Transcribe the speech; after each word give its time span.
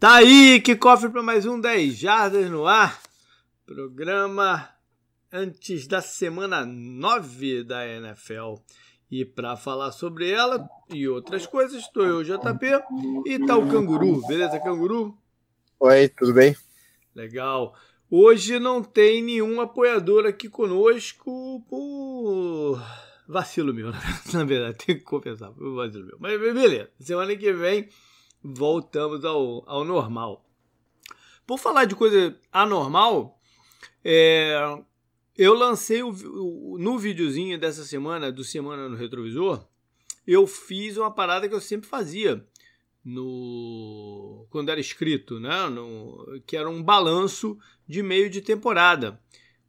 Tá 0.00 0.18
aí, 0.18 0.60
que 0.60 0.76
cofre 0.76 1.08
para 1.08 1.24
mais 1.24 1.44
um 1.44 1.60
10 1.60 1.98
Jardas 1.98 2.48
no 2.48 2.68
ar. 2.68 3.02
Programa 3.66 4.68
antes 5.32 5.88
da 5.88 6.00
semana 6.00 6.64
9 6.64 7.64
da 7.64 7.84
NFL. 7.84 8.62
E 9.10 9.24
para 9.24 9.56
falar 9.56 9.90
sobre 9.90 10.30
ela 10.30 10.68
e 10.88 11.08
outras 11.08 11.48
coisas, 11.48 11.82
estou 11.82 12.04
eu, 12.04 12.22
JP, 12.22 12.80
e 13.26 13.44
tá 13.44 13.56
o 13.56 13.68
Canguru. 13.68 14.24
Beleza, 14.28 14.60
Canguru? 14.60 15.18
Oi, 15.80 16.08
tudo 16.10 16.32
bem? 16.32 16.54
Legal. 17.12 17.74
Hoje 18.08 18.60
não 18.60 18.84
tem 18.84 19.20
nenhum 19.20 19.60
apoiador 19.60 20.26
aqui 20.26 20.48
conosco 20.48 21.60
por 21.68 22.80
vacilo 23.26 23.74
meu, 23.74 23.90
na 24.32 24.44
verdade, 24.44 24.78
tem 24.78 24.96
que 24.96 25.02
confessar, 25.02 25.50
por 25.50 25.74
vacilo 25.74 26.06
meu. 26.06 26.18
Mas 26.20 26.40
beleza, 26.40 26.88
semana 27.00 27.34
que 27.34 27.52
vem 27.52 27.88
voltamos 28.42 29.24
ao, 29.24 29.62
ao 29.68 29.84
normal. 29.84 30.44
Por 31.46 31.58
falar 31.58 31.86
de 31.86 31.94
coisa 31.94 32.38
anormal, 32.52 33.40
é, 34.04 34.54
eu 35.36 35.54
lancei 35.54 36.02
o, 36.02 36.10
o, 36.10 36.78
no 36.78 36.98
videozinho 36.98 37.58
dessa 37.58 37.84
semana, 37.84 38.30
do 38.30 38.44
Semana 38.44 38.88
no 38.88 38.96
Retrovisor, 38.96 39.66
eu 40.26 40.46
fiz 40.46 40.96
uma 40.96 41.10
parada 41.10 41.48
que 41.48 41.54
eu 41.54 41.60
sempre 41.60 41.88
fazia 41.88 42.44
no 43.04 44.46
quando 44.50 44.68
era 44.68 44.80
escrito, 44.80 45.40
né? 45.40 45.68
No, 45.68 46.42
que 46.46 46.56
era 46.56 46.68
um 46.68 46.82
balanço 46.82 47.58
de 47.86 48.02
meio 48.02 48.28
de 48.28 48.42
temporada. 48.42 49.20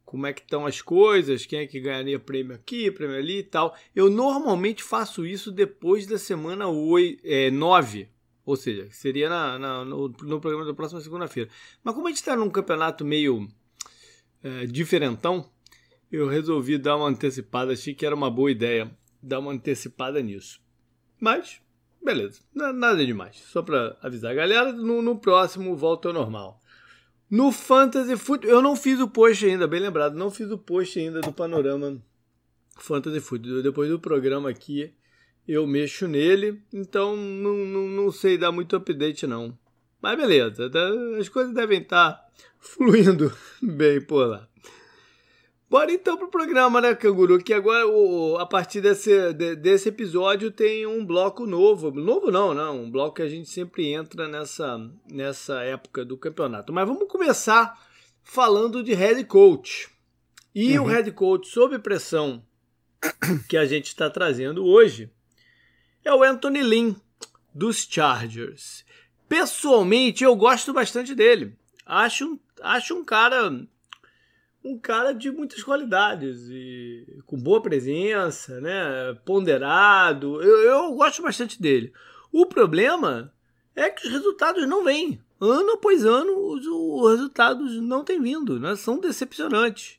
Como 0.04 0.26
é 0.26 0.32
que 0.32 0.42
estão 0.42 0.66
as 0.66 0.82
coisas, 0.82 1.46
quem 1.46 1.60
é 1.60 1.66
que 1.66 1.80
ganharia 1.80 2.18
prêmio 2.18 2.54
aqui, 2.54 2.90
prêmio 2.90 3.16
ali 3.16 3.38
e 3.38 3.44
tal. 3.44 3.74
Eu 3.94 4.10
normalmente 4.10 4.82
faço 4.82 5.24
isso 5.24 5.52
depois 5.52 6.06
da 6.06 6.18
semana 6.18 6.68
8, 6.68 7.20
é, 7.24 7.50
9, 7.50 8.08
ou 8.44 8.56
seja, 8.56 8.88
seria 8.90 9.28
na, 9.28 9.58
na, 9.58 9.84
no, 9.84 10.08
no, 10.08 10.40
programa 10.40 10.64
da 10.64 10.74
próxima 10.74 11.00
segunda-feira. 11.00 11.50
Mas 11.82 11.94
como 11.94 12.06
a 12.06 12.10
gente 12.10 12.18
está 12.18 12.34
num 12.34 12.50
campeonato 12.50 13.04
meio 13.04 13.48
é, 14.42 14.66
diferentão, 14.66 15.48
eu 16.10 16.26
resolvi 16.26 16.78
dar 16.78 16.96
uma 16.96 17.08
antecipada. 17.08 17.72
Achei 17.72 17.94
que 17.94 18.04
era 18.04 18.14
uma 18.14 18.30
boa 18.30 18.50
ideia 18.50 18.90
dar 19.22 19.38
uma 19.38 19.52
antecipada 19.52 20.20
nisso. 20.22 20.60
Mas, 21.20 21.60
beleza, 22.02 22.40
nada 22.54 23.04
demais. 23.04 23.36
Só 23.36 23.62
para 23.62 23.96
avisar 24.02 24.32
a 24.32 24.34
galera, 24.34 24.72
no, 24.72 25.02
no 25.02 25.18
próximo 25.18 25.76
volta 25.76 26.08
ao 26.08 26.14
normal. 26.14 26.60
No 27.30 27.52
Fantasy 27.52 28.16
Football, 28.16 28.50
eu 28.50 28.62
não 28.62 28.74
fiz 28.74 28.98
o 28.98 29.06
post 29.06 29.46
ainda, 29.46 29.68
bem 29.68 29.78
lembrado, 29.78 30.16
não 30.16 30.32
fiz 30.32 30.50
o 30.50 30.58
post 30.58 30.98
ainda 30.98 31.20
do 31.20 31.32
panorama 31.32 32.02
Fantasy 32.76 33.20
Football. 33.20 33.62
Depois 33.62 33.88
do 33.88 34.00
programa 34.00 34.50
aqui, 34.50 34.92
eu 35.46 35.66
mexo 35.66 36.06
nele, 36.06 36.60
então 36.72 37.16
não, 37.16 37.54
não, 37.54 37.88
não 37.88 38.12
sei 38.12 38.38
dar 38.38 38.52
muito 38.52 38.76
update 38.76 39.26
não. 39.26 39.56
Mas 40.00 40.16
beleza, 40.16 40.70
tá, 40.70 40.88
as 41.18 41.28
coisas 41.28 41.54
devem 41.54 41.80
estar 41.82 42.12
tá 42.12 42.26
fluindo 42.58 43.32
bem 43.60 44.00
por 44.00 44.26
lá. 44.26 44.48
Bora 45.70 45.92
então 45.92 46.16
pro 46.16 46.28
programa, 46.28 46.80
né, 46.80 46.96
Canguru? 46.96 47.38
Que 47.38 47.54
agora, 47.54 47.86
o, 47.86 48.36
a 48.38 48.44
partir 48.44 48.80
desse, 48.80 49.32
de, 49.32 49.54
desse 49.54 49.88
episódio, 49.88 50.50
tem 50.50 50.84
um 50.84 51.06
bloco 51.06 51.46
novo. 51.46 51.92
Novo 51.92 52.28
não, 52.28 52.52
não. 52.52 52.82
Um 52.82 52.90
bloco 52.90 53.14
que 53.16 53.22
a 53.22 53.28
gente 53.28 53.48
sempre 53.48 53.92
entra 53.92 54.26
nessa, 54.26 54.80
nessa 55.08 55.62
época 55.62 56.04
do 56.04 56.16
campeonato. 56.16 56.72
Mas 56.72 56.88
vamos 56.88 57.06
começar 57.06 57.80
falando 58.24 58.82
de 58.82 58.94
head 58.94 59.22
coach. 59.26 59.88
E 60.52 60.76
uhum. 60.76 60.86
o 60.86 60.88
head 60.88 61.12
coach 61.12 61.46
sob 61.46 61.78
pressão 61.78 62.42
que 63.48 63.56
a 63.56 63.64
gente 63.64 63.86
está 63.86 64.10
trazendo 64.10 64.66
hoje 64.66 65.08
é 66.04 66.14
o 66.14 66.22
Anthony 66.22 66.62
Lynn, 66.62 66.94
dos 67.54 67.86
Chargers. 67.88 68.84
Pessoalmente, 69.28 70.24
eu 70.24 70.34
gosto 70.34 70.72
bastante 70.72 71.14
dele. 71.14 71.54
Acho, 71.86 72.38
acho 72.60 72.94
um 72.94 73.04
cara 73.04 73.50
um 74.64 74.78
cara 74.78 75.12
de 75.12 75.30
muitas 75.30 75.62
qualidades 75.62 76.48
e 76.50 77.06
com 77.26 77.36
boa 77.36 77.62
presença, 77.62 78.60
né? 78.60 79.16
Ponderado. 79.24 80.42
Eu, 80.42 80.58
eu 80.58 80.92
gosto 80.94 81.22
bastante 81.22 81.60
dele. 81.60 81.92
O 82.32 82.46
problema 82.46 83.32
é 83.74 83.88
que 83.88 84.06
os 84.06 84.12
resultados 84.12 84.66
não 84.68 84.84
vêm. 84.84 85.20
Ano 85.40 85.72
após 85.72 86.04
ano, 86.04 86.36
os, 86.48 86.66
os 86.66 87.10
resultados 87.12 87.80
não 87.80 88.04
têm 88.04 88.20
vindo, 88.20 88.60
né? 88.60 88.76
São 88.76 88.98
decepcionantes. 88.98 89.98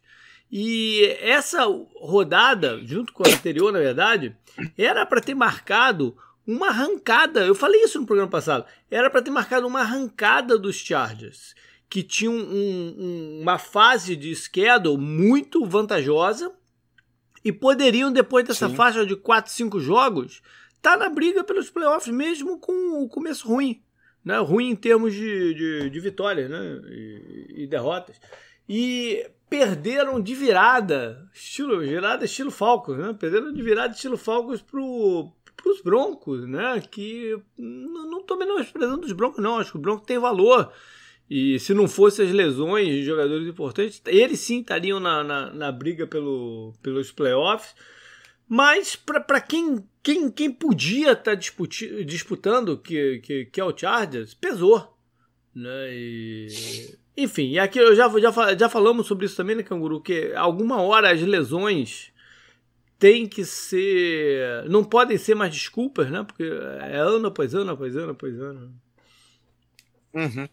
E 0.52 1.06
essa 1.22 1.64
rodada, 1.96 2.82
junto 2.84 3.14
com 3.14 3.24
a 3.26 3.32
anterior, 3.32 3.72
na 3.72 3.80
verdade, 3.80 4.36
era 4.78 5.06
para 5.06 5.22
ter 5.22 5.34
marcado 5.34 6.18
uma 6.46 6.68
arrancada. 6.68 7.46
Eu 7.46 7.56
falei 7.56 7.82
isso 7.84 8.00
no 8.00 8.06
programa 8.06 8.30
passado. 8.30 8.66
Era 8.90 9.10
para 9.10 9.22
ter 9.22 9.32
marcado 9.32 9.66
uma 9.66 9.80
arrancada 9.80 10.58
dos 10.58 10.76
Chargers, 10.76 11.56
que 11.90 12.04
tinham 12.04 12.34
um, 12.34 12.96
um, 12.98 13.40
uma 13.42 13.58
fase 13.58 14.16
de 14.16 14.36
schedule 14.36 14.98
muito 14.98 15.66
vantajosa 15.66 16.52
e 17.46 17.52
poderiam, 17.54 18.12
depois 18.12 18.46
dessa 18.46 18.68
Sim. 18.68 18.76
faixa 18.76 19.06
de 19.06 19.16
4, 19.16 19.52
5 19.52 19.80
jogos, 19.80 20.42
estar 20.76 20.92
tá 20.92 20.98
na 20.98 21.10
briga 21.10 21.46
pelos 21.46 21.70
playoffs, 21.70 22.14
mesmo 22.14 22.60
com 22.60 23.02
o 23.02 23.08
começo 23.08 23.48
ruim. 23.48 23.82
Né? 24.24 24.38
Ruim 24.40 24.72
em 24.72 24.76
termos 24.76 25.14
de, 25.14 25.54
de, 25.54 25.90
de 25.90 26.00
vitórias 26.02 26.50
né? 26.50 26.82
e, 26.90 27.64
e 27.64 27.68
derrotas. 27.68 28.20
E 28.68 29.26
perderam 29.52 30.22
de 30.22 30.34
virada, 30.34 31.30
estilo 31.34 31.82
virada 31.82 32.24
estilo 32.24 32.50
Falcons, 32.50 32.98
né? 32.98 33.14
Perderam 33.20 33.52
de 33.52 33.62
virada 33.62 33.94
estilo 33.94 34.16
Falcons 34.16 34.62
pro 34.62 35.30
os 35.66 35.82
Broncos, 35.82 36.48
né? 36.48 36.82
Que 36.90 37.38
não, 37.58 38.24
tô 38.24 38.38
menosprezando 38.38 39.06
os 39.06 39.12
Broncos, 39.12 39.44
não. 39.44 39.58
Acho 39.58 39.72
que 39.74 39.78
o 39.78 39.82
Broncos 39.82 40.08
tem 40.08 40.18
valor. 40.18 40.72
E 41.30 41.60
se 41.60 41.74
não 41.74 41.86
fossem 41.86 42.26
as 42.26 42.32
lesões 42.32 42.88
de 42.88 43.04
jogadores 43.04 43.46
importantes, 43.46 44.02
eles 44.06 44.40
sim 44.40 44.62
estariam 44.62 45.02
na, 45.02 45.22
na, 45.22 45.54
na 45.54 45.72
briga 45.72 46.08
pelo, 46.08 46.74
pelos 46.82 47.12
playoffs. 47.12 47.76
Mas 48.48 48.96
para 48.96 49.42
quem, 49.42 49.86
quem, 50.02 50.32
quem 50.32 50.50
podia 50.50 51.12
estar 51.12 51.36
tá 51.36 52.04
disputando, 52.06 52.78
que, 52.78 53.20
que, 53.20 53.46
que 53.46 53.60
é 53.60 53.66
o 53.66 53.78
Chargers, 53.78 54.34
pesou. 54.34 54.98
Né? 55.54 55.94
E 55.94 56.48
enfim, 57.16 57.50
e 57.50 57.60
aqui 57.60 57.80
eu 57.80 57.96
já, 57.96 58.10
já, 58.20 58.56
já 58.58 58.70
falamos 58.70 59.08
sobre 59.08 59.26
isso 59.26 59.36
também, 59.36 59.56
né, 59.56 59.64
Canguru? 59.64 60.02
Que 60.02 60.34
alguma 60.36 60.82
hora 60.82 61.12
as 61.12 61.22
lesões 61.22 62.12
têm 62.98 63.28
que 63.28 63.44
ser. 63.44 64.64
Não 64.70 64.84
podem 64.84 65.18
ser 65.18 65.36
mais 65.36 65.52
desculpas, 65.52 66.10
né? 66.10 66.24
Porque 66.24 66.44
é 66.44 66.98
ano 66.98 67.28
após 67.28 67.54
ano, 67.54 67.72
após 67.72 67.96
ano, 67.96 68.12
após 68.12 68.40
ano. 68.40 68.74
Uhum. 70.14 70.48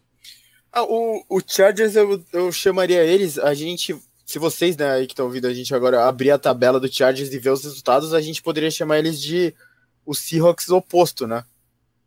Ah, 0.71 0.83
o, 0.83 1.23
o 1.29 1.41
Chargers, 1.45 1.95
eu, 1.95 2.23
eu 2.33 2.51
chamaria 2.51 3.03
eles, 3.03 3.37
a 3.37 3.53
gente. 3.53 3.95
Se 4.25 4.37
vocês, 4.37 4.77
né, 4.77 4.91
aí 4.91 5.07
que 5.07 5.13
estão 5.13 5.25
ouvindo 5.25 5.47
a 5.47 5.53
gente 5.53 5.73
agora, 5.73 6.07
abrir 6.07 6.29
a 6.29 6.37
tabela 6.37 6.79
do 6.79 6.91
Chargers 6.91 7.33
e 7.33 7.39
ver 7.39 7.49
os 7.49 7.63
resultados, 7.63 8.13
a 8.13 8.21
gente 8.21 8.43
poderia 8.43 8.69
chamar 8.69 8.99
eles 8.99 9.19
de 9.19 9.55
o 10.05 10.13
Seahawks 10.13 10.69
oposto, 10.69 11.25
né? 11.25 11.43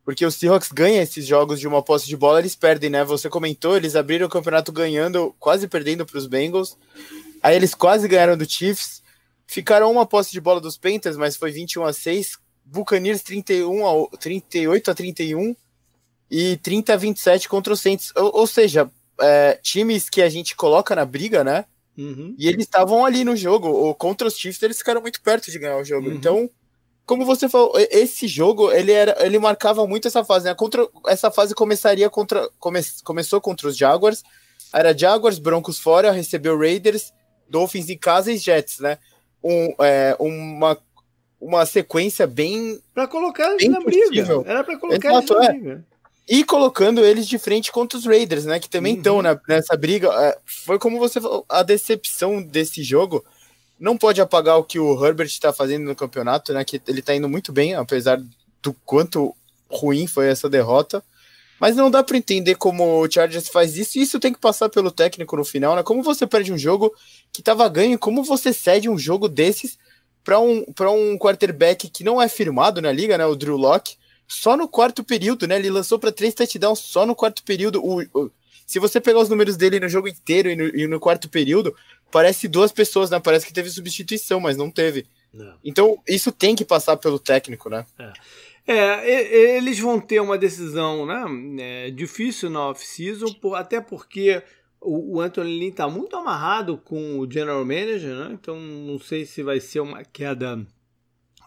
Porque 0.04 0.26
os 0.26 0.34
Seahawks 0.34 0.72
ganham 0.72 1.02
esses 1.02 1.24
jogos 1.24 1.60
de 1.60 1.68
uma 1.68 1.82
posse 1.82 2.06
de 2.06 2.16
bola, 2.16 2.40
eles 2.40 2.56
perdem, 2.56 2.90
né? 2.90 3.04
Você 3.04 3.28
comentou, 3.28 3.76
eles 3.76 3.94
abriram 3.94 4.26
o 4.26 4.30
campeonato 4.30 4.72
ganhando, 4.72 5.34
quase 5.38 5.68
perdendo 5.68 6.04
para 6.04 6.18
os 6.18 6.26
Bengals. 6.26 6.76
Aí 7.42 7.54
eles 7.54 7.74
quase 7.74 8.08
ganharam 8.08 8.36
do 8.36 8.48
Chiefs. 8.48 9.02
Ficaram 9.46 9.90
uma 9.90 10.06
posse 10.06 10.32
de 10.32 10.40
bola 10.40 10.60
dos 10.60 10.76
Panthers, 10.76 11.16
mas 11.16 11.36
foi 11.36 11.52
21 11.52 11.84
a 11.84 11.92
6. 11.92 12.38
Buccaneers 12.64 13.22
31 13.22 13.86
a 13.86 14.16
38 14.18 14.90
a 14.90 14.94
31 14.94 15.54
e 16.30 16.56
30 16.56 16.94
a 16.94 16.96
27 16.96 17.48
contra 17.48 17.72
os 17.72 17.80
Saints. 17.80 18.12
Ou, 18.16 18.40
ou 18.40 18.46
seja, 18.46 18.90
é, 19.20 19.58
times 19.62 20.08
que 20.08 20.22
a 20.22 20.28
gente 20.28 20.56
coloca 20.56 20.96
na 20.96 21.04
briga, 21.04 21.44
né? 21.44 21.64
Uhum. 21.96 22.34
E 22.38 22.48
eles 22.48 22.64
estavam 22.64 23.04
ali 23.04 23.24
no 23.24 23.36
jogo. 23.36 23.68
Ou 23.68 23.94
contra 23.94 24.26
os 24.26 24.36
Chiefs, 24.36 24.62
eles 24.62 24.78
ficaram 24.78 25.02
muito 25.02 25.20
perto 25.20 25.50
de 25.50 25.58
ganhar 25.58 25.76
o 25.76 25.84
jogo. 25.84 26.08
Uhum. 26.08 26.14
Então, 26.14 26.50
como 27.04 27.24
você 27.24 27.48
falou, 27.48 27.72
esse 27.90 28.28
jogo 28.28 28.70
ele 28.70 28.92
era, 28.92 29.16
ele 29.24 29.38
marcava 29.38 29.86
muito 29.86 30.08
essa 30.08 30.24
fase. 30.24 30.46
Né? 30.46 30.54
Contra, 30.54 30.86
essa 31.06 31.30
fase 31.30 31.54
começaria 31.54 32.08
contra, 32.08 32.48
come, 32.58 32.80
começou 33.04 33.40
contra 33.40 33.68
os 33.68 33.76
Jaguars. 33.76 34.22
Era 34.72 34.96
Jaguars, 34.96 35.38
Broncos 35.38 35.78
fora, 35.78 36.12
recebeu 36.12 36.58
Raiders, 36.58 37.12
Dolphins 37.48 37.90
em 37.90 37.98
casa 37.98 38.32
e 38.32 38.38
Jets, 38.38 38.78
né? 38.78 38.98
Um, 39.44 39.74
é, 39.80 40.16
uma, 40.18 40.78
uma 41.40 41.66
sequência 41.66 42.26
bem. 42.26 42.80
Para 42.94 43.06
colocar 43.06 43.52
eles 43.52 43.68
na 43.68 43.82
possível. 43.82 44.42
briga. 44.42 44.50
Era 44.50 44.64
para 44.64 44.78
colocar 44.78 45.10
Exato, 45.10 45.34
eles 45.34 45.38
na 45.38 45.44
é. 45.44 45.52
briga. 45.52 45.84
E 46.28 46.44
colocando 46.44 47.04
eles 47.04 47.26
de 47.26 47.36
frente 47.36 47.72
contra 47.72 47.98
os 47.98 48.06
Raiders, 48.06 48.46
né? 48.46 48.60
Que 48.60 48.70
também 48.70 48.96
estão 48.96 49.16
uhum. 49.16 49.40
nessa 49.46 49.76
briga. 49.76 50.08
É, 50.08 50.38
foi 50.46 50.78
como 50.78 50.98
você 50.98 51.20
falou, 51.20 51.44
a 51.48 51.62
decepção 51.62 52.40
desse 52.40 52.82
jogo 52.82 53.24
não 53.82 53.98
pode 53.98 54.20
apagar 54.20 54.56
o 54.58 54.62
que 54.62 54.78
o 54.78 55.04
Herbert 55.04 55.26
está 55.26 55.52
fazendo 55.52 55.84
no 55.84 55.96
campeonato, 55.96 56.52
né? 56.52 56.64
Que 56.64 56.80
ele 56.86 57.00
está 57.00 57.16
indo 57.16 57.28
muito 57.28 57.50
bem, 57.50 57.74
apesar 57.74 58.22
do 58.62 58.72
quanto 58.86 59.34
ruim 59.68 60.06
foi 60.06 60.28
essa 60.28 60.48
derrota. 60.48 61.02
Mas 61.58 61.74
não 61.74 61.90
dá 61.90 62.00
para 62.00 62.16
entender 62.16 62.54
como 62.54 63.02
o 63.02 63.10
Chargers 63.10 63.48
faz 63.48 63.76
isso, 63.76 63.98
isso 63.98 64.20
tem 64.20 64.32
que 64.32 64.38
passar 64.38 64.68
pelo 64.68 64.92
técnico 64.92 65.36
no 65.36 65.44
final, 65.44 65.74
né? 65.74 65.82
Como 65.82 66.00
você 66.00 66.24
perde 66.28 66.52
um 66.52 66.58
jogo 66.58 66.94
que 67.32 67.40
estava 67.40 67.68
ganho, 67.68 67.98
como 67.98 68.22
você 68.22 68.52
cede 68.52 68.88
um 68.88 68.96
jogo 68.96 69.28
desses 69.28 69.76
para 70.22 70.38
um, 70.38 70.64
um 70.64 71.18
quarterback 71.18 71.90
que 71.90 72.04
não 72.04 72.22
é 72.22 72.28
firmado 72.28 72.80
na 72.80 72.92
liga, 72.92 73.18
né? 73.18 73.26
O 73.26 73.34
Drew 73.34 73.56
Locke, 73.56 73.96
só 74.28 74.56
no 74.56 74.68
quarto 74.68 75.02
período, 75.02 75.48
né? 75.48 75.56
Ele 75.56 75.70
lançou 75.70 75.98
para 75.98 76.12
três 76.12 76.34
touchdowns 76.34 76.78
só 76.78 77.04
no 77.04 77.16
quarto 77.16 77.42
período. 77.42 77.84
O, 77.84 78.00
o, 78.14 78.30
se 78.64 78.78
você 78.78 79.00
pegar 79.00 79.18
os 79.18 79.28
números 79.28 79.56
dele 79.56 79.78
no 79.80 79.88
jogo 79.88 80.08
inteiro 80.08 80.48
e 80.48 80.56
no, 80.56 80.64
e 80.68 80.86
no, 80.86 80.98
quarto 80.98 81.28
período, 81.28 81.74
parece 82.12 82.46
duas 82.46 82.70
pessoas, 82.70 83.10
né? 83.10 83.18
Parece 83.18 83.46
que 83.46 83.52
teve 83.52 83.70
substituição, 83.70 84.38
mas 84.38 84.56
não 84.56 84.70
teve. 84.70 85.06
Não. 85.32 85.56
Então, 85.64 85.98
isso 86.06 86.30
tem 86.30 86.54
que 86.54 86.64
passar 86.64 86.96
pelo 86.98 87.18
técnico, 87.18 87.68
né? 87.68 87.84
É. 87.98 88.12
É, 88.64 89.56
eles 89.56 89.80
vão 89.80 90.00
ter 90.00 90.20
uma 90.20 90.38
decisão 90.38 91.04
né, 91.04 91.24
é, 91.58 91.90
difícil 91.90 92.48
na 92.48 92.68
off-season, 92.68 93.26
até 93.56 93.80
porque 93.80 94.40
o, 94.80 95.20
Anthony 95.20 95.58
Lynn 95.58 95.70
está 95.70 95.88
muito 95.88 96.14
amarrado 96.16 96.78
com 96.78 97.18
o 97.18 97.30
general 97.30 97.64
manager, 97.64 98.14
né? 98.14 98.30
então 98.40 98.56
não 98.56 99.00
sei 99.00 99.24
se 99.24 99.42
vai 99.42 99.58
ser 99.58 99.80
uma 99.80 100.04
queda 100.04 100.64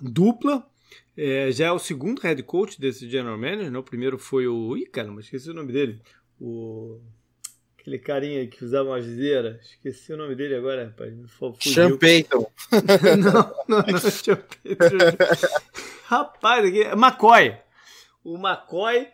dupla. 0.02 0.66
É, 1.18 1.50
já 1.52 1.68
é 1.68 1.72
o 1.72 1.80
segundo 1.80 2.20
head 2.20 2.44
coach 2.44 2.80
desse 2.80 3.10
general 3.10 3.38
manager, 3.38 3.72
né? 3.72 3.80
o 3.80 3.84
primeiro 3.84 4.18
foi 4.18 4.48
o. 4.48 4.76
Ih, 4.76 4.86
caramba, 4.86 5.22
esqueci 5.22 5.50
o 5.50 5.54
nome 5.54 5.72
dele. 5.72 6.02
O. 6.40 7.00
Aquele 7.86 8.00
carinha 8.00 8.48
que 8.48 8.66
usava 8.66 8.90
uma 8.90 9.00
viseira. 9.00 9.60
Esqueci 9.62 10.12
o 10.12 10.18
nome 10.18 10.34
dele 10.34 10.56
agora, 10.56 10.86
rapaz. 10.86 11.14
Sean 11.60 11.96
Payton. 11.96 12.52
não, 13.22 13.54
não, 13.68 13.86
não, 13.86 14.00
Sean 14.00 14.38
Payton. 14.38 14.98
rapaz, 16.06 16.66
aqui. 16.66 16.80
McCoy. 16.80 17.56
O 18.24 18.38
McCoy 18.40 19.08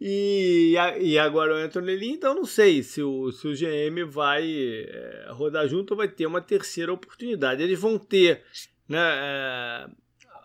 e, 0.00 0.76
e 1.00 1.18
agora 1.18 1.54
o 1.54 1.56
Anthony 1.56 1.96
Lee, 1.96 2.12
então 2.12 2.36
não 2.36 2.44
sei 2.44 2.84
se 2.84 3.02
o, 3.02 3.32
se 3.32 3.48
o 3.48 3.52
GM 3.52 4.08
vai 4.08 4.48
é, 4.88 5.26
rodar 5.30 5.66
junto 5.66 5.90
ou 5.90 5.96
vai 5.96 6.06
ter 6.06 6.26
uma 6.26 6.40
terceira 6.40 6.92
oportunidade. 6.92 7.64
Eles 7.64 7.80
vão 7.80 7.98
ter 7.98 8.44
né, 8.88 8.96
é, 9.00 9.86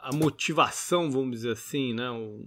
a 0.01 0.09
motivação, 0.11 1.11
vamos 1.11 1.37
dizer 1.37 1.51
assim, 1.51 1.93
né, 1.93 2.09
o, 2.09 2.43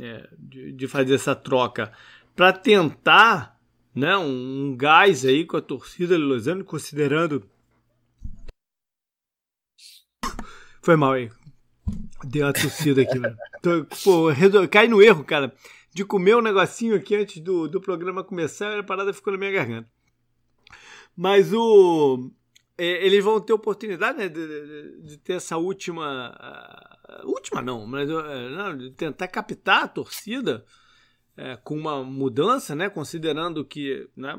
é, 0.00 0.26
de, 0.38 0.72
de, 0.72 0.88
fazer 0.88 1.12
essa 1.12 1.34
troca 1.34 1.92
para 2.34 2.54
tentar 2.54 3.51
né, 3.94 4.16
um, 4.16 4.76
gás 4.76 5.24
aí 5.24 5.46
com 5.46 5.56
a 5.56 5.62
torcida 5.62 6.16
de 6.16 6.22
Los 6.22 6.46
Angeles, 6.46 6.66
considerando. 6.66 7.48
Foi 10.82 10.96
mal 10.96 11.12
aí. 11.12 11.30
Deu 12.24 12.46
uma 12.46 12.52
torcida 12.52 13.02
aqui. 13.02 13.20
Pô, 14.04 14.28
cai 14.70 14.88
no 14.88 15.02
erro, 15.02 15.24
cara 15.24 15.54
de 15.94 16.04
comer 16.04 16.36
um 16.36 16.42
negocinho 16.42 16.96
aqui 16.96 17.14
antes 17.14 17.40
do, 17.40 17.68
do 17.68 17.80
programa 17.80 18.24
começar, 18.24 18.78
a 18.78 18.82
parada 18.82 19.12
ficou 19.12 19.32
na 19.32 19.38
minha 19.38 19.52
garganta. 19.52 19.88
Mas 21.14 21.52
o. 21.52 22.30
É, 22.78 23.06
eles 23.06 23.22
vão 23.22 23.38
ter 23.38 23.52
oportunidade 23.52 24.18
né, 24.18 24.28
de, 24.28 24.46
de, 24.46 25.02
de, 25.02 25.16
ter 25.18 25.34
essa 25.34 25.58
última. 25.58 26.34
Uh, 27.20 27.28
última 27.28 27.60
não, 27.60 27.86
mas 27.86 28.08
uh, 28.08 28.22
não, 28.50 28.76
de 28.76 28.90
tentar 28.92 29.28
captar 29.28 29.84
a 29.84 29.88
torcida 29.88 30.64
é, 31.36 31.56
com 31.56 31.74
uma 31.74 32.02
mudança, 32.04 32.74
né, 32.74 32.90
considerando 32.90 33.64
que 33.64 34.08
né, 34.16 34.38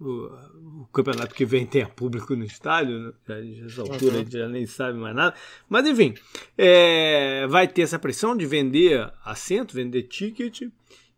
o, 0.00 0.04
o, 0.04 0.88
campeonato 0.92 1.34
que 1.34 1.44
vem 1.44 1.66
tem 1.66 1.84
público 1.86 2.36
no 2.36 2.44
estádio, 2.44 2.98
né, 2.98 3.12
nessa 3.26 3.80
altura 3.82 4.12
uhum. 4.12 4.20
a 4.20 4.22
gente 4.22 4.32
já 4.32 4.48
nem 4.48 4.66
sabe 4.66 4.98
mais 4.98 5.14
nada, 5.14 5.34
mas 5.68 5.86
enfim, 5.86 6.14
é, 6.56 7.46
vai 7.48 7.66
ter 7.66 7.82
essa 7.82 7.98
pressão 7.98 8.36
de 8.36 8.46
vender 8.46 9.12
assento, 9.24 9.74
vender 9.74 10.04
ticket, 10.04 10.62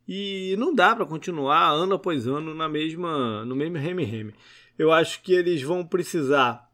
e 0.06 0.54
não 0.58 0.74
dá 0.74 0.94
para 0.94 1.06
continuar 1.06 1.70
ano 1.70 1.94
após 1.94 2.26
ano 2.26 2.54
na 2.54 2.68
mesma, 2.68 3.44
no 3.44 3.56
mesmo 3.56 3.78
reme-reme. 3.78 4.34
Eu 4.78 4.92
acho 4.92 5.22
que 5.22 5.32
eles 5.32 5.62
vão 5.62 5.86
precisar, 5.86 6.70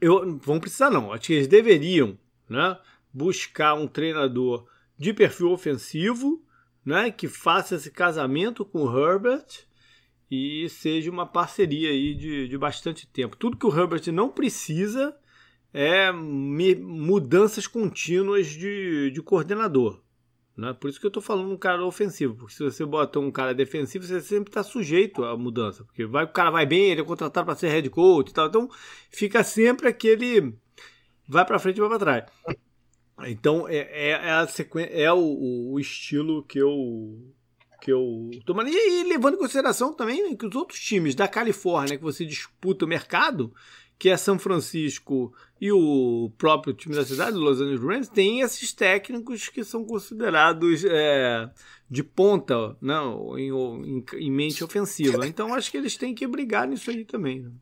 eu, 0.00 0.38
vão 0.38 0.60
precisar 0.60 0.90
não, 0.90 1.12
acho 1.12 1.26
que 1.26 1.34
eles 1.34 1.48
deveriam 1.48 2.18
né, 2.48 2.78
buscar 3.12 3.74
um 3.74 3.86
treinador 3.86 4.66
de 4.98 5.12
perfil 5.12 5.50
ofensivo, 5.50 6.42
né, 6.84 7.10
que 7.10 7.28
faça 7.28 7.76
esse 7.76 7.90
casamento 7.90 8.64
com 8.64 8.84
o 8.84 8.98
Herbert 8.98 9.46
e 10.30 10.68
seja 10.68 11.10
uma 11.10 11.26
parceria 11.26 11.90
aí 11.90 12.14
de, 12.14 12.48
de 12.48 12.58
bastante 12.58 13.06
tempo. 13.06 13.36
Tudo 13.36 13.56
que 13.56 13.66
o 13.66 13.76
Herbert 13.76 14.10
não 14.12 14.30
precisa 14.30 15.14
é 15.72 16.12
mudanças 16.12 17.66
contínuas 17.66 18.46
de, 18.46 19.10
de 19.10 19.22
coordenador. 19.22 20.02
Né? 20.56 20.72
Por 20.74 20.90
isso 20.90 21.00
que 21.00 21.06
eu 21.06 21.08
estou 21.08 21.22
falando 21.22 21.50
um 21.50 21.56
cara 21.56 21.84
ofensivo, 21.84 22.34
porque 22.34 22.54
se 22.54 22.62
você 22.62 22.84
bota 22.84 23.18
um 23.18 23.30
cara 23.30 23.54
defensivo, 23.54 24.04
você 24.04 24.20
sempre 24.20 24.50
está 24.50 24.62
sujeito 24.62 25.24
à 25.24 25.36
mudança, 25.36 25.82
porque 25.84 26.04
vai, 26.04 26.24
o 26.24 26.28
cara 26.28 26.50
vai 26.50 26.66
bem, 26.66 26.90
ele 26.90 27.00
é 27.00 27.04
contratado 27.04 27.46
para 27.46 27.54
ser 27.54 27.68
head 27.68 27.88
coach 27.88 28.30
e 28.30 28.34
tal, 28.34 28.48
então 28.48 28.68
fica 29.10 29.42
sempre 29.42 29.88
aquele 29.88 30.54
vai 31.26 31.44
para 31.44 31.58
frente 31.58 31.78
e 31.78 31.80
vai 31.80 31.88
para 31.88 31.98
trás. 31.98 32.24
Então 33.26 33.68
é, 33.68 33.76
é, 33.76 34.10
é, 34.10 34.30
a 34.30 34.46
sequência, 34.46 34.90
é 34.92 35.12
o, 35.12 35.72
o, 35.72 35.78
estilo 35.78 36.42
que 36.44 36.58
eu 36.58 37.18
que 37.80 37.92
eu 37.92 38.30
tomando 38.46 38.68
e, 38.68 39.00
e 39.00 39.04
levando 39.04 39.34
em 39.34 39.38
consideração 39.38 39.92
também 39.92 40.30
né, 40.30 40.36
que 40.36 40.46
os 40.46 40.54
outros 40.54 40.80
times 40.80 41.14
da 41.14 41.28
Califórnia 41.28 41.96
que 41.96 42.02
você 42.02 42.24
disputa 42.24 42.84
o 42.84 42.88
mercado, 42.88 43.52
que 43.98 44.08
é 44.08 44.16
São 44.16 44.38
Francisco 44.38 45.32
e 45.60 45.70
o 45.70 46.32
próprio 46.36 46.74
time 46.74 46.94
da 46.94 47.04
cidade, 47.04 47.36
Los 47.36 47.60
Angeles 47.60 47.80
Rams, 47.80 48.08
tem 48.08 48.40
esses 48.40 48.72
técnicos 48.72 49.48
que 49.48 49.62
são 49.62 49.84
considerados 49.84 50.84
é, 50.84 51.48
de 51.88 52.02
ponta, 52.02 52.76
não, 52.80 53.34
né, 53.34 53.42
em, 53.42 53.50
em, 53.52 54.04
em, 54.14 54.30
mente 54.30 54.64
ofensiva. 54.64 55.24
Então 55.26 55.54
acho 55.54 55.70
que 55.70 55.76
eles 55.76 55.96
têm 55.96 56.14
que 56.14 56.26
brigar 56.26 56.66
nisso 56.66 56.90
aí 56.90 57.04
também. 57.04 57.42
Né? 57.42 57.52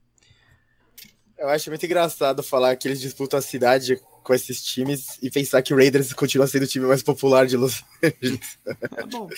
Eu 1.36 1.48
acho 1.48 1.68
muito 1.68 1.84
engraçado 1.84 2.42
falar 2.42 2.76
que 2.76 2.86
eles 2.88 3.00
disputam 3.00 3.38
a 3.38 3.42
cidade 3.42 4.00
com 4.22 4.34
esses 4.34 4.62
times 4.62 5.18
e 5.22 5.30
pensar 5.30 5.62
que 5.62 5.72
o 5.72 5.76
Raiders 5.76 6.12
continua 6.12 6.46
sendo 6.46 6.64
o 6.64 6.66
time 6.66 6.86
mais 6.86 7.02
popular 7.02 7.46
de 7.46 7.56
Los 7.56 7.84
Angeles. 8.02 8.58
É 8.96 9.06
bom. 9.06 9.28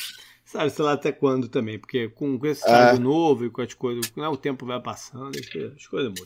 Sabe, 0.45 0.71
sei 0.71 0.85
lá 0.85 0.93
até 0.93 1.11
quando 1.11 1.49
também, 1.49 1.79
porque 1.79 2.09
com, 2.11 2.39
com 2.39 2.47
esse 2.47 2.69
é. 2.69 2.99
novo 2.99 3.47
e 3.47 3.51
com 3.51 3.63
as 3.63 3.73
coisas, 3.73 4.13
né, 4.15 4.29
o 4.29 4.37
tempo 4.37 4.67
vai 4.67 4.81
passando, 4.81 5.39
as 5.39 5.87
coisas 5.87 6.11
mudam. 6.11 6.25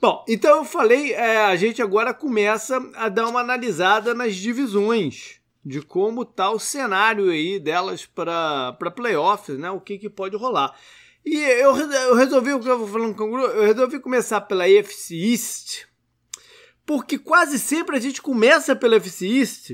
Bom, 0.00 0.22
então 0.28 0.58
eu 0.58 0.64
falei, 0.66 1.14
é, 1.14 1.38
a 1.38 1.56
gente 1.56 1.80
agora 1.80 2.12
começa 2.12 2.76
a 2.94 3.08
dar 3.08 3.26
uma 3.26 3.40
analisada 3.40 4.12
nas 4.12 4.36
divisões, 4.36 5.40
de 5.64 5.80
como 5.80 6.22
está 6.22 6.50
o 6.50 6.58
cenário 6.58 7.30
aí 7.30 7.58
delas 7.58 8.04
para 8.04 8.76
playoffs, 8.94 9.58
né? 9.58 9.70
O 9.70 9.80
que, 9.80 9.96
que 9.96 10.10
pode 10.10 10.36
rolar. 10.36 10.76
E 11.24 11.36
eu, 11.36 11.74
eu 11.74 12.14
resolvi, 12.14 12.52
o 12.52 12.60
que 12.60 12.68
eu 12.68 12.78
vou 12.78 12.88
falando 12.88 13.14
com 13.14 13.30
o 13.30 13.38
eu 13.38 13.62
resolvi 13.62 13.98
começar 13.98 14.42
pela 14.42 14.64
AFC 14.64 15.14
East, 15.14 15.86
porque 16.86 17.18
quase 17.18 17.58
sempre 17.58 17.96
a 17.96 18.00
gente 18.00 18.20
começa 18.20 18.76
pela 18.76 18.96
FC 18.96 19.26
East, 19.26 19.70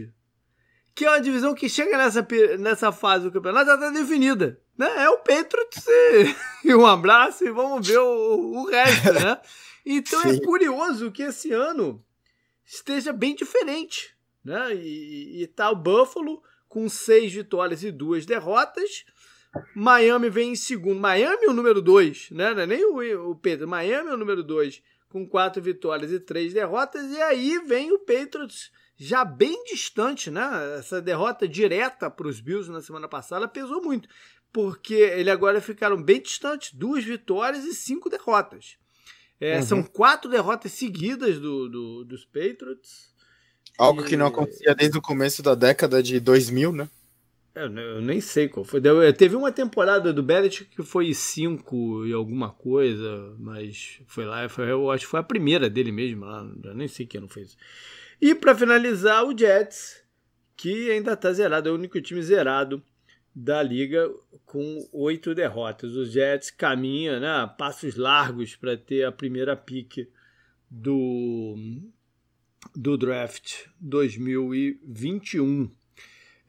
que 0.95 1.05
é 1.05 1.11
uma 1.11 1.21
divisão 1.21 1.55
que 1.55 1.69
chega 1.69 1.97
nessa, 1.97 2.27
nessa 2.59 2.93
fase 2.93 3.25
do 3.25 3.33
campeonato 3.33 3.67
já 3.67 3.75
está 3.75 3.91
definida. 3.91 4.61
Né? 4.77 5.05
É 5.05 5.11
o 5.11 5.19
Patriots 5.19 5.85
e, 6.65 6.69
e, 6.69 6.75
um 6.75 6.87
abraço 6.87 7.45
e 7.45 7.51
vamos 7.51 7.87
ver 7.87 7.99
o, 7.99 8.63
o 8.63 8.67
resto, 8.67 9.13
né? 9.13 9.39
Então 9.85 10.21
é 10.21 10.35
Sim. 10.35 10.37
é 10.37 10.45
curioso 10.45 11.11
que 11.11 11.23
esse 11.23 11.53
ano 11.53 12.05
esteja 12.67 13.15
bem 13.15 13.35
diferente, 13.35 14.15
né? 14.45 14.75
E, 14.75 15.43
e 15.43 15.47
tá 15.47 15.71
o 15.71 15.75
Buffalo 15.75 16.43
com 16.69 16.87
seis 16.87 17.33
vitórias 17.33 17.83
e 17.83 17.91
duas 17.91 18.27
derrotas. 18.27 19.07
Miami 19.75 20.29
vem 20.29 20.53
em 20.53 20.55
segundo. 20.55 21.01
Miami 21.01 21.47
é 21.47 21.49
o 21.49 21.55
número 21.55 21.81
dois, 21.81 22.29
né? 22.31 22.53
Não 22.53 22.63
é 22.63 22.67
nem 22.67 22.85
o, 22.85 23.31
o 23.31 23.35
Pedro. 23.35 23.67
Miami 23.67 24.11
é 24.11 24.15
o 24.15 24.19
número 24.19 24.45
dois 24.45 24.83
com 25.11 25.29
quatro 25.29 25.61
vitórias 25.61 26.11
e 26.11 26.19
três 26.19 26.55
derrotas. 26.55 27.11
E 27.11 27.21
aí 27.21 27.59
vem 27.67 27.93
o 27.93 27.99
Patriots 27.99 28.71
já 28.97 29.25
bem 29.25 29.63
distante, 29.65 30.31
né? 30.31 30.49
Essa 30.79 31.03
derrota 31.03 31.47
direta 31.47 32.09
para 32.09 32.29
os 32.29 32.41
Bills 32.41 32.71
na 32.71 32.81
semana 32.81 33.09
passada 33.09 33.49
pesou 33.49 33.83
muito, 33.83 34.09
porque 34.53 34.95
ele 34.95 35.31
agora 35.31 35.61
ficaram 35.61 36.01
bem 36.01 36.23
distantes, 36.23 36.73
duas 36.73 37.05
vitórias 37.05 37.65
e 37.65 37.75
cinco 37.75 38.09
derrotas. 38.09 38.77
É, 39.41 39.57
uhum. 39.57 39.63
São 39.63 39.83
quatro 39.83 40.31
derrotas 40.31 40.73
seguidas 40.73 41.39
do, 41.39 41.69
do 41.69 42.05
dos 42.05 42.25
Patriots. 42.25 43.11
Algo 43.79 44.03
e... 44.03 44.05
que 44.05 44.17
não 44.17 44.27
acontecia 44.27 44.75
desde 44.75 44.97
o 44.99 45.03
começo 45.03 45.43
da 45.43 45.55
década 45.55 46.03
de 46.03 46.21
2000, 46.21 46.73
né? 46.73 46.91
Eu, 47.55 47.69
nem 48.01 48.21
sei 48.21 48.49
qual 48.49 48.65
foi. 48.65 48.81
Eh, 48.81 49.13
teve 49.13 49.35
uma 49.35 49.51
temporada 49.51 50.13
do 50.13 50.23
Belichick 50.23 50.77
que 50.77 50.83
foi 50.85 51.13
5 51.13 52.07
e 52.07 52.13
alguma 52.13 52.51
coisa, 52.51 53.35
mas 53.39 54.01
foi 54.07 54.25
lá, 54.25 54.49
foi, 54.49 54.71
eu 54.71 54.91
acho 54.91 55.05
que 55.05 55.11
foi 55.11 55.21
a 55.21 55.25
primeira 55.25 55.69
dele 55.69 55.91
mesmo, 55.91 56.25
lá, 56.25 56.49
eu 56.65 56.75
nem 56.75 56.87
sei 56.87 57.07
quem 57.07 57.21
não 57.21 57.29
fez. 57.29 57.57
E 58.21 58.35
para 58.35 58.55
finalizar, 58.55 59.25
o 59.25 59.37
Jets, 59.37 60.05
que 60.57 60.91
ainda 60.91 61.15
está 61.15 61.33
zerado, 61.33 61.69
é 61.69 61.73
o 61.73 61.75
único 61.75 62.01
time 62.01 62.23
zerado 62.23 62.83
da 63.35 63.63
liga 63.63 64.09
com 64.45 64.89
oito 64.93 65.35
derrotas. 65.35 65.97
O 65.97 66.05
Jets 66.05 66.51
caminha, 66.51 67.19
né, 67.19 67.55
passos 67.59 67.97
largos 67.97 68.55
para 68.55 68.77
ter 68.77 69.05
a 69.05 69.13
primeira 69.13 69.57
pick 69.57 70.09
do 70.71 71.57
do 72.77 72.97
draft 72.97 73.67
2021. 73.81 75.71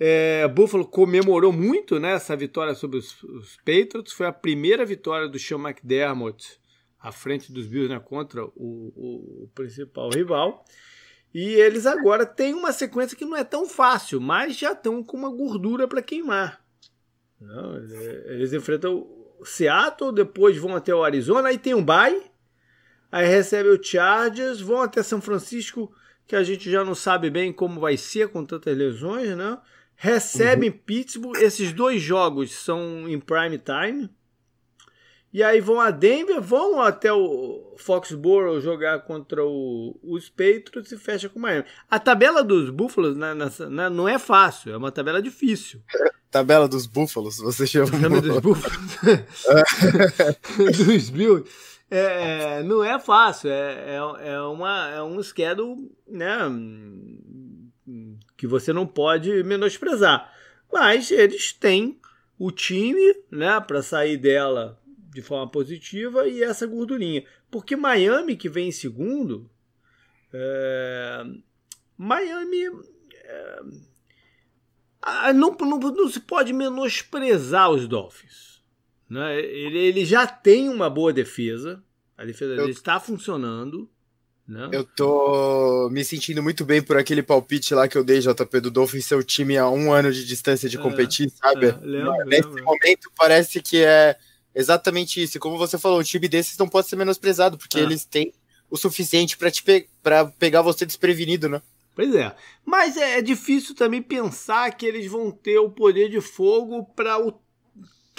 É, 0.03 0.47
Buffalo 0.47 0.83
comemorou 0.83 1.53
muito 1.53 1.99
né, 1.99 2.13
essa 2.13 2.35
vitória 2.35 2.73
sobre 2.73 2.97
os, 2.97 3.21
os, 3.21 3.57
Patriots. 3.57 4.13
Foi 4.13 4.25
a 4.25 4.31
primeira 4.31 4.83
vitória 4.83 5.29
do 5.29 5.37
Sean 5.37 5.59
McDermott 5.59 6.59
à 6.99 7.11
frente 7.11 7.53
dos 7.53 7.67
Bills 7.67 7.87
né, 7.87 7.99
contra 7.99 8.43
o, 8.43 8.51
o, 8.55 9.43
o 9.43 9.49
principal 9.53 10.09
rival. 10.09 10.65
E 11.31 11.49
eles 11.53 11.85
agora 11.85 12.25
têm 12.25 12.55
uma 12.55 12.71
sequência 12.71 13.15
que 13.15 13.25
não 13.25 13.37
é 13.37 13.43
tão 13.43 13.69
fácil, 13.69 14.19
mas 14.19 14.57
já 14.57 14.71
estão 14.71 15.03
com 15.03 15.15
uma 15.15 15.29
gordura 15.29 15.87
para 15.87 16.01
queimar. 16.01 16.65
Não, 17.39 17.77
eles 18.25 18.53
enfrentam 18.53 19.07
o 19.39 19.45
Seattle, 19.45 20.15
depois 20.15 20.57
vão 20.57 20.75
até 20.75 20.95
o 20.95 21.03
Arizona, 21.03 21.49
aí 21.49 21.59
tem 21.59 21.75
um 21.75 21.85
bye, 21.85 22.23
aí 23.11 23.27
recebe 23.27 23.69
o 23.69 23.81
Chargers, 23.81 24.61
vão 24.61 24.81
até 24.81 25.03
São 25.03 25.21
Francisco, 25.21 25.93
que 26.25 26.35
a 26.35 26.41
gente 26.41 26.71
já 26.71 26.83
não 26.83 26.95
sabe 26.95 27.29
bem 27.29 27.53
como 27.53 27.79
vai 27.79 27.97
ser 27.97 28.29
com 28.29 28.43
tantas 28.43 28.75
lesões, 28.75 29.37
né? 29.37 29.59
Recebem 30.03 30.71
uhum. 30.71 30.77
Pittsburgh, 30.83 31.37
esses 31.37 31.71
dois 31.71 32.01
jogos 32.01 32.55
são 32.55 33.07
em 33.07 33.19
prime 33.19 33.59
time. 33.59 34.09
E 35.31 35.43
aí 35.43 35.61
vão 35.61 35.79
a 35.79 35.91
Denver, 35.91 36.41
vão 36.41 36.81
até 36.81 37.13
o 37.13 37.75
Foxborough 37.77 38.59
jogar 38.59 39.01
contra 39.01 39.45
o, 39.45 39.95
os 40.01 40.27
Patriots 40.27 40.91
e 40.91 40.97
fecha 40.97 41.29
com 41.29 41.37
o 41.37 41.41
Miami. 41.43 41.65
A 41.87 41.99
tabela 41.99 42.43
dos 42.43 42.71
Búfalos 42.71 43.15
na, 43.15 43.35
na, 43.35 43.51
na, 43.69 43.89
não 43.91 44.09
é 44.09 44.17
fácil, 44.17 44.73
é 44.73 44.77
uma 44.77 44.91
tabela 44.91 45.21
difícil. 45.21 45.79
Tabela 46.31 46.67
dos 46.67 46.87
Búfalos, 46.87 47.37
você 47.37 47.67
chama. 47.67 47.91
Tabela 47.91 48.21
dos 48.21 48.39
Búfalos. 48.39 48.77
dos 50.87 51.09
Bills. 51.11 51.47
É, 51.91 52.63
não 52.63 52.83
é 52.83 52.97
fácil, 52.97 53.51
é, 53.51 53.97
é, 53.97 54.29
é, 54.29 54.41
uma, 54.41 54.89
é 54.89 55.03
um 55.03 55.21
schedule 55.21 55.91
né, 56.07 56.37
que 58.37 58.47
você 58.47 58.71
não 58.73 58.87
pode 58.87 59.43
menosprezar. 59.43 60.33
Mas 60.71 61.11
eles 61.11 61.53
têm 61.53 61.99
o 62.39 62.51
time 62.51 63.15
né, 63.29 63.59
para 63.59 63.83
sair 63.83 64.17
dela 64.17 64.79
de 65.13 65.21
forma 65.21 65.49
positiva 65.49 66.27
e 66.27 66.43
essa 66.43 66.65
gordurinha. 66.65 67.23
Porque 67.49 67.75
Miami, 67.75 68.35
que 68.35 68.49
vem 68.49 68.69
em 68.69 68.71
segundo, 68.71 69.49
é, 70.33 71.23
Miami. 71.97 72.65
É, 73.23 73.61
não, 75.33 75.51
não, 75.59 75.79
não, 75.79 76.09
se 76.09 76.19
pode 76.19 76.53
menosprezar 76.53 77.69
os 77.69 77.87
Dolphins. 77.87 78.61
Né? 79.09 79.39
Ele, 79.39 79.77
ele 79.77 80.05
já 80.05 80.25
tem 80.25 80.69
uma 80.69 80.89
boa 80.89 81.11
defesa. 81.11 81.83
A 82.17 82.23
defesa 82.23 82.55
dele 82.55 82.71
está 82.71 82.99
funcionando. 82.99 83.89
Né? 84.51 84.69
Eu 84.71 84.83
tô 84.83 85.89
me 85.91 86.03
sentindo 86.03 86.43
muito 86.43 86.65
bem 86.65 86.81
por 86.81 86.97
aquele 86.97 87.23
palpite 87.23 87.73
lá 87.73 87.87
que 87.87 87.97
eu 87.97 88.03
dei, 88.03 88.19
JP, 88.19 88.59
do 88.59 88.69
Dolphins 88.69 89.05
ser 89.05 89.15
o 89.15 89.23
time 89.23 89.57
a 89.57 89.69
um 89.69 89.93
ano 89.93 90.11
de 90.11 90.25
distância 90.25 90.67
de 90.67 90.77
é, 90.77 90.81
competir, 90.81 91.27
é, 91.27 91.29
sabe? 91.29 91.67
É, 91.67 91.77
lembro, 91.81 92.25
Nesse 92.25 92.47
lembro. 92.47 92.65
momento 92.65 93.11
parece 93.17 93.61
que 93.61 93.83
é 93.83 94.17
Exatamente 94.53 95.21
isso. 95.21 95.37
E 95.37 95.39
como 95.39 95.57
você 95.57 95.77
falou, 95.77 95.99
um 95.99 96.03
time 96.03 96.27
desses 96.27 96.57
não 96.57 96.67
pode 96.67 96.87
ser 96.87 96.95
menosprezado, 96.95 97.57
porque 97.57 97.79
ah. 97.79 97.83
eles 97.83 98.05
têm 98.05 98.33
o 98.69 98.77
suficiente 98.77 99.37
para 99.37 99.51
te 99.51 99.63
pe 99.63 99.87
para 100.03 100.25
pegar 100.25 100.61
você 100.61 100.85
desprevenido, 100.85 101.47
né? 101.49 101.61
Pois 101.95 102.13
é. 102.15 102.33
Mas 102.65 102.97
é, 102.97 103.19
é, 103.19 103.21
difícil 103.21 103.75
também 103.75 104.01
pensar 104.01 104.71
que 104.71 104.85
eles 104.85 105.07
vão 105.07 105.31
ter 105.31 105.59
o 105.59 105.69
poder 105.69 106.09
de 106.09 106.21
fogo 106.21 106.83
para 106.95 107.17
o 107.19 107.39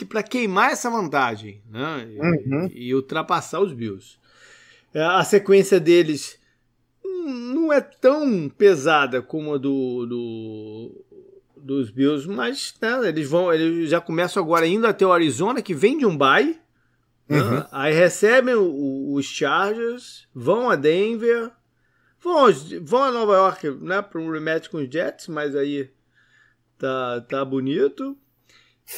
para 0.08 0.22
queimar 0.22 0.72
essa 0.72 0.90
vantagem, 0.90 1.62
né? 1.70 2.08
E, 2.08 2.18
uhum. 2.18 2.70
e 2.72 2.94
ultrapassar 2.94 3.60
os 3.60 3.72
Bills. 3.72 4.18
É, 4.94 5.02
a 5.02 5.24
sequência 5.24 5.80
deles 5.80 6.38
não 7.04 7.72
é 7.72 7.80
tão 7.80 8.48
pesada 8.48 9.22
como 9.22 9.54
a 9.54 9.58
do, 9.58 10.06
do 10.06 11.04
dos 11.56 11.90
Bills, 11.90 12.28
mas 12.28 12.74
né, 12.80 13.08
eles 13.08 13.28
vão, 13.28 13.52
eles 13.52 13.88
já 13.88 14.00
começam 14.00 14.42
agora 14.42 14.66
indo 14.66 14.86
até 14.86 15.06
o 15.06 15.12
Arizona, 15.12 15.62
que 15.62 15.74
vem 15.74 15.96
de 15.96 16.04
um 16.04 16.16
bye. 16.16 16.58
Né? 17.28 17.40
Uhum. 17.40 17.50
Né? 17.50 17.66
Aí 17.70 17.94
recebem 17.94 18.54
o, 18.54 19.14
os 19.14 19.24
Chargers, 19.26 20.26
vão 20.34 20.68
a 20.68 20.76
Denver, 20.76 21.50
vão, 22.20 22.52
vão 22.82 23.04
a 23.04 23.12
Nova 23.12 23.34
York 23.34 23.70
né, 23.80 24.02
para 24.02 24.20
um 24.20 24.30
rematch 24.30 24.68
com 24.68 24.78
os 24.78 24.90
Jets, 24.90 25.28
mas 25.28 25.54
aí 25.54 25.88
tá, 26.76 27.20
tá 27.28 27.44
bonito. 27.44 28.16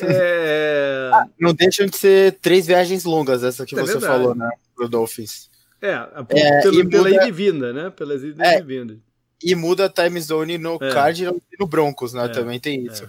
É... 0.00 1.10
Ah, 1.14 1.28
não 1.38 1.54
deixam 1.54 1.86
de 1.86 1.96
ser 1.96 2.38
três 2.40 2.66
viagens 2.66 3.04
longas, 3.04 3.44
essa 3.44 3.64
que 3.64 3.76
é 3.76 3.80
você 3.80 3.92
verdade. 3.92 4.12
falou, 4.12 4.34
né? 4.34 4.50
Pro 4.74 4.88
Dolphins. 4.88 5.48
É, 5.84 6.20
é 6.20 6.22
pelo, 6.62 6.88
pela 6.88 7.10
muda... 7.10 7.28
e 7.28 7.30
vinda, 7.30 7.72
né? 7.72 7.90
Pelas 7.90 8.24
idas 8.24 8.40
é, 8.40 8.58
e 8.58 8.62
vindas. 8.62 8.96
E 9.42 9.54
muda 9.54 9.84
a 9.84 9.88
time 9.90 10.18
zone 10.18 10.56
no 10.56 10.78
é. 10.80 10.90
Cardinals 10.90 11.42
e 11.52 11.56
no 11.60 11.66
Broncos, 11.66 12.14
né? 12.14 12.24
É. 12.24 12.28
Também 12.28 12.58
tem 12.58 12.86
isso. 12.86 13.04
É. 13.04 13.08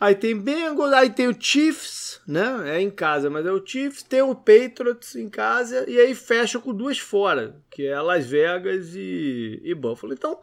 Aí 0.00 0.14
tem 0.14 0.34
Bengals, 0.34 0.94
aí 0.94 1.10
tem 1.10 1.28
o 1.28 1.36
Chiefs, 1.38 2.22
né? 2.26 2.70
É 2.74 2.80
em 2.80 2.90
casa, 2.90 3.28
mas 3.28 3.44
é 3.44 3.52
o 3.52 3.62
Chiefs, 3.62 4.02
tem 4.02 4.22
o 4.22 4.34
Patriots 4.34 5.14
em 5.14 5.28
casa 5.28 5.84
e 5.86 6.00
aí 6.00 6.14
fecha 6.14 6.58
com 6.58 6.72
duas 6.72 6.98
fora, 6.98 7.54
que 7.70 7.86
é 7.86 8.00
Las 8.00 8.26
Vegas 8.26 8.94
e, 8.94 9.60
e 9.62 9.74
Buffalo. 9.74 10.14
Então, 10.14 10.38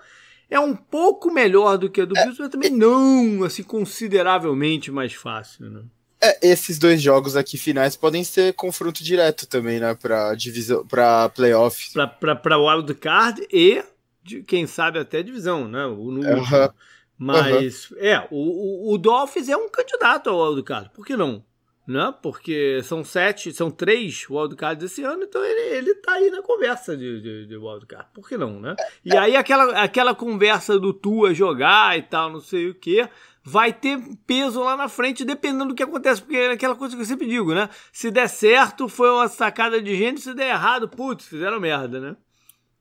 é 0.48 0.60
um 0.60 0.76
pouco 0.76 1.32
melhor 1.32 1.80
do 1.80 1.90
que 1.90 2.02
a 2.02 2.06
do 2.06 2.16
é. 2.16 2.22
Bills, 2.22 2.40
mas 2.40 2.52
também 2.52 2.70
não, 2.70 3.44
assim, 3.44 3.64
consideravelmente 3.64 4.92
mais 4.92 5.14
fácil, 5.14 5.72
né? 5.72 5.82
É, 6.22 6.48
esses 6.48 6.80
dois 6.80 7.02
jogos 7.02 7.36
aqui 7.36 7.58
finais 7.58 7.96
podem 7.96 8.24
ser 8.24 8.54
confronto 8.54 9.04
direto 9.04 9.46
também, 9.46 9.80
né? 9.80 9.94
Pra 9.94 10.34
divisão, 10.34 10.86
pra 10.86 11.30
playoff. 11.30 11.94
Pra, 11.94 12.08
pra, 12.08 12.36
pra 12.36 12.58
wild 12.58 12.94
card 12.96 13.48
e 13.52 13.84
de, 14.24 14.44
quem 14.44 14.68
sabe 14.68 15.00
até 15.00 15.24
divisão, 15.24 15.68
né? 15.68 15.86
O, 15.86 16.12
no 16.12 16.22
uhum. 16.22 16.70
Mas, 17.18 17.90
uhum. 17.90 17.98
é, 18.00 18.28
o, 18.30 18.92
o, 18.92 18.94
o, 18.94 18.98
Dolphins 18.98 19.50
é 19.50 19.58
um 19.58 19.70
candidato 19.70 20.30
ao 20.30 20.52
wildcard, 20.52 20.92
por 20.94 21.06
que 21.06 21.18
não? 21.18 21.44
Né? 21.88 22.14
Porque 22.22 22.82
são 22.84 23.04
sete, 23.04 23.54
são 23.54 23.72
três 23.72 24.30
wildcards 24.30 24.92
esse 24.92 25.04
ano, 25.04 25.24
então 25.24 25.44
ele, 25.44 25.78
ele 25.78 25.96
tá 25.96 26.14
aí 26.14 26.30
na 26.30 26.42
conversa 26.42 26.98
de, 26.98 27.22
de, 27.22 27.48
de 27.48 27.58
wildcard, 27.58 28.10
por 28.14 28.28
que 28.28 28.38
não, 28.38 28.60
né? 28.60 28.76
E 29.06 29.16
aí 29.16 29.36
aquela, 29.36 29.82
aquela 29.82 30.14
conversa 30.14 30.78
do 30.78 30.94
Tua 30.94 31.34
jogar 31.34 31.98
e 31.98 32.02
tal, 32.02 32.30
não 32.30 32.42
sei 32.42 32.70
o 32.70 32.76
que, 32.76 33.08
vai 33.50 33.72
ter 33.72 33.98
peso 34.26 34.62
lá 34.62 34.76
na 34.76 34.90
frente, 34.90 35.24
dependendo 35.24 35.70
do 35.70 35.74
que 35.74 35.82
acontece, 35.82 36.22
porque 36.22 36.36
é 36.36 36.52
aquela 36.52 36.76
coisa 36.76 36.98
que 36.98 37.02
eu 37.02 37.06
sempre 37.06 37.30
digo, 37.30 37.56
né? 37.56 37.70
Se 37.94 38.12
der 38.12 38.28
certo, 38.28 38.90
foi 38.90 39.10
uma 39.10 39.30
sacada 39.30 39.82
de 39.82 39.96
gente, 39.96 40.20
se 40.20 40.34
der 40.34 40.50
errado, 40.50 40.90
putz, 40.90 41.26
fizeram 41.26 41.58
merda, 41.58 41.98
né? 41.98 42.16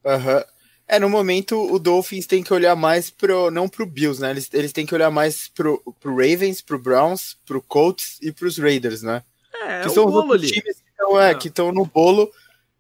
Aham. 0.05 0.39
Uhum. 0.39 0.43
É, 0.89 0.99
no 1.01 1.09
momento 1.09 1.57
o 1.73 1.79
Dolphins 1.79 2.27
tem 2.27 2.43
que 2.45 2.53
olhar 2.53 2.77
mais 2.77 3.11
pro. 3.11 3.51
Não 3.51 3.69
pro 3.69 3.87
Bills, 3.87 4.21
né? 4.21 4.31
Eles, 4.31 4.49
eles 4.53 4.73
têm 4.73 4.87
que 4.87 4.95
olhar 4.95 5.11
mais 5.11 5.49
pro, 5.49 5.83
pro 6.01 6.15
Ravens, 6.15 6.61
pro 6.61 6.79
Browns, 6.79 7.37
pro 7.45 7.61
Colts 7.61 8.19
e 8.23 8.31
pros 8.31 8.57
Raiders, 8.57 9.03
né? 9.03 9.23
É, 9.63 9.81
que 9.81 9.87
é 9.87 9.89
são 9.89 10.07
os 10.07 10.15
outros 10.15 10.43
ali. 10.43 10.53
times 10.53 10.77
que 10.77 10.91
estão 10.91 11.21
é, 11.21 11.35
que 11.35 11.51
no 11.73 11.85
bolo. 11.85 12.31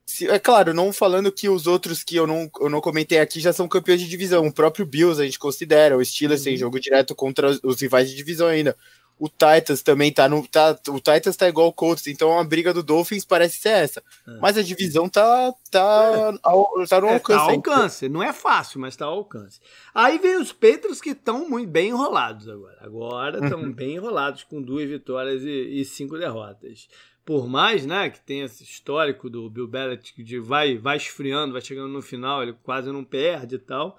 Se, 0.09 0.29
é 0.29 0.39
claro, 0.39 0.73
não 0.73 0.93
falando 0.93 1.33
que 1.33 1.49
os 1.49 1.67
outros 1.67 2.05
que 2.05 2.15
eu 2.15 2.29
não, 2.29 2.49
eu 2.61 2.71
não 2.71 2.81
comentei 2.81 3.19
aqui 3.19 3.41
já 3.41 3.53
são 3.53 3.67
campeões 3.67 4.01
de 4.01 4.09
divisão. 4.09 4.47
O 4.47 4.53
próprio 4.53 4.87
Bills 4.87 5.21
a 5.21 5.25
gente 5.25 5.39
considera, 5.39 5.97
o 5.97 6.05
Steelers 6.05 6.41
uhum. 6.41 6.45
tem 6.45 6.57
jogo 6.57 6.79
direto 6.79 7.15
contra 7.15 7.59
os 7.63 7.81
rivais 7.81 8.09
de 8.09 8.15
divisão 8.15 8.47
ainda. 8.47 8.77
O 9.19 9.29
Titans 9.31 9.81
também 9.81 10.13
tá 10.13 10.29
no. 10.29 10.47
Tá, 10.47 10.79
o 10.89 11.01
Titans 11.01 11.37
tá 11.37 11.49
igual 11.49 11.69
o 11.69 11.73
Colts, 11.73 12.07
então 12.07 12.39
a 12.39 12.45
briga 12.45 12.73
do 12.75 12.83
Dolphins 12.83 13.25
parece 13.25 13.57
ser 13.57 13.71
essa. 13.71 14.03
É. 14.29 14.39
Mas 14.41 14.59
a 14.59 14.63
divisão 14.63 15.09
tá, 15.09 15.55
tá, 15.71 16.33
é. 16.35 16.39
ao, 16.43 16.71
tá 16.87 17.01
no 17.01 17.07
é, 17.07 17.15
alcance. 17.15 17.39
Tá 17.39 17.45
ao 17.45 17.51
alcance. 17.51 18.09
Não 18.11 18.23
é 18.23 18.33
fácil, 18.35 18.79
mas 18.79 18.95
tá 18.95 19.07
ao 19.07 19.15
alcance. 19.15 19.59
Aí 19.95 20.19
vem 20.19 20.37
os 20.37 20.53
Patriots 20.53 21.01
que 21.01 21.11
estão 21.11 21.49
muito 21.49 21.71
bem 21.71 21.89
enrolados 21.89 22.47
agora. 22.47 22.77
Agora 22.83 23.43
estão 23.43 23.63
bem 23.73 23.95
enrolados, 23.95 24.45
com 24.45 24.61
duas 24.61 24.87
vitórias 24.87 25.43
e, 25.43 25.81
e, 25.81 25.85
cinco 25.87 26.19
derrotas. 26.19 26.87
Por 27.27 27.49
mais 27.49 27.85
né, 27.85 28.09
que 28.09 28.21
tenha 28.21 28.45
esse 28.45 28.63
histórico 28.63 29.29
do 29.29 29.51
Bill 29.51 29.67
Belichick 29.67 30.23
de 30.23 30.39
vai, 30.39 30.79
vai 30.79 30.97
esfriando, 30.97 31.55
vai 31.55 31.61
chegando 31.61 31.89
no 31.89 32.01
final, 32.01 32.41
ele 32.41 32.53
quase 32.63 32.93
não 32.93 33.03
perde 33.03 33.57
e 33.57 33.59
tal. 33.59 33.99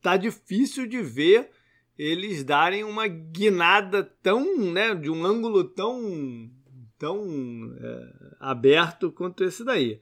Tá 0.00 0.16
difícil 0.16 0.86
de 0.86 1.02
ver 1.02 1.50
eles 1.98 2.42
darem 2.42 2.82
uma 2.82 3.06
guinada 3.06 4.02
tão, 4.22 4.72
né, 4.72 4.94
de 4.94 5.10
um 5.10 5.22
ângulo 5.22 5.64
tão, 5.64 6.50
tão 6.98 7.76
é, 7.78 8.12
aberto 8.40 9.12
quanto 9.12 9.44
esse 9.44 9.62
daí. 9.62 10.00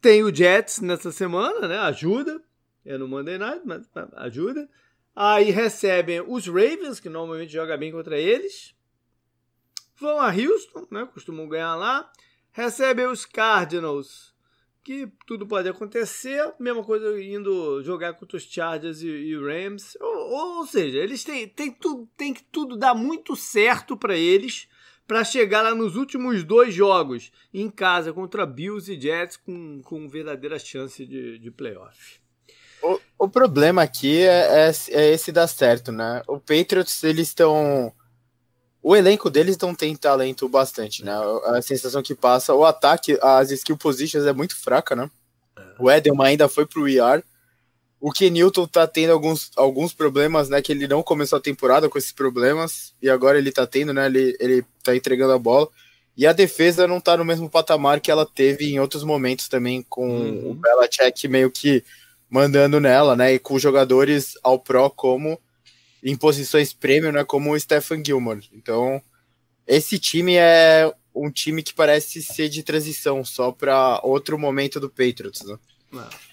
Tem 0.00 0.22
o 0.22 0.32
Jets 0.32 0.80
nessa 0.80 1.10
semana, 1.10 1.66
né, 1.66 1.76
ajuda, 1.78 2.40
é 2.84 2.96
no 2.96 3.08
Monday 3.08 3.36
Night, 3.36 3.62
mas 3.64 3.90
ajuda. 4.12 4.68
Aí 5.14 5.50
recebem 5.50 6.20
os 6.20 6.46
Ravens, 6.46 7.00
que 7.00 7.08
normalmente 7.08 7.52
joga 7.52 7.76
bem 7.76 7.90
contra 7.90 8.16
eles. 8.16 8.78
Vão 10.00 10.20
a 10.20 10.28
Houston, 10.28 10.86
né, 10.90 11.06
costumam 11.12 11.48
ganhar 11.48 11.74
lá. 11.76 12.10
Recebem 12.52 13.06
os 13.06 13.26
Cardinals, 13.26 14.34
que 14.82 15.08
tudo 15.26 15.46
pode 15.46 15.68
acontecer. 15.68 16.52
Mesma 16.58 16.82
coisa 16.82 17.22
indo 17.22 17.82
jogar 17.82 18.14
contra 18.14 18.36
os 18.36 18.44
Chargers 18.44 19.02
e, 19.02 19.08
e 19.08 19.36
Rams. 19.36 19.96
Ou, 20.00 20.58
ou, 20.58 20.66
seja, 20.66 20.98
eles 20.98 21.22
têm, 21.22 21.46
têm, 21.46 21.70
tudo, 21.70 22.08
tem 22.16 22.32
que 22.32 22.42
tudo 22.44 22.76
dar 22.76 22.94
muito 22.94 23.36
certo 23.36 23.96
para 23.96 24.16
eles 24.16 24.68
para 25.06 25.24
chegar 25.24 25.62
lá 25.62 25.74
nos 25.74 25.96
últimos 25.96 26.44
dois 26.44 26.72
jogos 26.72 27.32
em 27.52 27.68
casa 27.68 28.12
contra 28.12 28.46
Bills 28.46 28.92
e 28.92 29.00
Jets 29.00 29.36
com, 29.36 29.82
com 29.82 30.08
verdadeira 30.08 30.56
chance 30.56 31.04
de, 31.04 31.36
de 31.38 31.50
playoff. 31.50 32.20
O, 32.80 33.00
o 33.18 33.28
problema 33.28 33.82
aqui 33.82 34.22
é, 34.22 34.68
é, 34.68 34.72
é 34.90 35.12
esse 35.12 35.32
dar 35.32 35.48
certo, 35.48 35.90
né? 35.90 36.22
O 36.28 36.38
Patriots, 36.38 37.02
eles 37.02 37.28
estão 37.28 37.92
o 38.82 38.96
elenco 38.96 39.28
deles 39.28 39.58
não 39.58 39.74
tem 39.74 39.94
talento 39.94 40.48
bastante, 40.48 41.04
né? 41.04 41.12
A 41.46 41.60
sensação 41.60 42.02
que 42.02 42.14
passa, 42.14 42.54
o 42.54 42.64
ataque, 42.64 43.18
as 43.20 43.50
skill 43.50 43.76
positions 43.76 44.24
é 44.24 44.32
muito 44.32 44.56
fraca, 44.56 44.96
né? 44.96 45.10
É. 45.56 45.62
O 45.78 45.90
Edelman 45.90 46.28
ainda 46.28 46.48
foi 46.48 46.64
pro 46.64 46.88
ER. 46.88 47.22
O 48.00 48.10
Kenilton 48.10 48.66
tá 48.66 48.86
tendo 48.86 49.12
alguns, 49.12 49.50
alguns 49.54 49.92
problemas, 49.92 50.48
né? 50.48 50.62
Que 50.62 50.72
ele 50.72 50.88
não 50.88 51.02
começou 51.02 51.38
a 51.38 51.42
temporada 51.42 51.88
com 51.90 51.98
esses 51.98 52.12
problemas. 52.12 52.94
E 53.02 53.10
agora 53.10 53.36
ele 53.36 53.52
tá 53.52 53.66
tendo, 53.66 53.92
né? 53.92 54.06
Ele, 54.06 54.34
ele 54.40 54.64
tá 54.82 54.96
entregando 54.96 55.34
a 55.34 55.38
bola. 55.38 55.68
E 56.16 56.26
a 56.26 56.32
defesa 56.32 56.86
não 56.86 57.00
tá 57.00 57.16
no 57.16 57.24
mesmo 57.24 57.50
patamar 57.50 58.00
que 58.00 58.10
ela 58.10 58.24
teve 58.24 58.72
em 58.72 58.80
outros 58.80 59.04
momentos 59.04 59.48
também, 59.48 59.82
com 59.88 60.08
uhum. 60.08 60.50
o 60.50 60.54
Belichick 60.54 61.28
meio 61.28 61.50
que 61.50 61.84
mandando 62.30 62.80
nela, 62.80 63.14
né? 63.14 63.34
E 63.34 63.38
com 63.38 63.58
jogadores 63.58 64.38
ao 64.42 64.58
pró 64.58 64.88
como 64.88 65.38
em 66.02 66.16
posições 66.16 66.72
prêmio, 66.72 67.12
né? 67.12 67.24
Como 67.24 67.52
o 67.52 67.60
Stephen 67.60 68.02
Gilmore. 68.04 68.48
Então, 68.52 69.02
esse 69.66 69.98
time 69.98 70.34
é 70.36 70.92
um 71.14 71.30
time 71.30 71.62
que 71.62 71.74
parece 71.74 72.22
ser 72.22 72.48
de 72.48 72.62
transição 72.62 73.24
só 73.24 73.50
para 73.52 74.00
outro 74.02 74.38
momento 74.38 74.78
do 74.80 74.88
Patriots, 74.88 75.42
né? 75.42 75.58
É. 75.94 76.30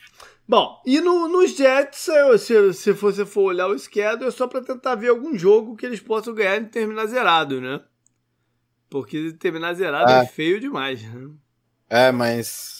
Bom, 0.47 0.81
e 0.86 1.01
no, 1.01 1.27
nos 1.27 1.57
Jets, 1.57 2.07
se, 2.39 2.74
se 2.74 2.91
você 2.93 3.25
for 3.25 3.43
olhar 3.43 3.67
o 3.67 3.77
schedule, 3.77 4.29
é 4.29 4.31
só 4.31 4.47
para 4.47 4.62
tentar 4.62 4.95
ver 4.95 5.09
algum 5.09 5.38
jogo 5.38 5.75
que 5.75 5.86
eles 5.86 6.00
possam 6.00 6.33
ganhar 6.33 6.55
e 6.62 6.65
terminar 6.65 7.05
zerado, 7.07 7.59
né? 7.59 7.81
Porque 8.89 9.33
terminar 9.33 9.74
zerado 9.74 10.09
é, 10.09 10.24
é 10.24 10.25
feio 10.25 10.59
demais, 10.59 11.03
né? 11.03 11.29
É, 11.89 12.12
mas. 12.12 12.76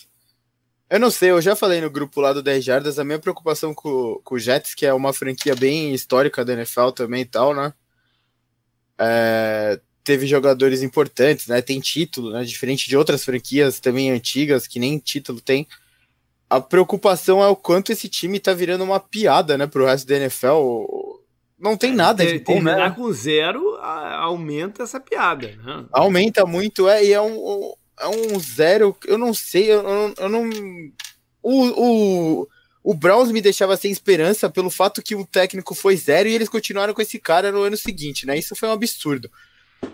Eu 0.90 1.00
não 1.00 1.12
sei, 1.12 1.32
eu 1.32 1.42
já 1.42 1.56
falei 1.56 1.82
no 1.82 1.90
grupo 1.90 2.22
lá 2.22 2.32
do 2.32 2.42
10 2.42 2.64
Jardas, 2.64 3.00
a 3.00 3.04
minha 3.04 3.20
preocupação 3.20 3.74
com, 3.74 4.22
com 4.24 4.36
o 4.36 4.40
Jets, 4.40 4.74
que 4.74 4.86
é 4.86 4.94
uma 4.94 5.12
franquia 5.12 5.56
bem 5.56 5.94
histórica 5.94 6.46
da 6.46 6.54
NFL 6.54 6.90
também 6.92 7.22
e 7.22 7.26
tal, 7.26 7.54
né? 7.54 7.74
É, 8.98 9.80
teve 10.04 10.26
jogadores 10.26 10.82
importantes, 10.82 11.48
né? 11.48 11.62
Tem 11.62 11.80
título, 11.80 12.32
né? 12.32 12.44
Diferente 12.44 12.88
de 12.88 12.96
outras 12.96 13.26
franquias 13.26 13.80
também 13.80 14.12
antigas, 14.12 14.66
que 14.66 14.80
nem 14.80 14.98
título 14.98 15.42
tem 15.42 15.68
a 16.50 16.62
preocupação 16.62 17.44
é 17.44 17.48
o 17.48 17.56
quanto 17.56 17.92
esse 17.92 18.08
time 18.08 18.40
tá 18.40 18.54
virando 18.54 18.84
uma 18.84 19.00
piada, 19.00 19.58
né, 19.58 19.68
pro 19.68 19.86
resto 19.86 20.08
da 20.08 20.16
NFL. 20.16 20.96
Não 21.60 21.76
tem 21.76 21.92
é, 21.92 21.96
nada 21.96 22.26
de 22.26 22.40
bom, 22.40 22.62
né? 22.62 22.90
com 22.92 23.12
zero 23.12 23.76
aumenta 23.82 24.84
essa 24.84 25.00
piada, 25.00 25.48
né? 25.64 25.86
Aumenta 25.92 26.46
muito, 26.46 26.88
é, 26.88 27.04
e 27.04 27.14
é 27.14 27.22
um, 27.22 27.74
é 28.00 28.08
um 28.08 28.40
zero, 28.40 28.96
eu 29.06 29.18
não 29.18 29.34
sei, 29.34 29.72
eu, 29.72 29.82
eu, 29.82 30.14
eu 30.18 30.30
não... 30.30 30.50
O, 31.42 32.42
o, 32.42 32.48
o 32.84 32.94
Browns 32.94 33.32
me 33.32 33.42
deixava 33.42 33.76
sem 33.78 33.92
esperança 33.92 34.50
pelo 34.50 34.70
fato 34.70 35.02
que 35.02 35.16
o 35.16 35.26
técnico 35.26 35.74
foi 35.74 35.96
zero 35.96 36.28
e 36.30 36.34
eles 36.34 36.50
continuaram 36.50 36.94
com 36.94 37.02
esse 37.02 37.20
cara 37.20 37.52
no 37.52 37.62
ano 37.62 37.78
seguinte, 37.78 38.26
né? 38.26 38.38
Isso 38.38 38.56
foi 38.56 38.70
um 38.70 38.74
absurdo. 38.74 39.30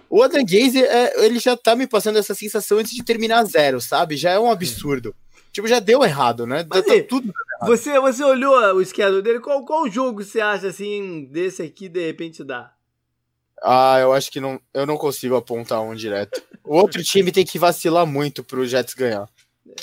O 0.10 0.22
Adam 0.22 0.44
Gaze, 0.44 0.84
é, 0.84 1.26
ele 1.26 1.40
já 1.40 1.58
tá 1.58 1.76
me 1.76 1.88
passando 1.88 2.18
essa 2.18 2.36
sensação 2.36 2.78
antes 2.78 2.94
de 2.94 3.04
terminar 3.04 3.44
zero, 3.46 3.82
sabe? 3.82 4.16
Já 4.16 4.32
é 4.32 4.40
um 4.40 4.52
absurdo. 4.52 5.16
Tipo, 5.52 5.68
já 5.68 5.80
deu 5.80 6.04
errado, 6.04 6.48
né? 6.48 6.66
Mas, 6.68 6.86
tá 6.86 6.94
tudo 7.08 7.28
errado. 7.28 7.68
Você, 7.68 8.00
você 8.00 8.24
olhou 8.24 8.56
o 8.76 8.86
schedule 8.86 9.22
dele, 9.22 9.40
qual, 9.40 9.64
qual 9.64 9.90
jogo 9.90 10.24
você 10.24 10.42
acha, 10.42 10.68
assim, 10.68 11.28
desse 11.32 11.62
aqui, 11.62 11.88
de 11.88 12.06
repente 12.06 12.44
dá? 12.44 12.73
Ah, 13.62 14.00
eu 14.00 14.14
acho 14.14 14.32
que 14.32 14.40
não, 14.40 14.60
eu 14.74 14.86
não 14.86 14.98
consigo 14.98 15.36
apontar 15.36 15.82
um 15.82 15.96
direto. 15.96 16.42
O 16.64 16.76
outro 16.76 17.02
time 17.04 17.32
tem 17.32 17.46
que 17.46 17.60
vacilar 17.60 18.06
muito 18.06 18.44
pro 18.44 18.66
Jets 18.66 18.94
ganhar. 18.94 19.30
É, 19.68 19.74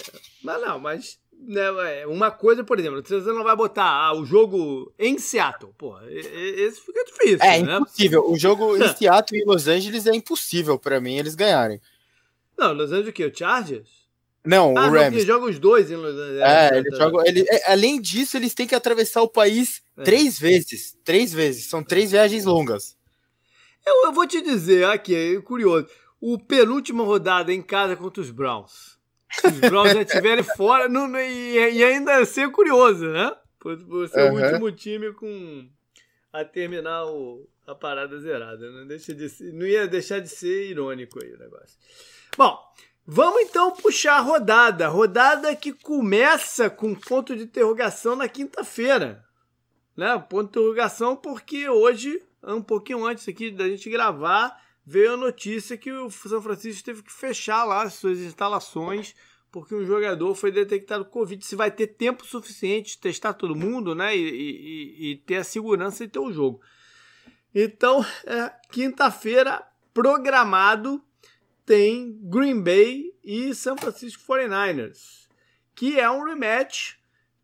mas 0.43 0.61
não, 0.61 0.79
mas 0.79 1.19
né, 1.33 2.01
é, 2.01 2.07
uma 2.07 2.31
coisa, 2.31 2.63
por 2.63 2.79
exemplo, 2.79 3.03
você 3.03 3.33
não 3.33 3.45
vai 3.45 3.57
botar 3.57 3.85
ah, 3.85 4.15
o 4.15 4.25
jogo 4.25 4.93
em 4.99 5.19
Seattle. 5.19 5.73
Porra, 5.77 6.03
esse 6.11 6.81
fica 6.81 7.05
difícil. 7.05 7.39
É 7.41 7.63
né? 7.63 7.77
impossível. 7.77 8.31
O 8.31 8.39
jogo 8.39 8.77
em 8.77 8.89
Seattle 8.97 9.41
e 9.41 9.45
Los 9.45 9.67
Angeles 9.67 10.07
é 10.07 10.15
impossível 10.15 10.79
para 10.79 11.01
mim 11.01 11.17
eles 11.17 11.35
ganharem. 11.35 11.81
Não, 12.59 12.73
Los 12.73 12.91
Angeles 12.93 13.09
o 13.09 13.13
quê? 13.13 13.25
O 13.25 13.35
Chargers? 13.35 14.01
Não, 14.45 14.75
ah, 14.77 14.87
o 14.87 14.91
Rams. 14.91 15.17
Ele 15.17 15.27
joga 15.27 15.47
os 15.47 15.59
dois 15.59 15.91
em 15.91 15.97
Los 15.97 16.15
Angeles. 16.15 16.43
É, 16.43 16.79
ele 16.79 16.97
joga, 16.97 17.29
ele, 17.29 17.45
é, 17.49 17.73
além 17.73 18.01
disso, 18.01 18.37
eles 18.37 18.55
têm 18.55 18.67
que 18.67 18.75
atravessar 18.75 19.23
o 19.23 19.29
país 19.29 19.83
é. 19.97 20.03
três 20.03 20.39
vezes. 20.39 20.97
Três 21.05 21.33
vezes. 21.33 21.67
São 21.67 21.83
três 21.83 22.11
viagens 22.11 22.45
longas. 22.45 22.97
Eu, 23.85 24.07
eu 24.07 24.13
vou 24.13 24.27
te 24.27 24.41
dizer 24.43 24.85
aqui, 24.87 25.15
é 25.15 25.41
curioso. 25.41 25.89
O 26.21 26.39
penúltima 26.39 27.05
rodada 27.05 27.53
em 27.53 27.63
casa 27.63 27.97
contra 27.97 28.21
os 28.21 28.31
Browns. 28.31 28.99
Se 29.33 29.47
os 29.47 29.61
Browns 29.61 29.93
já 29.93 30.03
estiverem 30.03 30.45
fora, 30.57 30.89
não, 30.89 31.09
não, 31.09 31.19
e, 31.21 31.77
e, 31.77 31.85
ainda 31.85 32.25
ser 32.25 32.51
curioso, 32.51 33.09
né? 33.09 33.35
Por, 33.59 33.79
por 33.85 34.09
ser 34.09 34.31
uhum. 34.31 34.39
o 34.39 34.43
último 34.43 34.73
time 34.73 35.13
com 35.13 35.69
a 36.33 36.45
terminar 36.45 37.05
o, 37.07 37.49
a 37.67 37.75
parada 37.75 38.19
zerada. 38.19 38.71
Não, 38.71 38.87
deixa 38.87 39.15
de 39.15 39.29
ser, 39.29 39.53
não 39.53 39.67
ia 39.67 39.87
deixar 39.87 40.21
de 40.21 40.29
ser 40.29 40.71
irônico 40.71 41.23
aí 41.23 41.33
o 41.33 41.39
negócio. 41.39 41.79
Bom, 42.37 42.59
Vamos 43.13 43.41
então 43.43 43.73
puxar 43.73 44.19
a 44.19 44.21
rodada. 44.21 44.87
Rodada 44.87 45.57
que 45.57 45.73
começa 45.73 46.71
com 46.71 46.95
ponto 46.95 47.35
de 47.35 47.43
interrogação 47.43 48.15
na 48.15 48.29
quinta-feira. 48.29 49.25
Né? 50.01 50.19
Ponto 50.19 50.45
de 50.45 50.49
interrogação 50.49 51.15
porque 51.15 51.69
hoje, 51.69 52.23
um 52.43 52.63
pouquinho 52.63 53.05
antes 53.05 53.29
aqui 53.29 53.51
da 53.51 53.69
gente 53.69 53.91
gravar, 53.91 54.59
veio 54.83 55.13
a 55.13 55.17
notícia 55.19 55.77
que 55.77 55.93
o 55.93 56.11
São 56.11 56.41
Francisco 56.41 56.83
teve 56.83 57.03
que 57.03 57.13
fechar 57.13 57.65
lá 57.65 57.83
as 57.83 57.93
suas 57.93 58.19
instalações 58.19 59.15
porque 59.53 59.75
um 59.75 59.85
jogador 59.85 60.35
foi 60.35 60.51
detectado 60.51 61.05
com 61.05 61.11
Covid. 61.11 61.45
Se 61.45 61.55
vai 61.55 61.71
ter 61.71 61.89
tempo 61.89 62.25
suficiente 62.25 62.93
de 62.93 62.99
testar 62.99 63.35
todo 63.35 63.55
mundo 63.55 63.95
né? 63.95 64.17
e, 64.17 64.23
e, 64.23 65.11
e 65.11 65.17
ter 65.17 65.37
a 65.37 65.45
segurança 65.45 66.07
de 66.07 66.13
ter 66.15 66.19
o 66.19 66.33
jogo. 66.33 66.63
Então, 67.55 68.03
é, 68.25 68.51
quinta-feira, 68.73 69.63
programado 69.93 71.05
tem 71.67 72.19
Green 72.23 72.63
Bay 72.63 73.13
e 73.23 73.55
San 73.55 73.77
Francisco 73.77 74.23
49ers, 74.33 75.29
que 75.75 76.01
é 76.01 76.11
um 76.11 76.25
rematch 76.25 77.00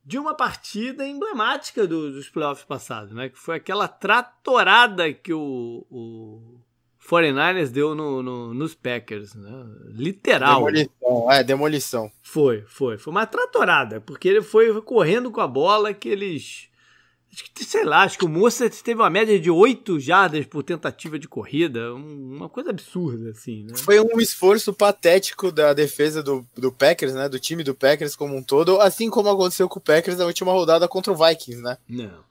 de 0.07 0.21
uma 0.21 0.35
partida 0.35 1.05
emblemática 1.05 1.85
do, 1.85 2.13
dos 2.13 2.29
playoffs 2.29 2.65
passados, 2.65 3.13
né? 3.13 3.29
Que 3.29 3.37
foi 3.37 3.57
aquela 3.57 3.89
tratorada 3.89 5.13
que 5.13 5.33
o, 5.33 5.85
o 5.91 6.61
49ers 7.05 7.71
deu 7.71 7.93
no, 7.93 8.23
no, 8.23 8.55
nos 8.55 8.73
Packers, 8.73 9.35
né? 9.35 9.51
Literal. 9.89 10.65
Demolição, 10.65 11.33
é, 11.33 11.43
demolição. 11.43 12.13
Foi, 12.23 12.63
foi. 12.69 12.97
Foi 12.99 13.11
uma 13.11 13.27
tratorada, 13.27 14.01
porque 14.01 14.29
ele 14.29 14.43
foi 14.43 14.81
correndo 14.81 15.33
com 15.33 15.41
a 15.41 15.49
bola 15.49 15.93
que 15.93 16.09
eles 16.09 16.69
sei 17.57 17.85
lá, 17.85 18.03
acho 18.03 18.19
que 18.19 18.25
o 18.25 18.29
Moça 18.29 18.69
teve 18.71 19.01
uma 19.01 19.11
média 19.11 19.39
de 19.39 19.51
8 19.51 20.01
jardas 20.01 20.47
por 20.47 20.63
tentativa 20.63 21.19
de 21.19 21.29
corrida. 21.29 21.95
Uma 21.95 22.49
coisa 22.49 22.71
absurda, 22.71 23.31
assim, 23.31 23.65
né? 23.65 23.75
Foi 23.77 24.01
um 24.01 24.21
esforço 24.21 24.73
patético 24.73 25.53
da 25.53 25.73
defesa 25.73 26.23
do, 26.23 26.47
do 26.57 26.73
Packers, 26.73 27.15
né? 27.15 27.29
Do 27.29 27.39
time 27.39 27.63
do 27.63 27.75
Packers 27.75 28.17
como 28.17 28.37
um 28.37 28.43
todo, 28.43 28.81
assim 28.81 29.11
como 29.11 29.29
aconteceu 29.29 29.69
com 29.69 29.79
o 29.79 29.83
Packers 29.83 30.19
na 30.19 30.25
última 30.25 30.53
rodada 30.53 30.89
contra 30.89 31.13
o 31.13 31.17
Vikings, 31.17 31.63
né? 31.63 31.77
Não. 31.89 32.25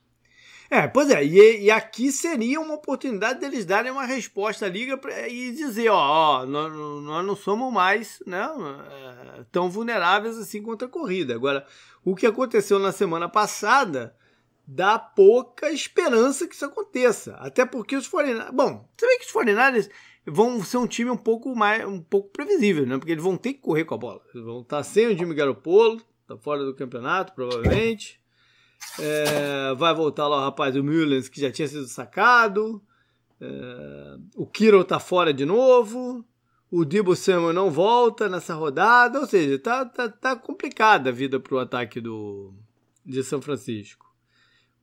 É, 0.69 0.87
pois 0.87 1.11
é, 1.11 1.23
e, 1.23 1.65
e, 1.65 1.71
aqui 1.71 2.11
seria 2.11 2.59
uma 2.59 2.73
oportunidade 2.73 3.39
deles 3.39 3.65
darem 3.65 3.91
uma 3.91 4.05
resposta 4.05 4.65
à 4.65 4.69
liga 4.69 4.97
pra, 4.97 5.27
e 5.29 5.51
dizer, 5.51 5.89
ó, 5.89 6.41
ó 6.41 6.45
nós, 6.45 6.73
nós, 6.73 7.25
não 7.25 7.35
somos 7.35 7.71
mais 7.71 8.21
né, 8.25 8.49
é, 9.39 9.43
tão 9.51 9.69
vulneráveis 9.69 10.37
assim 10.37 10.63
contra 10.63 10.87
a 10.87 10.91
corrida. 10.91 11.35
Agora, 11.35 11.65
o 12.03 12.15
que 12.15 12.25
aconteceu 12.25 12.79
na 12.79 12.91
semana 12.91 13.29
passada 13.29 14.15
dá 14.67 14.97
pouca 14.97 15.71
esperança 15.71 16.47
que 16.47 16.55
isso 16.55 16.65
aconteça. 16.65 17.35
Até 17.35 17.65
porque 17.65 17.95
os 17.95 18.07
49 18.07 18.51
Bom, 18.51 18.89
vê 18.99 19.17
que 19.17 19.25
os 19.25 19.31
49 19.31 19.89
vão 20.25 20.63
ser 20.63 20.77
um 20.77 20.87
time 20.87 21.11
um 21.11 21.17
pouco 21.17 21.55
mais 21.55 21.85
um 21.85 22.01
pouco 22.01 22.29
previsível, 22.29 22.85
né? 22.85 22.97
Porque 22.97 23.11
eles 23.11 23.23
vão 23.23 23.37
ter 23.37 23.53
que 23.53 23.61
correr 23.61 23.85
com 23.85 23.95
a 23.95 23.97
bola. 23.97 24.21
Eles 24.33 24.45
vão 24.45 24.61
estar 24.61 24.83
sem 24.83 25.07
o 25.07 25.17
Jimmy 25.17 25.35
Garoppolo, 25.35 26.01
tá 26.27 26.37
fora 26.37 26.65
do 26.65 26.73
campeonato, 26.73 27.33
provavelmente. 27.33 28.19
É, 28.99 29.73
vai 29.75 29.93
voltar 29.93 30.27
lá 30.27 30.37
o 30.37 30.43
rapaz, 30.45 30.75
o 30.75 30.83
Mullens, 30.83 31.29
que 31.29 31.41
já 31.41 31.51
tinha 31.51 31.67
sido 31.67 31.87
sacado. 31.87 32.81
É, 33.39 34.17
o 34.35 34.45
Kiro 34.45 34.83
tá 34.83 34.99
fora 34.99 35.33
de 35.33 35.45
novo. 35.45 36.25
O 36.71 36.83
Debo 36.83 37.15
Samuel 37.15 37.53
não 37.53 37.69
volta 37.69 38.27
nessa 38.27 38.53
rodada. 38.53 39.19
Ou 39.19 39.27
seja, 39.27 39.59
tá, 39.59 39.85
tá, 39.85 40.09
tá 40.09 40.35
complicada 40.35 41.09
a 41.09 41.13
vida 41.13 41.39
pro 41.39 41.59
ataque 41.59 42.01
do, 42.01 42.53
de 43.05 43.23
São 43.23 43.41
Francisco. 43.41 44.04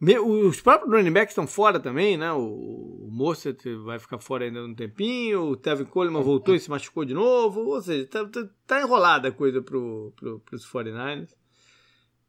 Os 0.04 0.60
próprios 0.60 0.92
running 0.92 1.12
backs 1.12 1.30
estão 1.30 1.46
fora 1.46 1.78
também, 1.78 2.16
né? 2.16 2.32
O, 2.32 2.40
o 2.40 3.08
Mostert 3.08 3.62
vai 3.84 4.00
ficar 4.00 4.18
fora 4.18 4.44
ainda 4.44 4.64
um 4.64 4.74
tempinho, 4.74 5.42
o 5.42 5.56
Tevin 5.56 5.84
Coleman 5.84 6.22
voltou 6.22 6.56
e 6.56 6.58
se 6.58 6.68
machucou 6.68 7.04
de 7.04 7.14
novo, 7.14 7.60
ou 7.60 7.80
seja, 7.80 8.04
tá, 8.08 8.24
tá, 8.26 8.48
tá 8.66 8.80
enrolada 8.80 9.28
a 9.28 9.32
coisa 9.32 9.62
pro, 9.62 10.12
pro, 10.16 10.40
pros 10.40 10.66
49ers. 10.66 11.28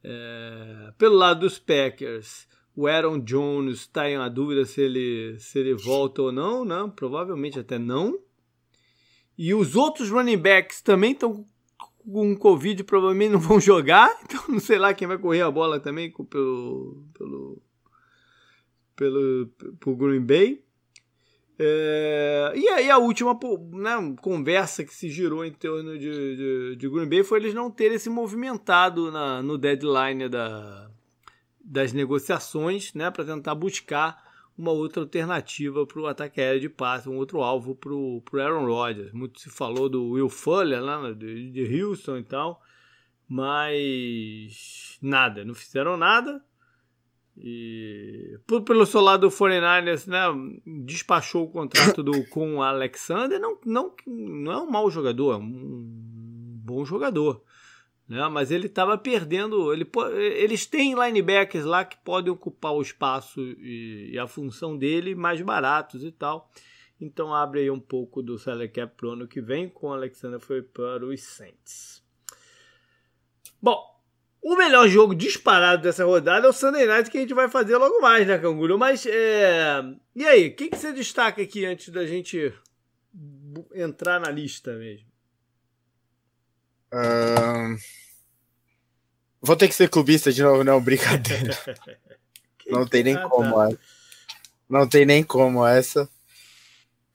É, 0.04 0.94
pelo 1.00 1.16
lado 1.16 1.40
dos 1.40 1.58
Packers, 1.58 2.48
o 2.76 2.86
Aaron 2.86 3.20
Jones 3.20 3.80
está 3.80 4.08
em 4.08 4.18
uma 4.18 4.30
dúvida 4.30 4.66
se 4.66 4.80
ele, 4.80 5.40
se 5.40 5.58
ele 5.58 5.74
volta 5.74 6.22
ou 6.22 6.32
não, 6.32 6.64
né? 6.64 6.92
provavelmente 6.96 7.60
até 7.60 7.80
não. 7.80 8.20
E 9.36 9.52
os 9.52 9.76
outros 9.76 10.12
running 10.12 10.38
backs 10.38 10.80
também 10.80 11.14
estão 11.14 11.44
com 12.12 12.36
Covid 12.36 12.84
provavelmente 12.84 13.32
não 13.32 13.40
vão 13.40 13.60
jogar, 13.62 14.10
então 14.24 14.44
não 14.48 14.60
sei 14.60 14.78
lá 14.78 14.94
quem 14.94 15.08
vai 15.08 15.18
correr 15.18 15.42
a 15.42 15.52
bola 15.52 15.80
também 15.80 16.12
pelo, 16.12 17.04
pelo, 17.18 17.62
pelo, 18.96 19.48
pelo 19.80 19.96
Green 19.96 20.26
Bay. 20.26 20.64
É, 21.58 22.52
e 22.56 22.68
aí 22.68 22.90
a 22.90 22.98
última 22.98 23.38
né, 23.72 24.16
conversa 24.22 24.84
que 24.84 24.94
se 24.94 25.08
girou 25.10 25.46
em 25.46 25.52
torno 25.52 25.98
de, 25.98 26.36
de, 26.36 26.76
de, 26.76 26.90
Green 26.90 27.08
Bay 27.08 27.24
foi 27.24 27.40
eles 27.40 27.54
não 27.54 27.70
terem 27.70 28.00
se 28.00 28.10
movimentado 28.10 29.12
na, 29.12 29.42
no 29.44 29.56
deadline 29.56 30.28
da, 30.28 30.90
das 31.64 31.94
negociações, 31.94 32.92
né, 32.96 33.12
para 33.12 33.24
tentar 33.24 33.54
buscar 33.54 34.33
uma 34.58 34.72
outra 34.72 35.02
alternativa 35.02 35.86
para 35.86 36.00
o 36.00 36.08
ataque 36.08 36.40
aéreo 36.40 36.62
de 36.62 36.70
passe, 36.70 37.10
um 37.10 37.18
outro 37.18 37.42
alvo 37.42 37.76
para 37.76 37.94
o 37.94 38.24
Aaron 38.34 38.66
Rodgers. 38.66 39.12
Muito 39.12 39.40
se 39.40 39.50
falou 39.50 39.90
do 39.90 40.12
Will 40.12 40.30
Fuller 40.30 40.82
lá 40.82 41.02
né, 41.02 41.14
de, 41.14 41.52
de 41.52 41.82
Houston 41.82 42.18
e 42.18 42.24
tal, 42.24 42.62
mas 43.28 44.98
nada, 45.02 45.44
não 45.44 45.56
fizeram 45.56 45.98
nada. 45.98 46.44
E 47.36 48.38
pelo 48.46 48.86
seu 48.86 49.02
lado, 49.02 49.28
o 49.28 49.32
49ers 49.32 50.08
né, 50.08 50.22
despachou 50.86 51.46
o 51.46 51.52
contrato 51.52 52.04
do, 52.04 52.24
com 52.30 52.58
o 52.58 52.62
Alexander. 52.62 53.40
Não, 53.40 53.58
não, 53.66 53.96
não 54.06 54.52
é 54.52 54.58
um 54.62 54.70
mau 54.70 54.90
jogador, 54.92 55.34
é 55.34 55.38
um 55.38 55.84
bom 56.64 56.86
jogador. 56.86 57.44
Né? 58.08 58.28
Mas 58.28 58.52
ele 58.52 58.68
estava 58.68 58.98
perdendo. 58.98 59.74
Ele, 59.74 59.90
eles 60.36 60.66
têm 60.66 60.94
linebackers 60.94 61.66
lá 61.66 61.86
que 61.86 61.98
podem 61.98 62.32
ocupar 62.32 62.74
o 62.74 62.82
espaço 62.82 63.42
e, 63.42 64.12
e, 64.14 64.20
a 64.20 64.28
função 64.28 64.78
dele 64.78 65.16
mais 65.16 65.42
baratos 65.42 66.04
e 66.04 66.12
tal. 66.12 66.50
Então 67.00 67.34
abre 67.34 67.62
aí 67.62 67.72
um 67.72 67.80
pouco 67.80 68.22
do 68.22 68.38
salary 68.38 68.70
cap 68.70 68.96
pro 68.96 69.12
ano 69.12 69.28
que 69.28 69.42
vem, 69.42 69.68
com 69.68 69.88
o 69.88 69.94
Alexander 69.94 70.40
foi 70.40 70.62
para 70.62 71.06
os 71.06 71.22
Saints. 71.22 72.04
Bom, 73.62 73.82
o 74.42 74.56
melhor 74.58 74.88
jogo 74.90 75.16
disparado 75.16 75.84
dessa 75.84 76.04
rodada 76.04 76.46
é 76.46 76.50
o 76.50 76.54
Sunday 76.54 76.86
Night 76.86 77.10
que 77.10 77.18
a 77.18 77.22
gente 77.22 77.34
vai 77.34 77.50
fazer 77.50 77.78
logo 77.78 78.02
mais, 78.02 78.28
né, 78.28 78.38
Canguru? 78.38 78.78
Mas, 78.78 79.06
é... 79.06 79.82
e 80.14 80.26
aí, 80.26 80.50
o 80.50 80.56
que, 80.56 80.70
que 80.70 80.78
você 80.78 80.92
destaca 80.92 81.42
aqui 81.42 81.66
antes 81.66 81.90
da 81.90 82.06
gente 82.06 82.54
entrar 83.74 84.20
na 84.20 84.30
lista 84.30 84.74
mesmo? 84.74 85.13
Uh... 86.94 87.78
Vou 89.42 89.58
ter 89.58 89.68
que 89.68 89.76
ser 89.76 89.90
clubista 89.90 90.32
de 90.32 90.42
novo, 90.42 90.64
não, 90.64 90.80
brincadeira. 90.80 91.58
não 92.70 92.88
tem 92.88 93.04
nem 93.04 93.16
ah, 93.16 93.28
como 93.28 93.54
tá. 93.54 93.78
Não 94.70 94.88
tem 94.88 95.06
nem 95.06 95.24
como 95.24 95.66
essa. 95.66 96.08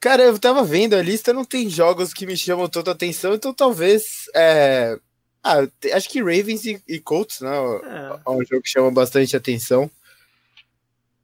Cara, 0.01 0.25
eu 0.25 0.38
tava 0.38 0.62
vendo 0.62 0.95
a 0.95 1.03
lista, 1.03 1.33
não 1.33 1.45
tem 1.45 1.71
jogos 1.71 2.12
que 2.12 2.27
me 2.27 2.37
chamam 2.37 2.69
tanta 2.69 2.91
atenção, 2.91 3.35
então 3.35 3.55
talvez. 3.55 4.27
É... 4.35 4.99
Ah, 5.43 5.67
acho 5.95 6.11
que 6.11 6.21
Ravens 6.21 6.67
e, 6.67 6.83
e 6.87 7.01
Colts, 7.01 7.41
né? 7.41 7.51
É. 7.51 8.21
é. 8.27 8.31
um 8.31 8.45
jogo 8.45 8.62
que 8.62 8.69
chama 8.69 8.91
bastante 8.91 9.35
atenção. 9.35 9.91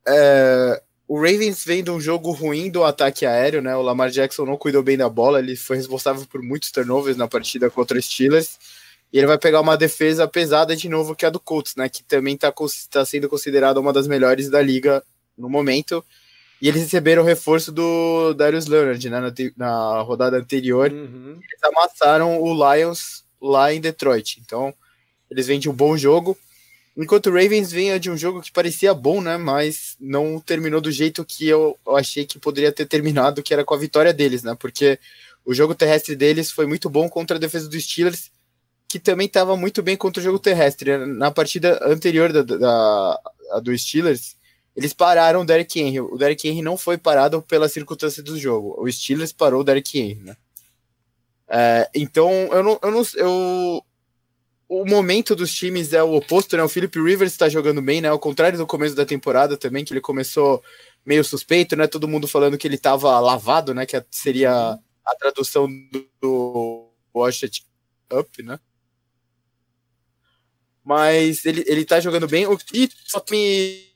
É... 0.06 0.82
O 1.06 1.16
Ravens 1.16 1.64
vem 1.64 1.84
de 1.84 1.90
um 1.90 2.00
jogo 2.00 2.32
ruim 2.32 2.70
do 2.70 2.82
ataque 2.82 3.26
aéreo, 3.26 3.60
né? 3.60 3.76
O 3.76 3.82
Lamar 3.82 4.10
Jackson 4.10 4.46
não 4.46 4.56
cuidou 4.56 4.82
bem 4.82 4.96
da 4.96 5.08
bola, 5.08 5.38
ele 5.38 5.54
foi 5.54 5.76
responsável 5.76 6.26
por 6.26 6.42
muitos 6.42 6.70
turnovers 6.70 7.16
na 7.16 7.28
partida 7.28 7.68
contra 7.68 7.98
os 7.98 8.06
Steelers. 8.06 8.58
E 9.12 9.18
ele 9.18 9.26
vai 9.26 9.38
pegar 9.38 9.60
uma 9.60 9.76
defesa 9.76 10.26
pesada 10.26 10.74
de 10.74 10.88
novo, 10.88 11.14
que 11.14 11.24
é 11.24 11.28
a 11.28 11.30
do 11.30 11.38
Colts, 11.38 11.76
né? 11.76 11.88
Que 11.88 12.02
também 12.02 12.34
está 12.34 12.52
tá 12.90 13.04
sendo 13.04 13.28
considerada 13.28 13.78
uma 13.78 13.92
das 13.92 14.08
melhores 14.08 14.48
da 14.48 14.60
liga 14.62 15.04
no 15.36 15.48
momento. 15.48 16.04
E 16.60 16.68
eles 16.68 16.82
receberam 16.82 17.22
o 17.22 17.26
reforço 17.26 17.70
do 17.70 18.32
Darius 18.32 18.66
Leonard, 18.66 19.10
né? 19.10 19.20
Na, 19.20 19.32
na 19.56 20.00
rodada 20.00 20.38
anterior. 20.38 20.90
Uhum. 20.90 21.38
Eles 21.38 21.62
amassaram 21.62 22.40
o 22.40 22.74
Lions 22.74 23.24
lá 23.40 23.72
em 23.72 23.80
Detroit. 23.80 24.40
Então, 24.44 24.72
eles 25.30 25.46
vêm 25.46 25.60
de 25.60 25.68
um 25.68 25.74
bom 25.74 25.96
jogo. 25.96 26.36
Enquanto 26.96 27.26
o 27.26 27.32
Ravens 27.32 27.72
vinha 27.72 27.98
de 27.98 28.10
um 28.10 28.16
jogo 28.16 28.40
que 28.40 28.52
parecia 28.52 28.94
bom, 28.94 29.20
né? 29.20 29.36
Mas 29.36 29.96
não 29.98 30.38
terminou 30.40 30.80
do 30.80 30.92
jeito 30.92 31.24
que 31.24 31.48
eu, 31.48 31.76
achei 31.96 32.24
que 32.24 32.38
poderia 32.38 32.70
ter 32.70 32.86
terminado, 32.86 33.42
que 33.42 33.52
era 33.52 33.64
com 33.64 33.74
a 33.74 33.78
vitória 33.78 34.12
deles, 34.12 34.42
né? 34.42 34.56
Porque 34.58 34.98
o 35.44 35.52
jogo 35.52 35.74
terrestre 35.74 36.14
deles 36.14 36.50
foi 36.50 36.66
muito 36.66 36.88
bom 36.88 37.08
contra 37.08 37.36
a 37.36 37.40
defesa 37.40 37.68
dos 37.68 37.82
Steelers 37.84 38.30
que 38.94 39.00
também 39.00 39.26
estava 39.26 39.56
muito 39.56 39.82
bem 39.82 39.96
contra 39.96 40.20
o 40.20 40.24
jogo 40.24 40.38
terrestre. 40.38 40.96
Na 40.96 41.28
partida 41.28 41.80
anterior 41.82 42.32
da, 42.32 42.42
da, 42.42 42.56
da, 42.56 43.60
do 43.60 43.76
Steelers, 43.76 44.36
eles 44.76 44.92
pararam 44.92 45.40
o 45.40 45.44
Derrick 45.44 45.80
Henry. 45.80 46.00
O 46.00 46.16
Derrick 46.16 46.46
Henry 46.46 46.62
não 46.62 46.76
foi 46.76 46.96
parado 46.96 47.42
pela 47.42 47.68
circunstância 47.68 48.22
do 48.22 48.38
jogo. 48.38 48.76
O 48.78 48.90
Steelers 48.90 49.32
parou 49.32 49.62
o 49.62 49.64
Derrick 49.64 49.98
Henry, 49.98 50.20
né? 50.22 50.36
É, 51.48 51.90
então, 51.92 52.30
eu 52.52 52.62
não, 52.62 52.78
eu 52.80 52.90
não. 52.92 53.02
Eu, 53.16 53.84
o 54.68 54.84
momento 54.84 55.36
dos 55.36 55.52
times 55.52 55.92
é 55.92 56.02
o 56.02 56.14
oposto, 56.14 56.56
né? 56.56 56.62
O 56.62 56.68
Philip 56.68 56.98
Rivers 56.98 57.32
está 57.32 57.48
jogando 57.48 57.82
bem, 57.82 58.00
né? 58.00 58.08
Ao 58.08 58.18
contrário 58.18 58.58
do 58.58 58.66
começo 58.66 58.94
da 58.94 59.04
temporada 59.04 59.56
também, 59.56 59.84
que 59.84 59.92
ele 59.92 60.00
começou 60.00 60.62
meio 61.04 61.22
suspeito, 61.22 61.76
né? 61.76 61.86
Todo 61.86 62.08
mundo 62.08 62.26
falando 62.26 62.56
que 62.56 62.66
ele 62.66 62.76
estava 62.76 63.20
lavado, 63.20 63.74
né? 63.74 63.84
Que 63.86 64.02
seria 64.10 64.50
a 64.52 65.16
tradução 65.18 65.68
do, 66.20 66.90
Washington 67.14 67.64
Up, 68.12 68.42
né? 68.42 68.58
Mas 70.82 71.44
ele, 71.44 71.64
ele 71.66 71.84
tá 71.84 72.00
jogando 72.00 72.26
bem. 72.26 72.46
O 72.46 72.58
que 72.58 72.88
só 73.06 73.22
me 73.30 73.94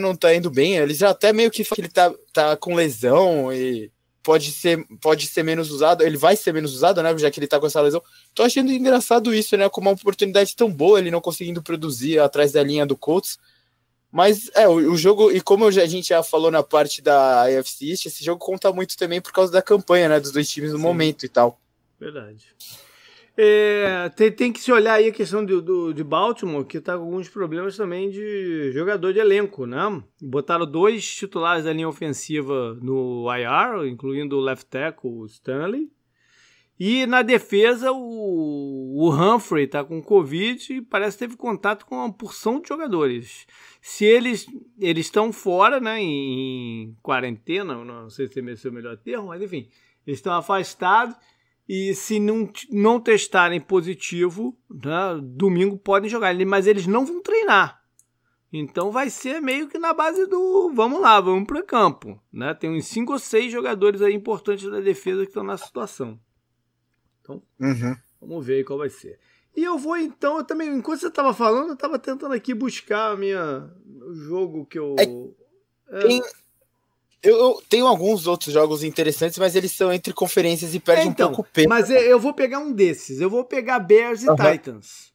não 0.00 0.16
tá 0.16 0.34
indo 0.34 0.50
bem. 0.50 0.76
Ele 0.76 0.94
já 0.94 1.10
até 1.10 1.32
meio 1.32 1.50
que 1.50 1.62
que 1.64 1.80
ele 1.80 1.88
tá, 1.88 2.12
tá 2.32 2.56
com 2.56 2.74
lesão 2.74 3.52
e 3.52 3.92
pode 4.26 4.50
ser, 4.50 4.84
pode 5.00 5.28
ser 5.28 5.44
menos 5.44 5.70
usado. 5.70 6.02
Ele 6.02 6.16
vai 6.16 6.34
ser 6.34 6.52
menos 6.52 6.74
usado, 6.74 7.00
né? 7.00 7.16
Já 7.16 7.30
que 7.30 7.38
ele 7.38 7.46
tá 7.46 7.60
com 7.60 7.66
essa 7.68 7.80
lesão. 7.80 8.02
Tô 8.34 8.42
achando 8.42 8.72
engraçado 8.72 9.32
isso, 9.32 9.56
né? 9.56 9.68
Como 9.68 9.88
uma 9.88 9.94
oportunidade 9.94 10.56
tão 10.56 10.68
boa, 10.68 10.98
ele 10.98 11.12
não 11.12 11.20
conseguindo 11.20 11.62
produzir 11.62 12.18
atrás 12.18 12.50
da 12.50 12.60
linha 12.60 12.84
do 12.84 12.96
Colts. 12.96 13.38
Mas 14.10 14.50
é, 14.56 14.66
o, 14.66 14.94
o 14.94 14.96
jogo, 14.96 15.30
e 15.30 15.40
como 15.40 15.64
a 15.64 15.70
gente 15.70 16.08
já 16.08 16.24
falou 16.24 16.50
na 16.50 16.60
parte 16.60 17.00
da 17.00 17.42
AFC 17.42 17.90
East, 17.90 18.06
esse 18.06 18.24
jogo 18.24 18.44
conta 18.44 18.72
muito 18.72 18.96
também 18.96 19.20
por 19.20 19.32
causa 19.32 19.52
da 19.52 19.62
campanha, 19.62 20.08
né? 20.08 20.18
Dos 20.18 20.32
dois 20.32 20.48
times 20.48 20.72
no 20.72 20.78
Sim. 20.78 20.82
momento 20.82 21.24
e 21.24 21.28
tal. 21.28 21.60
Verdade. 22.00 22.48
É, 23.38 24.08
tem, 24.16 24.32
tem, 24.32 24.52
que 24.52 24.60
se 24.60 24.72
olhar 24.72 24.94
aí 24.94 25.08
a 25.08 25.12
questão 25.12 25.44
do, 25.44 25.92
de 25.92 26.02
Baltimore, 26.02 26.64
que 26.64 26.78
está 26.78 26.96
com 26.96 27.04
alguns 27.04 27.28
problemas 27.28 27.76
também 27.76 28.08
de 28.08 28.72
jogador 28.72 29.12
de 29.12 29.18
elenco, 29.18 29.66
né? 29.66 30.02
Botaram 30.22 30.64
dois 30.64 31.06
titulares 31.14 31.64
da 31.64 31.72
linha 31.72 31.88
ofensiva 31.88 32.74
no 32.80 33.26
IR, 33.30 33.86
incluindo 33.88 34.38
o 34.38 34.40
left 34.40 34.64
tackle, 34.70 35.10
o 35.10 35.26
Stanley. 35.26 35.90
E 36.80 37.06
na 37.06 37.20
defesa, 37.20 37.92
o, 37.92 39.04
o 39.04 39.10
Humphrey 39.10 39.64
está 39.64 39.84
com 39.84 40.02
Covid 40.02 40.72
e 40.72 40.80
parece 40.80 41.18
que 41.18 41.24
teve 41.24 41.36
contato 41.36 41.84
com 41.84 41.96
uma 41.96 42.12
porção 42.12 42.60
de 42.60 42.68
jogadores. 42.68 43.46
Se 43.82 44.04
eles 44.04 44.46
eles 44.78 45.06
estão 45.06 45.30
fora, 45.30 45.78
né, 45.78 46.00
em, 46.00 46.84
em 46.84 46.96
quarentena, 47.02 47.82
não 47.84 48.08
sei 48.08 48.28
se 48.28 48.40
é 48.40 48.70
o 48.70 48.72
melhor 48.72 48.96
termo, 48.96 49.28
mas 49.28 49.42
enfim, 49.42 49.68
eles 50.06 50.18
estão 50.18 50.34
afastados 50.34 51.16
e 51.68 51.94
se 51.94 52.20
não, 52.20 52.50
não 52.70 53.00
testarem 53.00 53.60
positivo, 53.60 54.56
né, 54.70 55.20
domingo 55.22 55.76
podem 55.76 56.08
jogar, 56.08 56.34
mas 56.46 56.66
eles 56.66 56.86
não 56.86 57.04
vão 57.04 57.20
treinar. 57.20 57.82
Então 58.52 58.90
vai 58.90 59.10
ser 59.10 59.40
meio 59.40 59.68
que 59.68 59.78
na 59.78 59.92
base 59.92 60.26
do 60.26 60.72
vamos 60.72 61.00
lá, 61.00 61.20
vamos 61.20 61.46
para 61.46 61.62
campo. 61.62 62.20
Né? 62.32 62.54
Tem 62.54 62.70
uns 62.70 62.86
5 62.86 63.12
ou 63.12 63.18
6 63.18 63.52
jogadores 63.52 64.00
aí 64.00 64.14
importantes 64.14 64.70
da 64.70 64.80
defesa 64.80 65.22
que 65.22 65.28
estão 65.28 65.42
na 65.42 65.56
situação. 65.56 66.18
Então, 67.20 67.42
uhum. 67.60 67.96
vamos 68.20 68.46
ver 68.46 68.64
qual 68.64 68.78
vai 68.78 68.88
ser. 68.88 69.18
E 69.56 69.64
eu 69.64 69.76
vou 69.78 69.96
então, 69.96 70.38
eu 70.38 70.44
também, 70.44 70.68
enquanto 70.68 71.00
você 71.00 71.08
estava 71.08 71.34
falando, 71.34 71.68
eu 71.68 71.74
estava 71.74 71.98
tentando 71.98 72.34
aqui 72.34 72.54
buscar 72.54 73.12
a 73.12 73.16
minha, 73.16 73.70
o 74.02 74.14
jogo 74.14 74.66
que 74.66 74.78
eu. 74.78 74.94
É, 74.98 75.04
é, 75.98 76.20
eu, 77.22 77.36
eu, 77.36 77.62
tenho 77.68 77.86
alguns 77.86 78.26
outros 78.26 78.52
jogos 78.52 78.84
interessantes, 78.84 79.38
mas 79.38 79.56
eles 79.56 79.72
são 79.72 79.92
entre 79.92 80.12
conferências 80.12 80.74
e 80.74 80.80
perdem 80.80 81.08
então, 81.08 81.30
um 81.30 81.34
pouco 81.34 81.50
peso. 81.52 81.68
Mas 81.68 81.90
eu 81.90 82.20
vou 82.20 82.34
pegar 82.34 82.58
um 82.58 82.72
desses. 82.72 83.20
Eu 83.20 83.28
vou 83.28 83.44
pegar 83.44 83.78
Bears 83.78 84.22
e 84.22 84.26
Titans. 84.36 85.12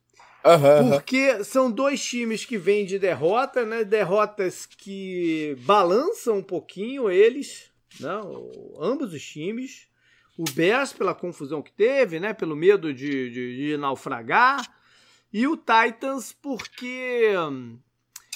Porque 0.90 1.44
são 1.44 1.70
dois 1.72 2.04
times 2.04 2.46
que 2.46 2.58
vêm 2.58 2.86
de 2.86 2.98
derrota, 2.98 3.64
né? 3.66 3.84
Derrotas 3.84 4.66
que 4.66 5.56
balançam 5.62 6.40
um 6.40 6.44
pouquinho 6.44 7.12
eles, 7.12 7.70
né? 8.00 8.20
ambos 8.80 9.14
os 9.14 9.24
times. 9.24 9.88
O 10.38 10.44
Bears 10.44 10.92
pela 10.92 11.14
confusão 11.14 11.62
que 11.62 11.72
teve, 11.72 12.20
né? 12.20 12.34
Pelo 12.34 12.56
medo 12.56 12.94
de, 12.94 13.30
de, 13.30 13.58
de 13.58 13.78
naufragar. 13.78 14.66
E 15.32 15.48
o 15.48 15.56
Titans 15.56 16.34
porque 16.42 17.34
hum, 17.38 17.78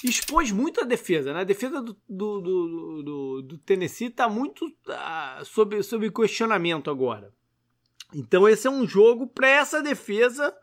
expôs 0.04 0.50
muito 0.50 0.80
a 0.80 0.84
defesa, 0.84 1.32
né? 1.32 1.40
A 1.40 1.44
defesa 1.44 1.80
do, 1.80 1.96
do, 2.08 2.40
do, 2.40 3.02
do, 3.02 3.42
do 3.42 3.58
Tennessee 3.58 4.08
está 4.08 4.28
muito 4.28 4.66
uh, 4.66 5.44
sob, 5.44 5.82
sob 5.82 6.10
questionamento 6.10 6.90
agora. 6.90 7.32
Então 8.14 8.48
esse 8.48 8.66
é 8.66 8.70
um 8.70 8.86
jogo 8.86 9.26
para 9.26 9.48
essa 9.48 9.82
defesa 9.82 10.54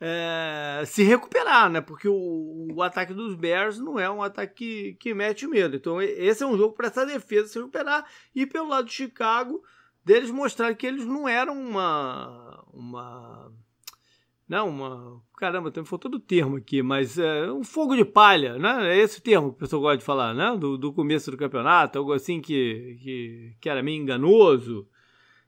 é, 0.00 0.82
se 0.86 1.02
recuperar, 1.02 1.70
né? 1.70 1.80
Porque 1.80 2.08
o, 2.08 2.68
o, 2.74 2.82
ataque 2.82 3.14
dos 3.14 3.34
Bears 3.34 3.78
não 3.78 3.98
é 3.98 4.10
um 4.10 4.22
ataque 4.22 4.54
que, 4.54 4.94
que 4.94 5.14
mete 5.14 5.46
medo. 5.46 5.76
Então 5.76 6.00
esse 6.00 6.42
é 6.42 6.46
um 6.46 6.56
jogo 6.56 6.74
para 6.74 6.88
essa 6.88 7.06
defesa 7.06 7.48
se 7.48 7.58
recuperar 7.58 8.04
e 8.34 8.46
pelo 8.46 8.68
lado 8.68 8.86
de 8.86 8.92
Chicago 8.92 9.62
deles 10.04 10.30
mostrar 10.30 10.74
que 10.74 10.86
eles 10.86 11.06
não 11.06 11.28
eram 11.28 11.58
uma 11.58 12.64
uma 12.72 13.52
não, 14.48 14.68
uma. 14.68 15.22
Caramba, 15.38 15.70
do 15.70 16.20
termo 16.20 16.56
aqui, 16.56 16.82
mas 16.82 17.18
é 17.18 17.50
um 17.50 17.64
fogo 17.64 17.96
de 17.96 18.04
palha, 18.04 18.58
né? 18.58 18.94
É 18.94 18.98
esse 18.98 19.18
o 19.18 19.22
termo 19.22 19.50
que 19.50 19.56
o 19.56 19.58
pessoal 19.58 19.82
gosta 19.82 19.98
de 19.98 20.04
falar, 20.04 20.34
né? 20.34 20.56
Do, 20.58 20.76
do 20.76 20.92
começo 20.92 21.30
do 21.30 21.36
campeonato, 21.36 21.98
algo 21.98 22.12
assim 22.12 22.40
que, 22.40 22.98
que, 23.02 23.56
que 23.60 23.68
era 23.68 23.82
meio 23.82 24.00
enganoso 24.00 24.86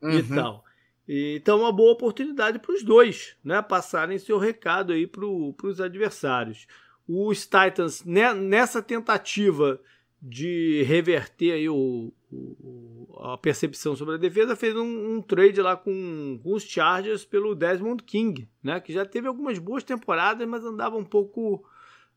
uhum. 0.03 0.19
e 0.19 0.23
tal. 0.23 0.65
Então, 1.09 1.61
uma 1.61 1.71
boa 1.71 1.93
oportunidade 1.93 2.59
para 2.59 2.73
os 2.73 2.83
dois, 2.83 3.37
né? 3.45 3.63
Passarem 3.63 4.19
seu 4.19 4.39
recado 4.39 4.93
aí 4.93 5.07
para 5.07 5.25
os 5.25 5.81
adversários. 5.81 6.67
Os 7.07 7.47
Titans, 7.47 8.05
né, 8.05 8.35
nessa 8.35 8.83
tentativa 8.83 9.81
de 10.21 10.83
reverter 10.85 11.53
aí 11.53 11.69
o, 11.69 12.13
o, 12.33 13.19
a 13.21 13.39
percepção 13.39 13.95
sobre 13.95 14.15
a 14.15 14.19
defesa, 14.19 14.57
fez 14.57 14.75
um, 14.75 15.17
um 15.17 15.23
trade 15.23 15.61
lá 15.61 15.77
com, 15.77 16.41
com, 16.43 16.55
os 16.55 16.63
Chargers 16.65 17.25
pelo 17.25 17.55
Desmond 17.55 18.03
King, 18.03 18.49
né? 18.63 18.81
Que 18.81 18.93
já 18.93 19.05
teve 19.05 19.29
algumas 19.29 19.59
boas 19.59 19.85
temporadas, 19.85 20.47
mas 20.49 20.65
andava 20.65 20.97
um 20.97 21.05
pouco 21.05 21.65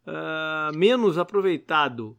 uh, 0.08 0.78
menos 0.78 1.18
aproveitado 1.18 2.18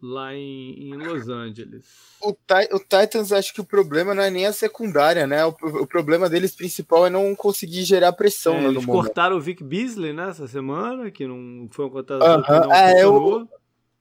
lá 0.00 0.32
em, 0.32 0.90
em 0.90 0.94
Los 0.94 1.28
Angeles. 1.28 1.84
O, 2.22 2.30
o, 2.30 2.78
Titans, 2.78 3.32
acho 3.32 3.52
que 3.52 3.60
o 3.60 3.64
problema 3.64 4.14
não 4.14 4.22
é 4.22 4.30
nem 4.30 4.46
a 4.46 4.52
secundária, 4.52 5.26
né? 5.26 5.44
O, 5.44 5.48
o 5.82 5.86
problema 5.86 6.30
deles 6.30 6.54
principal 6.54 7.06
é 7.06 7.10
não 7.10 7.34
conseguir 7.34 7.82
gerar 7.82 8.12
pressão 8.12 8.54
é, 8.54 8.60
no 8.60 8.70
eles 8.70 8.86
momento. 8.86 9.04
cortaram 9.04 9.36
o 9.36 9.40
Vic 9.40 9.62
Beasley 9.62 10.12
nessa 10.12 10.42
né, 10.42 10.48
semana, 10.48 11.10
que 11.10 11.26
não 11.26 11.68
foi 11.70 11.86
uma 11.86 11.90
contratação 11.90 12.40
uh 12.40 12.44
-huh. 12.44 12.66
não 12.66 12.72
é, 12.72 13.02
eu, 13.02 13.48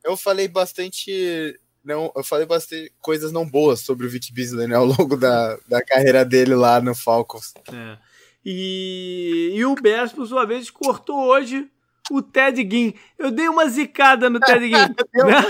eu 0.03 0.17
falei 0.17 0.47
bastante. 0.47 1.59
Não, 1.83 2.11
eu 2.15 2.23
falei 2.23 2.45
bastante 2.45 2.91
coisas 3.01 3.31
não 3.31 3.49
boas 3.49 3.79
sobre 3.79 4.05
o 4.05 4.09
Vic 4.09 4.33
Beasley 4.33 4.67
né, 4.67 4.75
ao 4.75 4.85
longo 4.85 5.15
da, 5.15 5.57
da 5.67 5.83
carreira 5.83 6.25
dele 6.25 6.53
lá 6.53 6.81
no 6.81 6.93
Falcons. 6.93 7.53
É. 7.71 7.97
E, 8.43 9.51
e 9.53 9.65
o 9.65 9.75
Bears, 9.75 10.11
por 10.11 10.25
sua 10.27 10.45
vez, 10.45 10.69
cortou 10.69 11.27
hoje 11.27 11.69
o 12.11 12.21
Ted 12.21 12.67
Ginn. 12.69 12.93
Eu 13.17 13.31
dei 13.31 13.47
uma 13.47 13.67
zicada 13.67 14.29
no 14.29 14.39
Ted 14.39 14.65
Ginn. 14.65 14.73
né? 15.25 15.43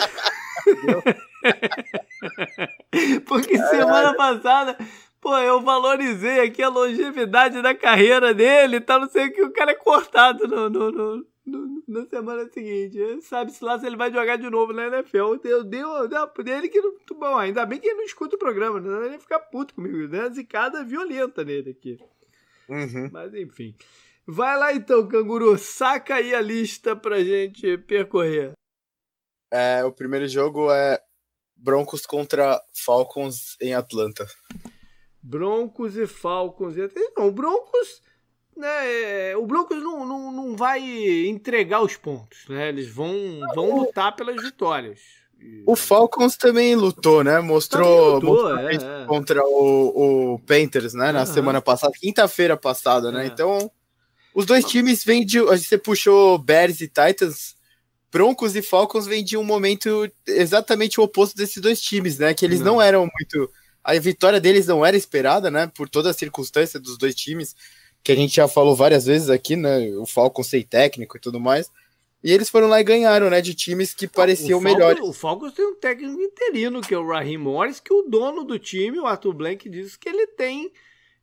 Porque 3.26 3.58
semana 3.58 4.14
passada, 4.16 4.78
pô, 5.22 5.38
eu 5.38 5.62
valorizei 5.62 6.42
aqui 6.42 6.62
a 6.64 6.70
longevidade 6.70 7.62
da 7.62 7.76
carreira 7.76 8.34
dele 8.34 8.78
e 8.78 8.82
tal, 8.82 9.02
não 9.02 9.10
sei 9.10 9.28
o 9.28 9.34
que, 9.34 9.44
o 9.44 9.54
cara 9.54 9.72
é 9.72 9.76
cortado 9.76 10.48
no, 10.48 10.70
no, 10.70 10.92
no, 10.92 11.26
no 11.48 11.84
na 11.88 12.06
semana 12.06 12.50
seguinte. 12.52 12.98
Sabe-se 13.22 13.64
lá 13.64 13.80
se 13.80 13.86
ele 13.86 13.96
vai 13.96 14.12
jogar 14.12 14.36
de 14.38 14.50
novo 14.50 14.74
na 14.74 14.88
NFL. 14.88 15.40
Eu 15.44 15.64
dei 15.64 15.84
uma 15.84 16.08
dele 16.44 16.70
que 16.70 16.82
não. 16.82 16.94
Bom, 17.18 17.38
ainda 17.38 17.66
bem 17.66 17.80
que 17.80 17.88
ele 17.88 17.96
não 17.96 18.06
escuta 18.06 18.36
o 18.36 18.40
programa, 18.40 18.80
né? 18.80 19.06
Ele 19.06 19.16
ia 19.16 19.20
ficar 19.20 19.40
puto 19.40 19.74
comigo, 19.74 20.08
né? 20.08 20.30
Zicada 20.30 20.84
violenta 20.84 21.44
nele 21.44 21.72
aqui. 21.72 21.98
Uhum. 22.68 23.10
Mas 23.12 23.34
enfim. 23.34 23.76
Vai 24.26 24.58
lá 24.58 24.74
então, 24.74 25.08
canguru, 25.08 25.58
saca 25.58 26.16
aí 26.16 26.36
a 26.36 26.42
lista 26.42 26.96
pra 26.96 27.24
gente 27.24 27.78
percorrer. 27.78 28.52
É, 29.50 29.86
o 29.86 29.92
primeiro 29.94 30.28
jogo 30.28 30.70
é 30.70 31.02
Broncos 31.56 32.06
contra 32.06 32.62
Falcons 32.74 33.56
em 33.62 33.74
Atlanta. 33.74 34.28
Broncos 35.24 35.96
e 35.96 36.06
Falcons. 36.06 36.76
Não, 37.18 37.32
Broncos. 37.32 38.02
Né, 38.58 39.36
o 39.36 39.46
Broncos 39.46 39.78
não, 39.78 40.04
não, 40.04 40.32
não 40.32 40.56
vai 40.56 40.82
entregar 41.28 41.84
os 41.84 41.96
pontos, 41.96 42.40
né? 42.50 42.70
Eles 42.70 42.88
vão, 42.90 43.14
vão 43.54 43.78
lutar 43.78 44.16
pelas 44.16 44.42
vitórias. 44.42 45.00
O 45.66 45.76
Falcons 45.76 46.36
também 46.36 46.76
lutou, 46.76 47.24
né? 47.24 47.40
Mostrou, 47.40 48.16
lutou, 48.16 48.50
mostrou 48.50 48.70
é, 48.70 48.76
é. 48.76 49.06
contra 49.06 49.44
o, 49.44 50.34
o 50.34 50.40
Panthers, 50.40 50.94
né? 50.94 51.12
Na 51.12 51.20
uhum. 51.20 51.26
semana 51.26 51.62
passada, 51.62 51.94
quinta-feira 52.00 52.58
passada, 52.58 53.12
né? 53.12 53.26
É. 53.26 53.28
Então, 53.28 53.70
os 54.34 54.46
dois 54.46 54.66
times 54.66 55.04
vêm 55.04 55.26
de. 55.26 55.40
Você 55.42 55.78
puxou 55.78 56.38
Bears 56.38 56.82
e 56.82 56.88
Titans. 56.88 57.56
Broncos 58.10 58.56
e 58.56 58.62
Falcons 58.62 59.06
vêm 59.06 59.24
de 59.24 59.36
um 59.36 59.44
momento 59.44 60.10
exatamente 60.26 61.00
o 61.00 61.04
oposto 61.04 61.36
desses 61.36 61.62
dois 61.62 61.82
times, 61.82 62.18
né? 62.18 62.34
Que 62.34 62.46
eles 62.46 62.60
não, 62.60 62.76
não 62.76 62.82
eram 62.82 63.02
muito. 63.02 63.52
A 63.84 63.94
vitória 64.00 64.40
deles 64.40 64.66
não 64.66 64.86
era 64.86 64.96
esperada, 64.96 65.52
né? 65.52 65.70
Por 65.76 65.90
toda 65.90 66.10
a 66.10 66.14
circunstância 66.14 66.80
dos 66.80 66.98
dois 66.98 67.14
times, 67.14 67.56
que 68.08 68.12
a 68.14 68.16
gente 68.16 68.38
já 68.38 68.48
falou 68.48 68.74
várias 68.74 69.06
vezes 69.06 69.30
aqui, 69.30 69.58
né? 69.58 69.90
O 69.98 70.06
Falcons 70.06 70.48
sem 70.48 70.64
técnico 70.64 71.18
e 71.18 71.20
tudo 71.20 71.42
mais. 71.42 71.70
E 72.24 72.32
eles 72.32 72.50
foram 72.50 72.70
lá 72.70 72.80
e 72.80 72.84
ganharam, 72.84 73.30
né? 73.30 73.42
De 73.42 73.54
times 73.54 73.94
que 73.94 74.08
pareciam 74.08 74.60
o 74.60 74.62
melhores. 74.62 75.04
O 75.04 75.12
Falcons 75.12 75.52
tem 75.52 75.66
um 75.66 75.76
técnico 75.76 76.22
interino, 76.22 76.80
que 76.80 76.94
é 76.94 76.98
o 76.98 77.06
Raheem 77.06 77.38
Morris, 77.38 77.82
que 77.82 77.94
o 77.94 78.04
dono 78.04 78.46
do 78.46 78.58
time, 78.58 78.98
o 78.98 79.06
Arthur 79.06 79.34
Blank, 79.34 79.70
disse 79.70 80.00
que 80.00 80.08
ele 80.08 80.26
tem 80.26 80.72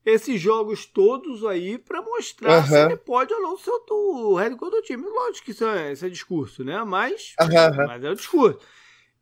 esses 0.05 0.39
jogos 0.39 0.85
todos 0.85 1.43
aí 1.47 1.79
para 1.79 2.03
mostrar 2.03 2.61
uhum. 2.61 2.67
se 2.67 2.79
ele 2.79 2.97
pode 2.99 3.33
ou 3.33 3.41
não 3.41 3.57
ser 3.57 3.71
o 3.91 4.35
head 4.35 4.55
coach 4.57 4.73
do 4.73 4.83
time. 4.83 5.07
Lógico 5.07 5.47
que 5.47 5.53
isso 5.53 5.65
é, 5.65 5.91
isso 5.91 6.05
é 6.05 6.11
discurso, 6.11 6.63
né? 6.63 6.85
Mas, 6.85 7.35
uhum. 7.41 7.87
mas 7.87 8.05
é 8.05 8.11
o 8.11 8.15
discurso. 8.15 8.59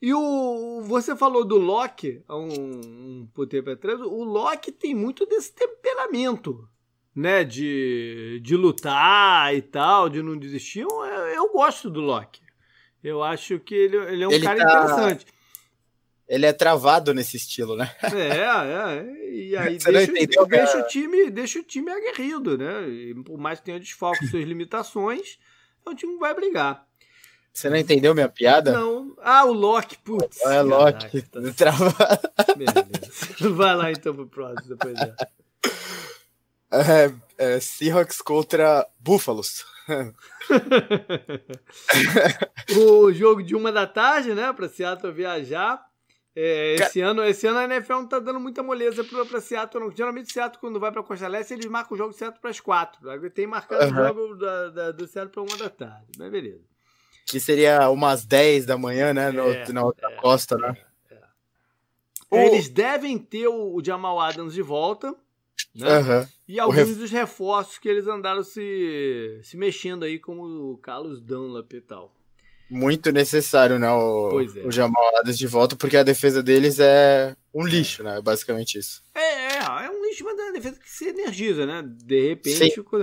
E 0.01 0.13
o 0.13 0.81
você 0.83 1.15
falou 1.15 1.45
do 1.45 1.59
Locke 1.59 2.25
há 2.27 2.37
um, 2.37 3.29
um 3.39 3.47
tempo 3.47 3.71
atrás. 3.71 4.01
O 4.01 4.25
Locke 4.25 4.73
tem 4.73 4.97
muito 4.97 5.25
desse 5.25 5.53
temperamento, 5.53 6.69
né? 7.15 7.45
De, 7.45 8.41
de 8.43 8.57
lutar 8.57 9.55
e 9.55 9.63
tal, 9.63 10.09
de 10.09 10.23
não 10.23 10.37
desistir. 10.37 10.81
Eu, 10.81 10.91
eu 10.91 11.53
gosto 11.53 11.91
do 11.91 12.01
Locke. 12.01 12.41
Eu 13.03 13.23
acho 13.23 13.59
que 13.59 13.75
ele, 13.75 13.97
ele 13.97 14.25
é 14.25 14.29
um 14.29 14.33
ele 14.33 14.45
cara 14.45 14.65
tá... 14.65 14.65
interessante 14.65 15.27
ele 16.33 16.47
é 16.47 16.53
travado 16.53 17.13
nesse 17.13 17.37
estilo, 17.37 17.77
né? 17.77 17.95
É, 18.03 18.39
é. 18.39 19.31
E 19.31 19.55
aí 19.59 19.77
deixa, 19.77 20.11
entendeu, 20.11 20.47
deixa, 20.47 20.79
o 20.79 20.87
time, 20.87 21.31
deixa 21.31 21.59
o 21.59 21.63
time 21.63 21.91
aguerrido, 21.91 22.57
né? 22.57 22.89
E 22.89 23.15
por 23.23 23.39
mais 23.39 23.59
que 23.59 23.67
tenha 23.67 23.79
desfalque 23.79 24.27
suas 24.27 24.43
limitações, 24.43 25.39
o 25.85 25.95
time 25.95 26.17
vai 26.19 26.35
brigar. 26.35 26.87
Você 27.53 27.69
não 27.69 27.77
entendeu 27.77 28.15
minha 28.15 28.31
piada? 28.31 28.73
Não. 28.73 29.15
Ah, 29.21 29.45
o 29.45 29.53
Loki, 29.53 29.99
putz. 29.99 30.41
É, 30.47 30.63
Loki. 30.63 31.21
Tá... 31.21 31.41
Travado. 31.55 32.31
Beleza. 32.57 33.51
Vai 33.53 33.77
lá 33.77 33.93
então 33.93 34.15
pro 34.15 34.27
próximo, 34.27 34.71
depois 34.71 34.99
já. 34.99 35.15
É, 36.73 37.13
é, 37.37 37.61
Seahawks 37.61 38.23
contra 38.23 38.89
Búfalos. 38.99 39.67
o 42.77 43.13
jogo 43.13 43.43
de 43.43 43.55
uma 43.55 43.71
da 43.71 43.87
tarde, 43.87 44.35
né? 44.35 44.53
Para 44.53 44.69
Seattle 44.69 45.13
viajar. 45.13 45.81
É, 46.35 46.77
esse, 46.77 47.03
ano, 47.03 47.23
esse 47.25 47.47
ano 47.47 47.59
a 47.59 47.65
NFL 47.65 47.93
não 47.93 48.09
tá 48.09 48.19
dando 48.19 48.41
muita 48.41 48.63
moleza 48.63 49.05
pra, 49.05 49.27
pra 49.27 49.39
Seattle. 49.41 49.85
Não. 49.85 49.95
Geralmente 49.95 50.31
o 50.31 50.33
Seattle, 50.33 50.61
quando 50.61 50.81
vai 50.81 50.91
pra 50.91 51.03
Costa 51.03 51.29
Leste, 51.29 51.53
eles 51.53 51.67
marcam 51.67 51.95
o 51.95 51.99
jogo 51.99 52.15
Seattle 52.15 52.41
pras 52.41 52.59
quatro. 52.59 53.31
Tem 53.31 53.47
marcado 53.47 53.85
uhum. 53.85 54.01
o 54.01 54.07
jogo 54.07 54.35
da, 54.37 54.71
da, 54.71 54.93
do 54.93 55.07
Seattle 55.07 55.31
pra 55.31 55.43
uma 55.43 55.59
da 55.59 55.69
tarde. 55.69 56.07
Mas 56.19 56.31
beleza. 56.31 56.65
Que 57.27 57.39
seria 57.39 57.91
umas 57.91 58.25
10 58.25 58.65
da 58.67 58.79
manhã, 58.79 59.13
né? 59.13 59.31
No, 59.31 59.51
é, 59.51 59.71
na 59.73 59.85
outra 59.85 60.11
é, 60.11 60.17
costa, 60.17 60.57
né? 60.57 60.75
É. 61.11 61.19
é. 62.31 62.47
Eles 62.47 62.69
devem 62.69 63.19
ter 63.19 63.49
o, 63.49 63.75
o, 63.75 63.85
Jamal 63.85 64.19
Adams 64.19 64.55
de 64.55 64.63
volta. 64.63 65.15
Né? 65.75 65.99
Uhum. 65.99 66.27
E 66.47 66.61
alguns 66.61 66.77
ref... 66.77 66.97
dos 66.97 67.11
reforços 67.11 67.79
que 67.79 67.89
eles 67.89 68.07
andaram 68.07 68.43
se, 68.43 69.41
se 69.43 69.57
mexendo 69.57 70.05
aí, 70.05 70.19
como 70.19 70.73
o 70.73 70.79
Carlos 70.79 71.21
Dunlap 71.21 71.73
e 71.73 71.81
tal 71.81 72.15
muito 72.73 73.13
necessário, 73.13 73.79
né? 73.79 73.91
O, 73.93 74.41
é. 74.41 74.67
o 74.67 74.73
Jamal 74.73 75.05
Adams 75.19 75.37
de 75.37 75.47
volta, 75.47 75.77
porque 75.77 75.97
a 75.97 76.03
defesa 76.03 76.43
deles 76.43 76.81
é 76.81 77.37
um 77.55 77.67
lixo, 77.67 78.03
né? 78.03 78.19
Basicamente 78.23 78.79
isso. 78.79 79.03
É, 79.15 79.21
é, 79.21 79.59
é 79.59 79.91
um 79.91 80.03
lixo, 80.03 80.25
mas 80.25 80.32
é 80.32 80.32
uma 80.53 80.61
defesa 80.61 80.79
que 80.79 80.91
se 80.91 81.09
energiza, 81.09 81.67
né? 81.67 81.83
De 81.83 82.29
repente. 82.29 82.57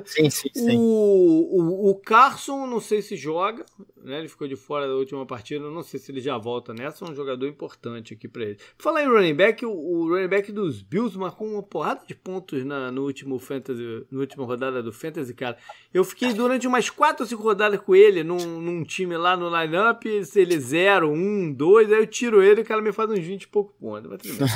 Sim, 0.05 0.29
sim, 0.29 0.29
sim, 0.29 0.49
sim. 0.53 0.77
O, 0.77 0.81
o, 0.81 1.89
o 1.89 1.95
Carson, 1.95 2.67
não 2.67 2.79
sei 2.79 3.01
se 3.01 3.15
joga, 3.15 3.65
né? 3.97 4.19
Ele 4.19 4.27
ficou 4.27 4.47
de 4.47 4.55
fora 4.55 4.88
da 4.88 4.93
última 4.93 5.25
partida, 5.25 5.69
não 5.69 5.81
sei 5.81 5.99
se 5.99 6.12
ele 6.12 6.21
já 6.21 6.38
volta 6.38 6.73
nessa. 6.73 7.03
É 7.03 7.09
um 7.09 7.15
jogador 7.15 7.47
importante 7.47 8.13
aqui 8.13 8.27
para 8.27 8.43
ele. 8.43 8.57
Falar 8.77 9.03
em 9.03 9.07
running 9.07 9.33
back, 9.33 9.65
o, 9.65 9.71
o, 9.71 10.07
running 10.07 10.27
back 10.27 10.51
dos 10.51 10.81
Bills 10.81 11.17
marcou 11.17 11.47
uma 11.47 11.63
porrada 11.63 12.01
de 12.05 12.13
pontos 12.13 12.63
na, 12.63 12.91
no 12.91 13.03
último 13.03 13.39
Fantasy, 13.39 14.05
na 14.12 14.19
última 14.19 14.45
rodada 14.45 14.83
do 14.83 14.93
Fantasy, 14.93 15.33
cara. 15.33 15.57
Eu 15.93 16.03
fiquei 16.03 16.33
durante 16.33 16.67
umas 16.67 16.89
4 16.89 17.23
ou 17.23 17.27
5 17.27 17.41
rodadas 17.41 17.81
com 17.81 17.95
ele 17.95 18.23
num, 18.23 18.62
num 18.62 18.83
time 18.83 19.17
lá 19.17 19.35
no 19.35 19.49
lineup, 19.49 20.03
se 20.23 20.39
ele 20.39 20.59
0, 20.59 21.12
1, 21.12 21.53
2, 21.53 21.91
aí 21.91 21.99
eu 21.99 22.07
tiro 22.07 22.43
ele 22.43 22.62
e 22.62 22.63
o 22.63 22.65
cara 22.65 22.81
me 22.81 22.91
faz 22.91 23.09
uns 23.09 23.19
20 23.19 23.43
e 23.43 23.47
pouco 23.47 23.73
pontos. 23.79 24.09
Mas 24.09 24.21
tudo 24.21 24.38
bem. 24.38 24.47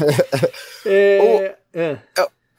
é, 0.86 1.58
é. 1.74 2.00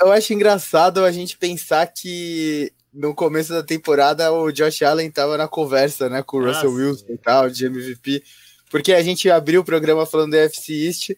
Eu, 0.01 0.13
acho 0.13 0.33
engraçado 0.33 1.05
a 1.05 1.13
gente 1.13 1.37
pensar 1.37 1.87
que 1.87 2.73
no 2.93 3.15
começo 3.15 3.53
da 3.53 3.63
temporada 3.63 4.33
o 4.33 4.53
Josh 4.53 4.83
Allen 4.83 5.11
tava 5.11 5.37
na 5.37 5.49
conversa, 5.49 6.09
né, 6.09 6.23
com 6.23 6.39
o 6.39 6.47
Russell 6.47 6.73
Wilson 6.73 7.07
e 7.09 7.19
tal, 7.19 7.51
de 7.51 7.67
MVP, 7.67 8.23
porque 8.71 8.93
a 8.93 9.03
gente 9.03 9.31
abriu 9.31 9.61
o 9.61 9.65
programa 9.65 10.07
falando 10.07 10.33
da 10.33 10.39
FC 10.39 10.73
East, 10.73 11.11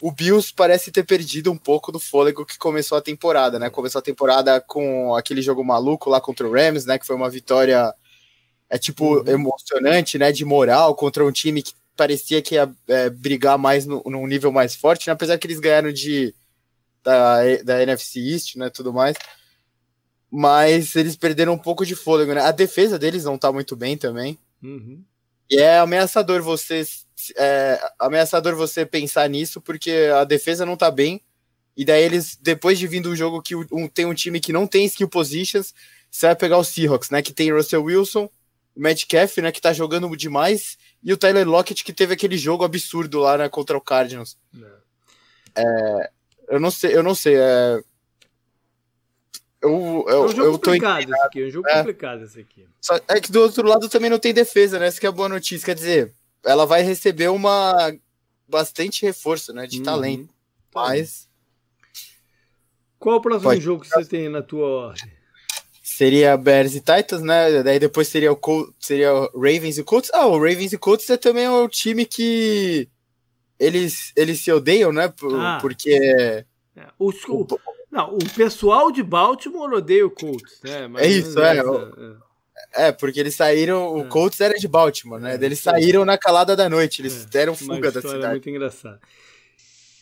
o 0.00 0.12
Bills 0.12 0.52
parece 0.54 0.92
ter 0.92 1.04
perdido 1.04 1.50
um 1.50 1.56
pouco 1.56 1.90
do 1.90 1.98
fôlego 1.98 2.44
que 2.44 2.58
começou 2.58 2.98
a 2.98 3.02
temporada, 3.02 3.58
né? 3.58 3.70
Começou 3.70 3.98
a 3.98 4.02
temporada 4.02 4.60
com 4.60 5.14
aquele 5.14 5.40
jogo 5.40 5.64
maluco 5.64 6.10
lá 6.10 6.20
contra 6.20 6.46
o 6.46 6.52
Rams, 6.52 6.84
né, 6.84 6.98
que 6.98 7.06
foi 7.06 7.16
uma 7.16 7.30
vitória 7.30 7.92
é 8.68 8.78
tipo 8.78 9.18
uhum. 9.18 9.26
emocionante, 9.26 10.18
né, 10.18 10.32
de 10.32 10.44
moral 10.44 10.94
contra 10.94 11.24
um 11.24 11.30
time 11.30 11.62
que 11.62 11.72
parecia 11.96 12.42
que 12.42 12.54
ia 12.54 12.70
é, 12.88 13.08
brigar 13.08 13.56
mais 13.56 13.86
no, 13.86 14.02
num 14.06 14.26
nível 14.26 14.52
mais 14.52 14.76
forte, 14.76 15.06
né? 15.06 15.12
apesar 15.12 15.38
que 15.38 15.46
eles 15.46 15.58
ganharam 15.58 15.90
de 15.90 16.34
da, 17.06 17.62
da 17.62 17.82
NFC 17.82 18.18
East, 18.18 18.56
né, 18.56 18.68
tudo 18.68 18.92
mais. 18.92 19.16
Mas 20.28 20.96
eles 20.96 21.14
perderam 21.14 21.52
um 21.52 21.58
pouco 21.58 21.86
de 21.86 21.94
fôlego, 21.94 22.34
né? 22.34 22.40
A 22.40 22.50
defesa 22.50 22.98
deles 22.98 23.24
não 23.24 23.38
tá 23.38 23.52
muito 23.52 23.76
bem 23.76 23.96
também. 23.96 24.36
Uhum. 24.60 25.04
E 25.48 25.56
é 25.56 25.78
ameaçador 25.78 26.42
você 26.42 26.84
é, 27.36 27.80
ameaçador 27.98 28.56
você 28.56 28.84
pensar 28.84 29.28
nisso, 29.30 29.60
porque 29.60 30.10
a 30.14 30.24
defesa 30.24 30.66
não 30.66 30.76
tá 30.76 30.90
bem 30.90 31.22
E 31.76 31.84
daí 31.84 32.02
eles, 32.02 32.36
depois 32.42 32.78
de 32.78 32.86
vindo 32.88 33.08
um 33.10 33.16
jogo 33.16 33.40
que 33.40 33.54
um, 33.54 33.88
tem 33.88 34.04
um 34.04 34.12
time 34.12 34.40
que 34.40 34.52
não 34.52 34.66
tem 34.66 34.84
skill 34.86 35.08
positions, 35.08 35.72
você 36.10 36.26
vai 36.26 36.36
pegar 36.36 36.58
o 36.58 36.64
Seahawks, 36.64 37.10
né? 37.10 37.22
Que 37.22 37.32
tem 37.32 37.52
Russell 37.52 37.84
Wilson, 37.84 38.28
o 38.74 38.80
Metcalf, 38.80 39.38
né? 39.38 39.52
Que 39.52 39.60
tá 39.60 39.72
jogando 39.72 40.14
demais, 40.16 40.76
e 41.04 41.12
o 41.12 41.16
Tyler 41.16 41.48
Lockett, 41.48 41.84
que 41.84 41.92
teve 41.92 42.14
aquele 42.14 42.36
jogo 42.36 42.64
absurdo 42.64 43.20
lá 43.20 43.38
né, 43.38 43.48
contra 43.48 43.78
o 43.78 43.80
Cardinals. 43.80 44.36
É. 44.60 44.86
É, 45.56 46.10
eu 46.48 46.60
não 46.60 46.70
sei, 46.70 46.96
eu 46.96 47.02
não 47.02 47.14
sei. 47.14 47.36
É, 47.36 47.80
eu, 49.62 50.04
eu, 50.06 50.08
é 50.08 50.20
um 50.20 50.28
jogo 50.28 50.42
eu 50.42 50.52
complicado 50.52 51.12
esse 51.12 51.22
aqui, 51.22 51.42
é 51.42 51.46
um 51.46 51.50
jogo 51.50 51.68
é. 51.68 51.78
complicado 51.78 52.22
esse 52.22 52.40
aqui. 52.40 52.66
Só, 52.80 53.00
é 53.08 53.20
que 53.20 53.32
do 53.32 53.40
outro 53.40 53.66
lado 53.66 53.88
também 53.88 54.10
não 54.10 54.18
tem 54.18 54.32
defesa, 54.32 54.78
né? 54.78 54.86
Essa 54.86 55.00
que 55.00 55.06
é 55.06 55.08
a 55.08 55.12
boa 55.12 55.28
notícia. 55.28 55.66
Quer 55.66 55.74
dizer, 55.74 56.14
ela 56.44 56.64
vai 56.64 56.82
receber 56.82 57.28
uma 57.28 57.92
bastante 58.48 59.04
reforço, 59.04 59.52
né? 59.52 59.66
De 59.66 59.78
uhum. 59.78 59.84
talento. 59.84 60.28
Mas. 60.74 61.28
Qual 62.98 63.16
o 63.16 63.20
próximo 63.20 63.50
Pode. 63.50 63.60
jogo 63.60 63.82
que 63.82 63.88
você 63.88 64.04
tem 64.04 64.28
na 64.28 64.42
tua 64.42 64.66
ordem? 64.88 65.16
Seria 65.82 66.36
Bears 66.36 66.74
e 66.74 66.80
Titans, 66.80 67.22
né? 67.22 67.62
Daí 67.62 67.78
depois 67.78 68.08
seria 68.08 68.30
o 68.30 68.36
Col 68.36 68.72
seria 68.78 69.14
o 69.14 69.40
Ravens 69.40 69.78
e 69.78 69.82
Colts. 69.82 70.10
Ah, 70.12 70.26
o 70.26 70.38
Ravens 70.38 70.72
e 70.72 70.78
Colts 70.78 71.08
é 71.08 71.16
também 71.16 71.48
o 71.48 71.68
time 71.68 72.04
que 72.04 72.88
eles, 73.58 74.12
eles 74.16 74.42
se 74.42 74.52
odeiam, 74.52 74.92
né? 74.92 75.08
Por, 75.08 75.34
ah. 75.34 75.58
Porque. 75.60 75.92
É, 75.92 76.44
os, 76.98 77.16
o, 77.28 77.46
não, 77.90 78.14
o 78.14 78.30
pessoal 78.34 78.92
de 78.92 79.02
Baltimore 79.02 79.72
odeia 79.72 80.06
o 80.06 80.10
Colts, 80.10 80.60
né? 80.62 80.86
Mas 80.86 81.02
é 81.02 81.08
isso, 81.08 81.40
é. 81.40 81.56
Essa, 81.56 82.18
é. 82.74 82.88
é. 82.88 82.92
porque 82.92 83.18
eles 83.18 83.34
saíram. 83.34 83.94
O 83.94 84.02
é. 84.02 84.08
Colts 84.08 84.40
era 84.40 84.54
de 84.54 84.68
Baltimore, 84.68 85.20
né? 85.20 85.36
É, 85.36 85.44
eles 85.44 85.60
saíram 85.60 86.04
na 86.04 86.18
calada 86.18 86.54
da 86.54 86.68
noite, 86.68 87.00
eles 87.00 87.24
é, 87.24 87.28
deram 87.28 87.54
fuga 87.54 87.90
da 87.90 88.02
cidade. 88.02 88.28
muito 88.28 88.50
engraçado. 88.50 89.00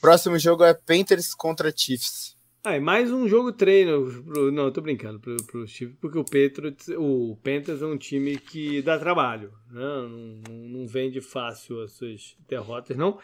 Próximo 0.01 0.39
jogo 0.39 0.65
é 0.65 0.75
Panthers 0.75 1.35
contra 1.35 1.73
Chiefs. 1.75 2.34
Ah, 2.67 2.81
mais 2.81 3.13
um 3.13 3.29
jogo 3.29 3.53
treino. 3.53 4.23
Pro, 4.23 4.51
não, 4.51 4.73
tô 4.73 4.81
brincando 4.81 5.21
pro, 5.21 5.37
pro 5.45 5.67
Chiefs, 5.69 5.99
porque 6.01 6.17
o 6.17 6.25
Patriots, 6.25 6.89
o 6.97 7.39
Panthers 7.43 7.83
é 7.83 7.87
um 7.87 7.99
time 7.99 8.39
que 8.39 8.81
dá 8.81 8.99
trabalho, 8.99 9.53
né? 9.71 9.83
não, 9.83 10.09
não, 10.49 10.69
não 10.71 10.87
vende 10.87 11.21
fácil 11.21 11.83
as 11.83 11.93
suas 11.93 12.35
derrotas, 12.49 12.97
não. 12.97 13.19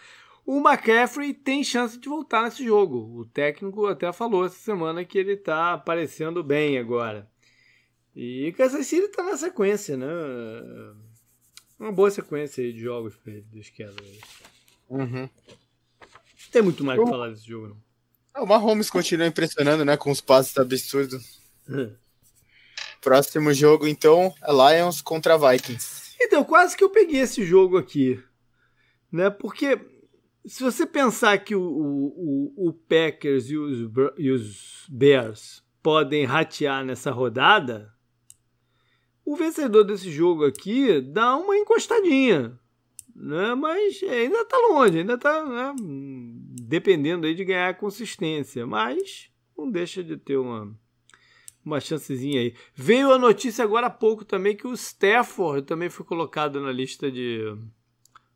O 0.44 0.58
McCaffrey 0.58 1.32
tem 1.32 1.64
chance 1.64 1.98
de 1.98 2.06
voltar 2.06 2.42
nesse 2.42 2.62
jogo. 2.62 3.18
O 3.18 3.24
técnico 3.24 3.86
até 3.86 4.12
falou 4.12 4.44
essa 4.44 4.56
semana 4.56 5.06
que 5.06 5.16
ele 5.16 5.32
está 5.32 5.72
aparecendo 5.72 6.44
bem 6.44 6.76
agora. 6.76 7.26
E 8.14 8.46
o 8.46 8.52
Kansas 8.52 8.86
City 8.86 9.06
está 9.06 9.22
na 9.22 9.38
sequência, 9.38 9.96
né? 9.96 10.06
Uma 11.78 11.92
boa 11.92 12.10
sequência 12.10 12.70
de 12.70 12.78
jogos 12.78 13.16
para 13.16 13.32
ele, 13.32 13.46
dos 13.50 13.70
Cowboys. 13.70 14.20
Uhum. 14.90 15.30
Tem 16.52 16.60
muito 16.60 16.84
mais 16.84 17.00
o... 17.00 17.04
que 17.04 17.10
falar 17.10 17.30
desse 17.30 17.48
jogo, 17.48 17.68
não. 17.68 17.89
Ah, 18.40 18.42
o 18.42 18.46
Mahomes 18.46 18.88
continua 18.88 19.26
impressionando, 19.26 19.84
né? 19.84 19.98
Com 19.98 20.10
os 20.10 20.22
passes 20.22 20.56
absurdos. 20.56 21.40
Hum. 21.68 21.92
Próximo 23.02 23.52
jogo, 23.52 23.86
então, 23.86 24.34
é 24.42 24.50
Lions 24.50 25.02
contra 25.02 25.36
Vikings. 25.36 26.16
Então, 26.18 26.42
quase 26.42 26.74
que 26.74 26.82
eu 26.82 26.88
peguei 26.88 27.20
esse 27.20 27.44
jogo 27.44 27.76
aqui. 27.76 28.22
Né? 29.12 29.28
Porque 29.28 29.78
se 30.46 30.62
você 30.62 30.86
pensar 30.86 31.36
que 31.38 31.54
o, 31.54 31.62
o, 31.62 32.68
o 32.68 32.72
Packers 32.72 33.50
e 33.50 33.58
os, 33.58 33.90
e 34.16 34.30
os 34.30 34.86
Bears 34.88 35.62
podem 35.82 36.24
ratear 36.24 36.82
nessa 36.84 37.10
rodada, 37.10 37.92
o 39.24 39.36
vencedor 39.36 39.84
desse 39.84 40.10
jogo 40.10 40.46
aqui 40.46 41.00
dá 41.00 41.36
uma 41.36 41.56
encostadinha. 41.56 42.58
Né? 43.14 43.54
Mas 43.54 44.02
ainda 44.02 44.40
está 44.40 44.56
longe, 44.56 44.98
ainda 44.98 45.14
está 45.14 45.44
né? 45.44 45.74
Dependendo 46.70 47.26
aí 47.26 47.34
de 47.34 47.44
ganhar 47.44 47.76
consistência. 47.76 48.64
Mas 48.64 49.28
não 49.58 49.68
deixa 49.68 50.04
de 50.04 50.16
ter 50.16 50.36
uma, 50.36 50.72
uma 51.64 51.80
chancezinha 51.80 52.40
aí. 52.40 52.54
Veio 52.72 53.12
a 53.12 53.18
notícia 53.18 53.64
agora 53.64 53.88
há 53.88 53.90
pouco 53.90 54.24
também 54.24 54.56
que 54.56 54.68
o 54.68 54.72
Stafford 54.72 55.66
também 55.66 55.90
foi 55.90 56.06
colocado 56.06 56.60
na 56.60 56.70
lista 56.70 57.10
de 57.10 57.40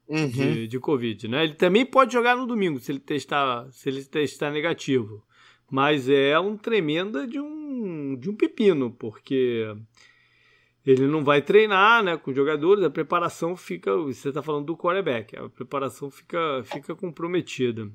uhum. 0.09 0.29
de, 0.29 0.67
de 0.67 0.81
Covid, 0.81 1.29
né? 1.29 1.45
Ele 1.45 1.55
também 1.55 1.87
pode 1.87 2.13
jogar 2.13 2.37
no 2.37 2.45
domingo 2.47 2.81
se 2.81 2.91
ele 2.91 2.99
testar, 2.99 3.71
se 3.71 3.89
ele 3.89 4.05
testar 4.05 4.51
negativo. 4.51 5.25
Mas 5.71 6.09
é 6.09 6.39
um 6.39 6.57
tremenda 6.57 7.27
de 7.27 7.41
um, 7.41 8.17
de 8.17 8.29
um 8.29 8.37
pepino, 8.37 8.91
porque 8.91 9.65
ele 10.85 11.07
não 11.07 11.25
vai 11.25 11.41
treinar 11.41 12.03
né, 12.03 12.17
com 12.17 12.35
jogadores, 12.35 12.85
a 12.85 12.91
preparação 12.91 13.57
fica. 13.57 13.97
Você 13.97 14.29
está 14.29 14.43
falando 14.43 14.67
do 14.67 14.77
quarterback, 14.77 15.37
a 15.37 15.49
preparação 15.49 16.11
fica, 16.11 16.63
fica 16.65 16.95
comprometida. 16.95 17.91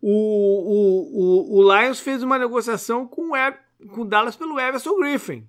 O, 0.00 0.10
o, 0.10 1.56
o, 1.56 1.58
o 1.58 1.62
Lions 1.62 2.00
fez 2.00 2.22
uma 2.22 2.38
negociação 2.38 3.06
com 3.06 3.32
o, 3.32 3.88
com 3.88 4.02
o 4.02 4.04
Dallas 4.04 4.36
pelo 4.36 4.58
Everson 4.58 4.96
Griffin. 4.96 5.48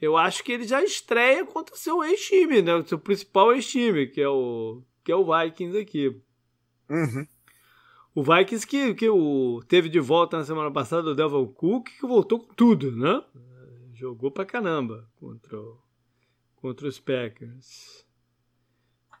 Eu 0.00 0.16
acho 0.16 0.42
que 0.42 0.52
ele 0.52 0.64
já 0.64 0.82
estreia 0.82 1.44
contra 1.44 1.74
o 1.74 1.78
seu 1.78 2.02
ex-time, 2.02 2.62
né? 2.62 2.74
O 2.74 2.86
seu 2.86 2.98
principal 2.98 3.52
ex-time, 3.52 4.06
que 4.06 4.20
é 4.20 4.28
o 4.28 4.82
que 5.02 5.12
é 5.12 5.16
o 5.16 5.24
Vikings 5.24 5.78
aqui. 5.78 6.20
Uhum. 6.88 7.26
O 8.14 8.22
Vikings 8.22 8.66
que, 8.66 8.94
que 8.94 9.08
o, 9.08 9.62
teve 9.68 9.88
de 9.88 10.00
volta 10.00 10.38
na 10.38 10.44
semana 10.44 10.70
passada 10.70 11.10
o 11.10 11.14
Devil 11.14 11.46
Cook, 11.48 11.88
que 11.88 12.06
voltou 12.06 12.40
com 12.40 12.54
tudo, 12.54 12.92
né? 12.92 13.22
Jogou 13.92 14.30
pra 14.30 14.46
caramba 14.46 15.08
contra, 15.16 15.58
contra 16.56 16.88
os 16.88 16.98
Packers. 16.98 18.06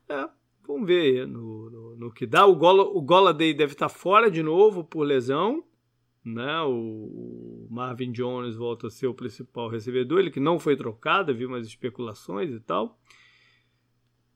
É, 0.08 0.28
vamos 0.66 0.86
ver 0.86 1.26
no, 1.26 1.70
no, 1.70 1.96
no 1.96 2.12
que 2.12 2.26
dá. 2.26 2.46
O, 2.46 2.54
Gola, 2.54 2.82
o 2.82 3.00
Goladay 3.00 3.54
deve 3.54 3.72
estar 3.72 3.88
fora 3.88 4.30
de 4.30 4.42
novo 4.42 4.84
por 4.84 5.02
lesão. 5.02 5.64
Né? 6.24 6.62
O, 6.62 6.70
o 6.70 7.68
Marvin 7.70 8.10
Jones 8.10 8.56
volta 8.56 8.86
a 8.86 8.90
ser 8.90 9.06
o 9.06 9.14
principal 9.14 9.68
recebedor, 9.68 10.20
ele 10.20 10.30
que 10.30 10.40
não 10.40 10.58
foi 10.58 10.76
trocado, 10.76 11.30
havia 11.30 11.46
umas 11.46 11.66
especulações 11.66 12.50
e 12.50 12.60
tal. 12.60 12.98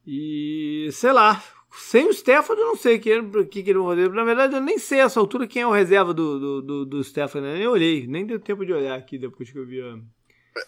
E 0.06 0.88
sei 0.92 1.12
lá, 1.12 1.42
sem 1.70 2.08
o 2.08 2.12
Stefano, 2.12 2.60
eu 2.60 2.66
não 2.66 2.76
sei 2.76 2.96
o 2.96 3.00
que, 3.00 3.44
que, 3.46 3.62
que 3.62 3.70
ele 3.70 3.78
vai 3.78 3.96
fazer. 3.96 4.10
Na 4.10 4.24
verdade, 4.24 4.54
eu 4.54 4.60
nem 4.60 4.78
sei 4.78 5.00
a 5.00 5.04
essa 5.04 5.20
altura 5.20 5.46
quem 5.46 5.62
é 5.62 5.66
o 5.66 5.72
reserva 5.72 6.12
do, 6.12 6.38
do, 6.38 6.62
do, 6.62 6.86
do 6.86 7.04
Stefano. 7.04 7.46
Eu 7.46 7.56
nem 7.56 7.66
olhei, 7.66 8.06
nem 8.06 8.26
deu 8.26 8.38
tempo 8.38 8.64
de 8.64 8.72
olhar 8.72 8.96
aqui 8.96 9.18
depois 9.18 9.50
que 9.50 9.58
eu 9.58 9.66
vi 9.66 9.80
a... 9.80 9.98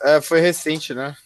É, 0.02 0.20
foi 0.20 0.40
recente, 0.40 0.94
né? 0.94 1.16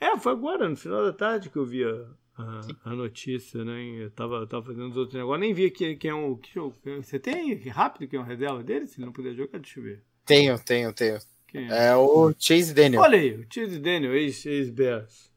É, 0.00 0.16
foi 0.16 0.32
agora, 0.32 0.68
no 0.68 0.76
final 0.76 1.04
da 1.04 1.12
tarde 1.12 1.50
que 1.50 1.56
eu 1.56 1.64
vi 1.64 1.84
a, 1.84 2.06
a, 2.38 2.90
a 2.90 2.94
notícia, 2.94 3.64
né? 3.64 4.04
Eu 4.04 4.10
tava, 4.10 4.46
tava 4.46 4.66
fazendo 4.66 4.88
os 4.90 4.96
outros 4.96 5.16
negócios, 5.16 5.40
nem 5.40 5.52
vi 5.52 5.70
quem, 5.70 5.96
quem 5.96 6.10
é 6.10 6.14
o. 6.14 6.36
Que, 6.36 6.58
você 6.96 7.18
tem 7.18 7.54
rápido 7.68 8.08
quem 8.08 8.18
é 8.18 8.22
o 8.22 8.24
reserva 8.24 8.62
dele? 8.62 8.86
Se 8.86 8.98
ele 8.98 9.06
não 9.06 9.12
puder 9.12 9.34
jogar, 9.34 9.58
deixa 9.58 9.80
eu 9.80 9.84
ver. 9.84 10.02
Tenho, 10.24 10.58
tenho, 10.58 10.92
tenho. 10.92 11.18
É? 11.54 11.88
é? 11.88 11.96
o 11.96 12.32
Chase 12.38 12.72
Daniel. 12.72 13.02
Olha 13.02 13.18
aí, 13.18 13.34
o 13.34 13.46
Chase 13.52 13.78
Daniel, 13.78 14.14
ex-Bears. 14.14 15.32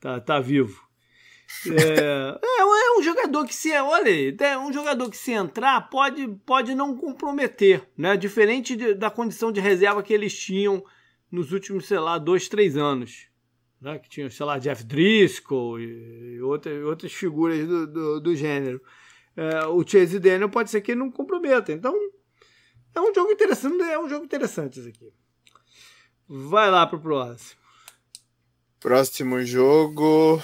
Tá, 0.00 0.20
tá 0.20 0.40
vivo. 0.40 0.80
É, 1.66 2.38
é, 2.42 2.60
é, 2.60 2.98
um 2.98 3.02
jogador 3.02 3.44
que 3.44 3.54
se 3.54 3.70
olha, 3.78 4.34
é 4.40 4.58
um 4.58 4.72
jogador 4.72 5.10
que 5.10 5.16
se 5.16 5.32
entrar 5.32 5.90
pode, 5.90 6.26
pode 6.46 6.74
não 6.74 6.96
comprometer, 6.96 7.82
né? 7.96 8.16
Diferente 8.16 8.74
de, 8.74 8.94
da 8.94 9.10
condição 9.10 9.52
de 9.52 9.60
reserva 9.60 10.02
que 10.02 10.14
eles 10.14 10.36
tinham 10.36 10.82
nos 11.30 11.52
últimos, 11.52 11.86
sei 11.86 11.98
lá, 11.98 12.18
dois, 12.18 12.48
três 12.48 12.76
anos, 12.76 13.26
né? 13.82 13.98
Que 13.98 14.08
tinham, 14.08 14.30
sei 14.30 14.46
lá, 14.46 14.58
Jeff 14.58 14.84
Driscoll 14.84 15.80
e, 15.80 16.36
e 16.36 16.42
outras, 16.42 16.82
outras 16.84 17.12
figuras 17.12 17.66
do, 17.66 17.86
do, 17.86 18.20
do 18.20 18.36
gênero. 18.36 18.80
É, 19.36 19.66
o 19.66 19.86
Chase 19.86 20.18
Daniel 20.18 20.48
pode 20.48 20.70
ser 20.70 20.80
que 20.80 20.92
ele 20.92 21.00
não 21.00 21.10
comprometa. 21.10 21.72
Então, 21.72 21.94
é 22.94 23.00
um 23.00 23.12
jogo 23.12 23.32
interessante, 23.32 23.82
é 23.82 23.98
um 23.98 24.08
jogo 24.08 24.24
interessante 24.24 24.78
isso 24.78 24.88
aqui. 24.88 25.12
Vai 26.28 26.70
lá 26.70 26.86
pro 26.86 27.00
próximo. 27.00 27.60
Próximo 28.78 29.42
jogo. 29.44 30.42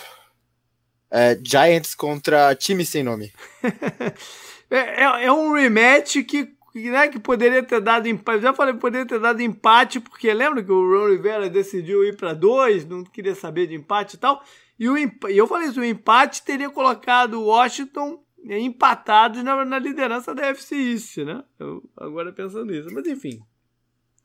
É, 1.10 1.38
Giants 1.42 1.94
contra 1.94 2.54
time 2.54 2.84
sem 2.84 3.02
nome. 3.02 3.32
é, 4.70 4.76
é, 4.76 5.24
é, 5.24 5.32
um 5.32 5.52
rematch 5.54 6.22
que, 6.24 6.54
né, 6.74 7.08
que 7.08 7.18
poderia 7.18 7.62
ter 7.62 7.80
dado 7.80 8.06
empate. 8.08 8.42
Já 8.42 8.52
falei, 8.52 8.74
poderia 8.74 9.06
ter 9.06 9.18
dado 9.18 9.40
empate, 9.40 10.00
porque 10.00 10.32
lembra 10.32 10.62
que 10.62 10.70
o 10.70 10.90
Ron 10.90 11.10
Rivera 11.10 11.48
decidiu 11.48 12.04
ir 12.04 12.16
para 12.16 12.34
dois, 12.34 12.86
não 12.86 13.04
queria 13.04 13.34
saber 13.34 13.66
de 13.66 13.74
empate 13.74 14.16
e 14.16 14.18
tal. 14.18 14.42
E 14.78 14.88
o, 14.88 14.96
eu 15.28 15.46
falei 15.46 15.68
isso, 15.68 15.80
o 15.80 15.84
empate 15.84 16.42
teria 16.42 16.70
colocado 16.70 17.34
o 17.34 17.46
Washington 17.46 18.22
empatados 18.44 19.42
na, 19.42 19.64
na 19.64 19.78
liderança 19.78 20.34
da 20.34 20.46
FC 20.46 20.76
East, 20.76 21.16
né? 21.18 21.44
Eu, 21.58 21.82
agora 21.96 22.32
pensando 22.32 22.66
nisso. 22.66 22.88
Mas 22.92 23.06
enfim, 23.06 23.40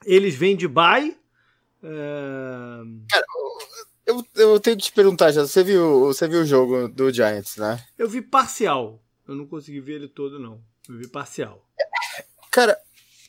eles 0.06 0.36
vêm 0.36 0.56
de 0.56 0.68
bye. 0.68 1.18
É... 1.82 2.84
Cara, 3.10 3.26
eu, 4.06 4.24
eu 4.36 4.60
tenho 4.60 4.78
que 4.78 4.84
te 4.84 4.92
perguntar, 4.94 5.32
já. 5.32 5.46
Você 5.46 5.64
viu, 5.64 6.02
você 6.02 6.28
viu 6.28 6.42
o 6.42 6.46
jogo 6.46 6.88
do 6.88 7.12
Giants, 7.12 7.58
né? 7.58 7.84
Eu 7.98 8.08
vi 8.08 8.22
parcial. 8.22 9.02
Eu 9.28 9.36
não 9.36 9.48
consegui 9.48 9.80
ver 9.80 9.94
ele 9.94 10.08
todo, 10.08 10.40
não. 10.40 10.62
Eu 10.88 10.98
vi 10.98 11.08
parcial. 11.08 11.66
Cara, 12.54 12.78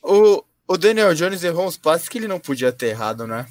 o, 0.03 0.43
o 0.67 0.77
Daniel 0.77 1.15
Jones 1.15 1.43
errou 1.43 1.65
uns 1.65 1.77
passes 1.77 2.07
que 2.07 2.19
ele 2.19 2.27
não 2.27 2.39
podia 2.39 2.71
ter 2.71 2.89
errado, 2.89 3.25
né? 3.25 3.47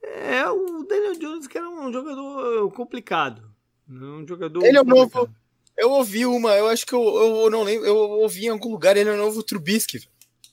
É, 0.00 0.48
o 0.48 0.84
Daniel 0.84 1.18
Jones 1.18 1.48
que 1.48 1.58
era 1.58 1.68
um 1.68 1.92
jogador 1.92 2.70
complicado. 2.70 3.50
Um 3.88 4.24
jogador 4.24 4.64
ele 4.64 4.78
é 4.78 4.80
o 4.80 4.84
novo. 4.84 5.28
Eu 5.76 5.90
ouvi 5.90 6.24
uma, 6.24 6.54
eu 6.54 6.68
acho 6.68 6.86
que 6.86 6.94
eu, 6.94 7.02
eu 7.02 7.50
não 7.50 7.64
lembro, 7.64 7.84
eu 7.84 7.96
ouvi 7.96 8.46
em 8.46 8.50
algum 8.50 8.70
lugar 8.70 8.96
ele 8.96 9.10
é 9.10 9.12
o 9.12 9.16
novo 9.16 9.42
Trubisky. 9.42 10.08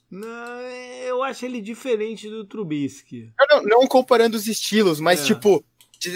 Não, 0.10 0.62
eu 1.06 1.22
acho 1.22 1.46
ele 1.46 1.62
diferente 1.62 2.28
do 2.28 2.46
Trubisky. 2.46 3.32
Não, 3.48 3.62
não 3.62 3.88
comparando 3.88 4.38
os 4.38 4.48
estilos, 4.48 5.00
mas 5.00 5.22
é. 5.22 5.26
tipo, 5.26 5.64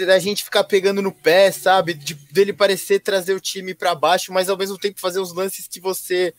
a 0.08 0.18
gente 0.18 0.42
ficar 0.42 0.64
pegando 0.64 1.00
no 1.00 1.12
pé, 1.12 1.52
sabe? 1.52 1.94
De, 1.94 2.14
dele 2.14 2.52
parecer 2.52 2.98
trazer 2.98 3.34
o 3.34 3.40
time 3.40 3.72
para 3.72 3.94
baixo, 3.94 4.32
mas 4.32 4.48
ao 4.48 4.58
mesmo 4.58 4.76
tempo 4.78 4.98
fazer 4.98 5.20
os 5.20 5.32
lances 5.32 5.68
que 5.68 5.78
você. 5.78 6.34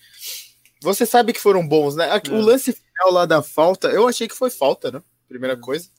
Você 0.84 1.06
sabe 1.06 1.34
que 1.34 1.40
foram 1.40 1.68
bons, 1.68 1.96
né? 1.96 2.10
É. 2.10 2.32
O 2.32 2.42
lance 2.42 2.74
final 2.74 3.12
lá 3.12 3.26
da 3.26 3.42
falta, 3.42 3.88
eu 3.88 4.08
achei 4.08 4.28
que 4.28 4.36
foi 4.36 4.50
falta, 4.50 4.92
né? 4.92 5.02
Primeira 5.28 5.56
é. 5.56 5.60
coisa. 5.60 5.90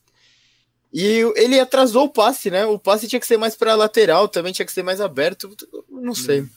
E 0.92 1.22
ele 1.34 1.58
atrasou 1.58 2.04
o 2.04 2.08
passe, 2.08 2.50
né? 2.50 2.64
O 2.66 2.78
passe 2.78 3.08
tinha 3.08 3.18
que 3.18 3.26
ser 3.26 3.36
mais 3.36 3.56
para 3.56 3.74
lateral, 3.74 4.28
também 4.28 4.52
tinha 4.52 4.64
que 4.64 4.72
ser 4.72 4.84
mais 4.84 5.00
aberto. 5.00 5.50
Não 5.90 6.14
sei. 6.14 6.42
Hum. 6.42 6.48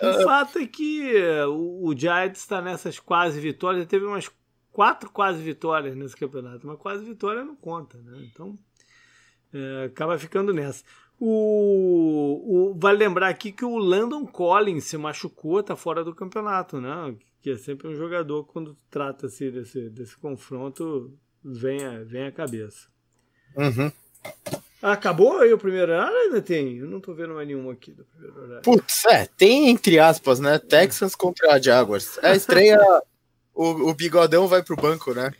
O 0.00 0.20
uh, 0.20 0.22
fato 0.22 0.58
é 0.58 0.66
que 0.66 1.12
o, 1.48 1.92
Giants 1.96 2.40
está 2.40 2.62
nessas 2.62 3.00
quase 3.00 3.40
vitórias. 3.40 3.80
Ele 3.80 3.90
teve 3.90 4.04
umas 4.06 4.30
quatro 4.70 5.10
quase 5.10 5.42
vitórias 5.42 5.96
nesse 5.96 6.16
campeonato. 6.16 6.66
Uma 6.66 6.76
quase 6.76 7.04
vitória 7.04 7.44
não 7.44 7.56
conta, 7.56 7.98
né? 7.98 8.28
Então 8.30 8.56
é, 9.52 9.86
acaba 9.86 10.16
ficando 10.18 10.54
nessa. 10.54 10.84
O, 11.18 12.70
o, 12.70 12.74
vale 12.78 12.98
lembrar 12.98 13.28
aqui 13.28 13.52
que 13.52 13.64
o 13.64 13.76
Landon 13.76 14.26
Collins 14.26 14.84
se 14.84 14.96
machucou, 14.96 15.62
tá 15.62 15.76
fora 15.76 16.02
do 16.02 16.14
campeonato, 16.14 16.80
né? 16.80 17.14
Que 17.42 17.50
é 17.50 17.56
sempre 17.56 17.88
um 17.88 17.94
jogador, 17.94 18.44
quando 18.44 18.76
trata-se 18.90 19.50
desse, 19.50 19.88
desse 19.88 20.16
confronto, 20.16 21.12
vem 21.42 21.84
a, 21.84 22.04
vem 22.04 22.26
a 22.26 22.32
cabeça. 22.32 22.88
Uhum. 23.56 23.90
Acabou 24.82 25.38
aí 25.38 25.52
o 25.52 25.58
primeiro 25.58 25.92
horário 25.92 26.16
ainda 26.16 26.40
tem? 26.40 26.78
Eu 26.78 26.86
não 26.86 27.00
tô 27.00 27.12
vendo 27.12 27.34
mais 27.34 27.46
nenhum 27.46 27.70
aqui 27.70 27.92
do 27.92 28.04
primeiro 28.04 28.42
horário. 28.42 28.62
Putz, 28.62 29.04
é, 29.06 29.26
tem 29.26 29.68
entre 29.68 29.98
aspas, 29.98 30.40
né? 30.40 30.58
Texans 30.58 31.14
contra 31.14 31.52
a 31.52 31.60
Jaguars. 31.60 32.18
É 32.22 32.30
a 32.30 32.36
estreia. 32.36 32.78
o, 33.54 33.90
o 33.90 33.94
Bigodão 33.94 34.48
vai 34.48 34.62
pro 34.62 34.76
banco, 34.76 35.12
né? 35.12 35.32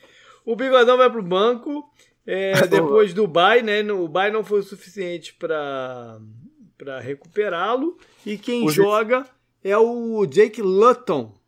O 0.45 0.55
Bigodão 0.55 0.99
vai 0.99 1.11
pro 1.11 1.23
banco. 1.23 1.91
É, 2.27 2.53
depois 2.69 3.15
do 3.15 3.27
bye, 3.27 3.63
né? 3.63 3.83
O 3.93 4.07
bye 4.09 4.31
não 4.31 4.45
foi 4.45 4.61
o 4.61 4.65
suficiente 4.65 5.35
para 5.35 6.21
recuperá-lo. 7.01 7.97
E 8.27 8.37
quem 8.37 8.69
joga 8.69 9.27
é 9.65 9.77
o 9.79 10.27
Jake 10.27 10.61
Luton. 10.61 11.40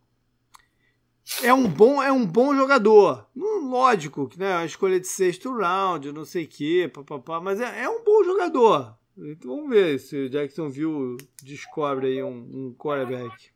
É 1.42 1.54
um 1.54 1.68
bom, 1.68 2.02
é 2.02 2.10
um 2.12 2.26
bom 2.26 2.54
jogador. 2.54 3.26
Hum, 3.36 3.68
lógico, 3.68 4.28
né? 4.36 4.54
A 4.54 4.64
escolha 4.64 4.98
de 4.98 5.06
sexto 5.06 5.56
round, 5.56 6.12
não 6.12 6.24
sei 6.24 6.44
o 6.44 6.48
quê, 6.48 6.90
papapá, 6.92 7.40
mas 7.40 7.60
é, 7.60 7.82
é 7.84 7.88
um 7.88 8.02
bom 8.04 8.24
jogador. 8.24 8.96
Então 9.16 9.56
vamos 9.56 9.70
ver 9.70 9.98
se 9.98 10.16
o 10.16 10.30
Jacksonville 10.30 11.16
descobre 11.42 12.06
aí 12.08 12.22
um, 12.22 12.28
um 12.28 12.74
quarterback. 12.76 13.50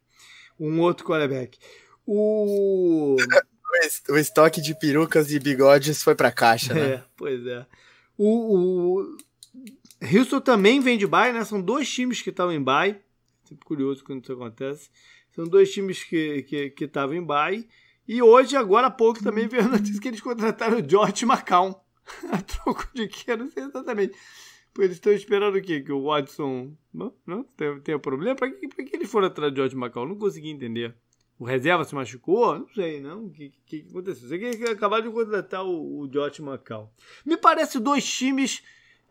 Um 0.58 0.80
outro 0.80 1.04
quarterback. 1.06 1.58
O 2.06 3.16
o 4.08 4.16
estoque 4.16 4.60
de 4.60 4.74
perucas 4.78 5.30
e 5.30 5.38
bigodes 5.38 6.02
foi 6.02 6.14
pra 6.14 6.32
caixa, 6.32 6.72
né? 6.72 6.94
É, 6.94 7.04
pois 7.16 7.46
é. 7.46 7.66
O, 8.16 9.00
o 9.00 9.16
Houston 10.02 10.40
também 10.40 10.80
vem 10.80 10.96
de 10.96 11.06
bye, 11.06 11.32
né? 11.32 11.44
São 11.44 11.60
dois 11.60 11.90
times 11.90 12.22
que 12.22 12.30
estavam 12.30 12.54
em 12.54 12.62
bye. 12.62 12.98
Sempre 13.44 13.64
curioso 13.64 14.04
quando 14.04 14.22
isso 14.22 14.32
acontece. 14.32 14.90
São 15.36 15.44
dois 15.44 15.70
times 15.70 16.02
que 16.02 16.46
estavam 16.80 17.10
que, 17.10 17.14
que 17.14 17.18
em 17.18 17.24
bye. 17.24 17.68
E 18.08 18.22
hoje, 18.22 18.56
agora 18.56 18.86
há 18.86 18.90
pouco, 18.90 19.22
também 19.22 19.46
veio 19.46 19.64
a 19.64 19.68
notícia 19.68 20.00
que 20.00 20.08
eles 20.08 20.20
contrataram 20.20 20.78
o 20.78 20.90
George 20.90 21.26
McCown. 21.26 21.78
a 22.32 22.40
troco 22.40 22.88
de 22.94 23.06
que? 23.06 23.30
Eu 23.30 23.36
não 23.36 23.50
sei 23.50 23.64
exatamente. 23.64 24.16
Eles 24.78 24.92
estão 24.92 25.12
esperando 25.12 25.56
o 25.56 25.62
quê? 25.62 25.80
Que 25.80 25.92
o 25.92 26.04
Watson 26.04 26.74
não, 26.92 27.14
não 27.26 27.44
tenha, 27.44 27.80
tenha 27.80 27.98
problema? 27.98 28.34
Para 28.34 28.50
que, 28.50 28.66
que 28.66 28.96
eles 28.96 29.10
foram 29.10 29.26
atrás 29.26 29.52
do 29.52 29.56
George 29.56 29.76
McCown? 29.76 30.06
Não 30.06 30.16
consegui 30.16 30.50
entender. 30.50 30.94
O 31.38 31.44
reserva 31.44 31.84
se 31.84 31.94
machucou? 31.94 32.58
Não 32.58 32.68
sei, 32.68 33.00
não. 33.00 33.26
O 33.26 33.30
que, 33.30 33.52
que, 33.66 33.82
que 33.82 33.90
aconteceu? 33.90 34.28
Sei 34.28 34.38
que 34.38 34.64
acabaram 34.64 35.04
de 35.04 35.10
contratar 35.10 35.64
o, 35.64 36.00
o 36.00 36.08
Josh 36.08 36.40
Macau. 36.40 36.92
Me 37.26 37.36
parece 37.36 37.78
dois 37.78 38.04
times 38.10 38.62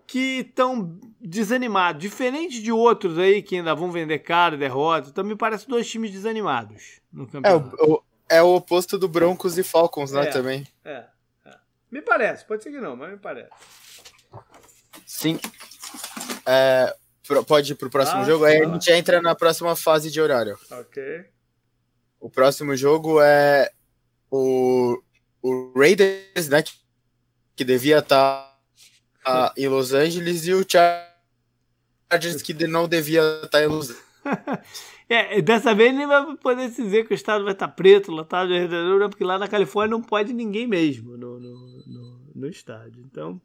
que 0.07 0.41
estão 0.41 0.99
desanimados. 1.19 2.01
Diferente 2.01 2.61
de 2.61 2.71
outros 2.71 3.17
aí 3.17 3.41
que 3.41 3.57
ainda 3.57 3.73
vão 3.73 3.91
vender 3.91 4.19
caro, 4.19 4.57
derrota. 4.57 5.09
Então 5.09 5.23
me 5.23 5.35
parece 5.35 5.67
dois 5.67 5.89
times 5.89 6.11
desanimados 6.11 7.01
no 7.11 7.27
campeonato. 7.27 7.75
É 7.79 7.83
o, 7.83 8.03
é 8.29 8.43
o 8.43 8.55
oposto 8.55 8.97
do 8.97 9.07
Broncos 9.07 9.57
e 9.57 9.63
Falcons, 9.63 10.11
né, 10.11 10.23
é, 10.23 10.31
também. 10.31 10.67
É, 10.83 11.05
é, 11.45 11.55
Me 11.91 12.01
parece. 12.01 12.45
Pode 12.45 12.63
ser 12.63 12.71
que 12.71 12.79
não, 12.79 12.95
mas 12.95 13.11
me 13.11 13.17
parece. 13.17 13.51
Sim. 15.05 15.39
É, 16.45 16.95
pode 17.47 17.71
ir 17.71 17.75
pro 17.75 17.89
próximo 17.89 18.21
ah, 18.21 18.25
jogo? 18.25 18.45
Aí 18.45 18.61
a 18.61 18.67
gente 18.67 18.91
entra 18.91 19.21
na 19.21 19.35
próxima 19.35 19.75
fase 19.75 20.11
de 20.11 20.21
horário. 20.21 20.57
Ok. 20.71 21.25
O 22.19 22.29
próximo 22.29 22.75
jogo 22.75 23.21
é 23.21 23.71
o, 24.29 24.99
o 25.41 25.73
Raiders, 25.75 26.49
né? 26.49 26.63
Que 27.55 27.63
devia 27.63 27.99
estar 27.99 28.54
em 29.57 29.67
Los 29.67 29.93
Angeles, 29.93 30.45
e 30.47 30.53
o 30.53 30.65
Chargers, 30.67 32.41
que 32.41 32.53
não 32.67 32.87
devia 32.87 33.21
estar 33.43 33.63
em 33.63 33.67
Los 33.67 33.89
Angeles. 33.89 34.05
É, 35.07 35.39
dessa 35.39 35.75
vez 35.75 35.93
nem 35.93 36.07
vai 36.07 36.35
poder 36.37 36.69
se 36.69 36.81
dizer 36.81 37.05
que 37.05 37.13
o 37.13 37.15
estado 37.15 37.43
vai 37.43 37.53
estar 37.53 37.67
preto, 37.67 38.11
lotado 38.11 38.51
redondura, 38.51 39.07
porque 39.07 39.23
lá 39.23 39.37
na 39.37 39.47
Califórnia 39.47 39.95
não 39.95 40.01
pode 40.01 40.33
ninguém 40.33 40.65
mesmo 40.65 41.15
no, 41.15 41.39
no, 41.39 41.83
no, 41.85 42.21
no 42.33 42.47
estádio. 42.47 43.03
Então, 43.05 43.39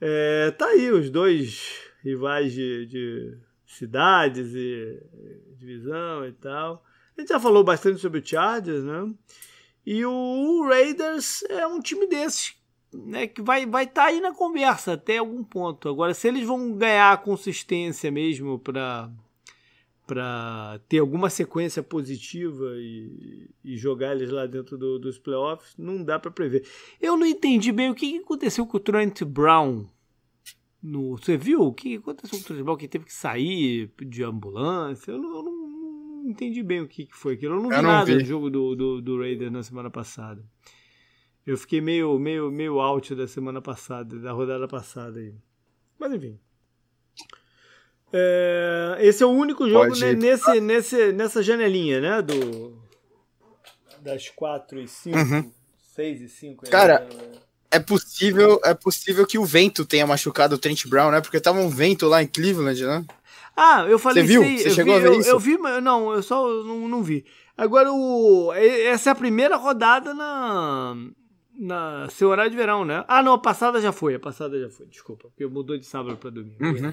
é, 0.00 0.50
tá 0.50 0.66
aí 0.66 0.90
os 0.90 1.10
dois 1.10 1.80
rivais 2.02 2.52
de, 2.52 2.86
de 2.86 3.38
cidades 3.66 4.52
e 4.52 5.00
divisão 5.56 6.26
e 6.26 6.32
tal. 6.32 6.84
A 7.16 7.20
gente 7.20 7.28
já 7.28 7.38
falou 7.38 7.62
bastante 7.62 8.00
sobre 8.00 8.18
o 8.18 8.26
Chargers, 8.26 8.82
né? 8.82 9.14
E 9.86 10.04
o 10.04 10.66
Raiders 10.68 11.42
é 11.44 11.66
um 11.66 11.80
time 11.80 12.08
desses, 12.08 12.54
né? 12.94 13.26
Que 13.26 13.42
vai 13.42 13.60
estar 13.60 13.70
vai 13.70 13.86
tá 13.86 14.04
aí 14.06 14.20
na 14.20 14.32
conversa 14.32 14.92
até 14.92 15.18
algum 15.18 15.42
ponto. 15.42 15.88
Agora, 15.88 16.14
se 16.14 16.28
eles 16.28 16.46
vão 16.46 16.72
ganhar 16.72 17.22
consistência 17.22 18.10
mesmo 18.10 18.58
para 18.58 19.10
para 20.06 20.78
ter 20.86 20.98
alguma 20.98 21.30
sequência 21.30 21.82
positiva 21.82 22.74
e, 22.76 23.48
e 23.64 23.74
jogar 23.74 24.14
eles 24.14 24.28
lá 24.28 24.44
dentro 24.44 24.76
do, 24.76 24.98
dos 24.98 25.18
playoffs, 25.18 25.74
não 25.78 26.04
dá 26.04 26.18
para 26.18 26.30
prever. 26.30 26.62
Eu 27.00 27.16
não 27.16 27.24
entendi 27.24 27.72
bem 27.72 27.90
o 27.90 27.94
que 27.94 28.18
aconteceu 28.18 28.66
com 28.66 28.76
o 28.76 28.80
Trent 28.80 29.22
Brown. 29.22 29.86
No, 30.82 31.16
você 31.16 31.38
viu 31.38 31.62
o 31.62 31.72
que 31.72 31.96
aconteceu 31.96 32.38
com 32.38 32.44
o 32.44 32.46
Trent 32.48 32.62
Brown 32.62 32.76
que 32.76 32.86
teve 32.86 33.06
que 33.06 33.14
sair 33.14 33.90
de 33.98 34.22
ambulância? 34.22 35.10
Eu 35.10 35.18
não, 35.18 35.36
eu 35.36 35.42
não 35.42 36.30
entendi 36.30 36.62
bem 36.62 36.82
o 36.82 36.86
que, 36.86 37.08
foi 37.10 37.32
aquilo. 37.32 37.54
Eu 37.54 37.62
não 37.62 37.70
vi 37.70 37.76
eu 37.76 37.82
não 37.82 37.90
nada 37.90 38.04
vi. 38.04 38.18
do 38.18 38.24
jogo 38.26 38.50
do, 38.50 38.76
do, 38.76 39.00
do 39.00 39.18
Raiders 39.18 39.50
na 39.50 39.62
semana 39.62 39.88
passada. 39.88 40.44
Eu 41.46 41.58
fiquei 41.58 41.80
meio, 41.80 42.18
meio, 42.18 42.50
meio 42.50 42.80
out 42.80 43.14
da 43.14 43.28
semana 43.28 43.60
passada, 43.60 44.18
da 44.18 44.32
rodada 44.32 44.66
passada 44.66 45.20
aí. 45.20 45.34
Mas 45.98 46.12
enfim. 46.12 46.38
É, 48.12 48.98
esse 49.00 49.22
é 49.22 49.26
o 49.26 49.30
único 49.30 49.68
jogo 49.68 49.94
né, 49.98 50.14
nesse, 50.14 50.60
nesse, 50.60 51.12
nessa 51.12 51.42
janelinha, 51.42 52.00
né? 52.00 52.22
Do, 52.22 52.80
das 54.00 54.28
4 54.30 54.80
e 54.80 54.88
5, 54.88 55.18
uhum. 55.18 55.52
6 55.94 56.20
e 56.22 56.28
5. 56.28 56.70
Cara, 56.70 57.00
né? 57.00 57.32
é 57.72 57.80
possível, 57.80 58.60
é 58.64 58.72
possível 58.72 59.26
que 59.26 59.38
o 59.38 59.44
vento 59.44 59.84
tenha 59.84 60.06
machucado 60.06 60.54
o 60.54 60.58
Trent 60.58 60.86
Brown, 60.86 61.10
né? 61.10 61.20
Porque 61.20 61.40
tava 61.40 61.58
um 61.58 61.68
vento 61.68 62.06
lá 62.06 62.22
em 62.22 62.26
Cleveland, 62.26 62.84
né? 62.84 63.04
Ah, 63.56 63.84
eu 63.88 63.98
falei 63.98 64.22
Você 64.22 64.28
viu? 64.28 64.42
Você 64.42 64.70
chegou 64.70 64.94
vi, 64.94 65.00
a 65.00 65.02
ver 65.02 65.14
eu, 65.14 65.20
isso? 65.20 65.30
Eu 65.30 65.38
vi, 65.38 65.58
mas 65.58 65.82
não, 65.82 66.12
eu 66.12 66.22
só 66.22 66.46
não, 66.64 66.88
não 66.88 67.02
vi. 67.02 67.24
Agora, 67.56 67.92
o, 67.92 68.52
essa 68.52 69.10
é 69.10 69.12
a 69.12 69.16
primeira 69.16 69.56
rodada 69.56 70.12
na, 70.12 70.96
na 71.56 72.08
seu 72.10 72.28
horário 72.28 72.50
de 72.50 72.56
verão, 72.56 72.84
né? 72.84 73.04
Ah, 73.06 73.22
não, 73.22 73.34
a 73.34 73.38
passada 73.38 73.80
já 73.80 73.92
foi, 73.92 74.14
a 74.14 74.20
passada 74.20 74.58
já 74.60 74.68
foi, 74.68 74.86
desculpa, 74.86 75.28
porque 75.28 75.46
mudou 75.46 75.78
de 75.78 75.86
sábado 75.86 76.16
para 76.16 76.30
domingo. 76.30 76.64
Uhum. 76.64 76.92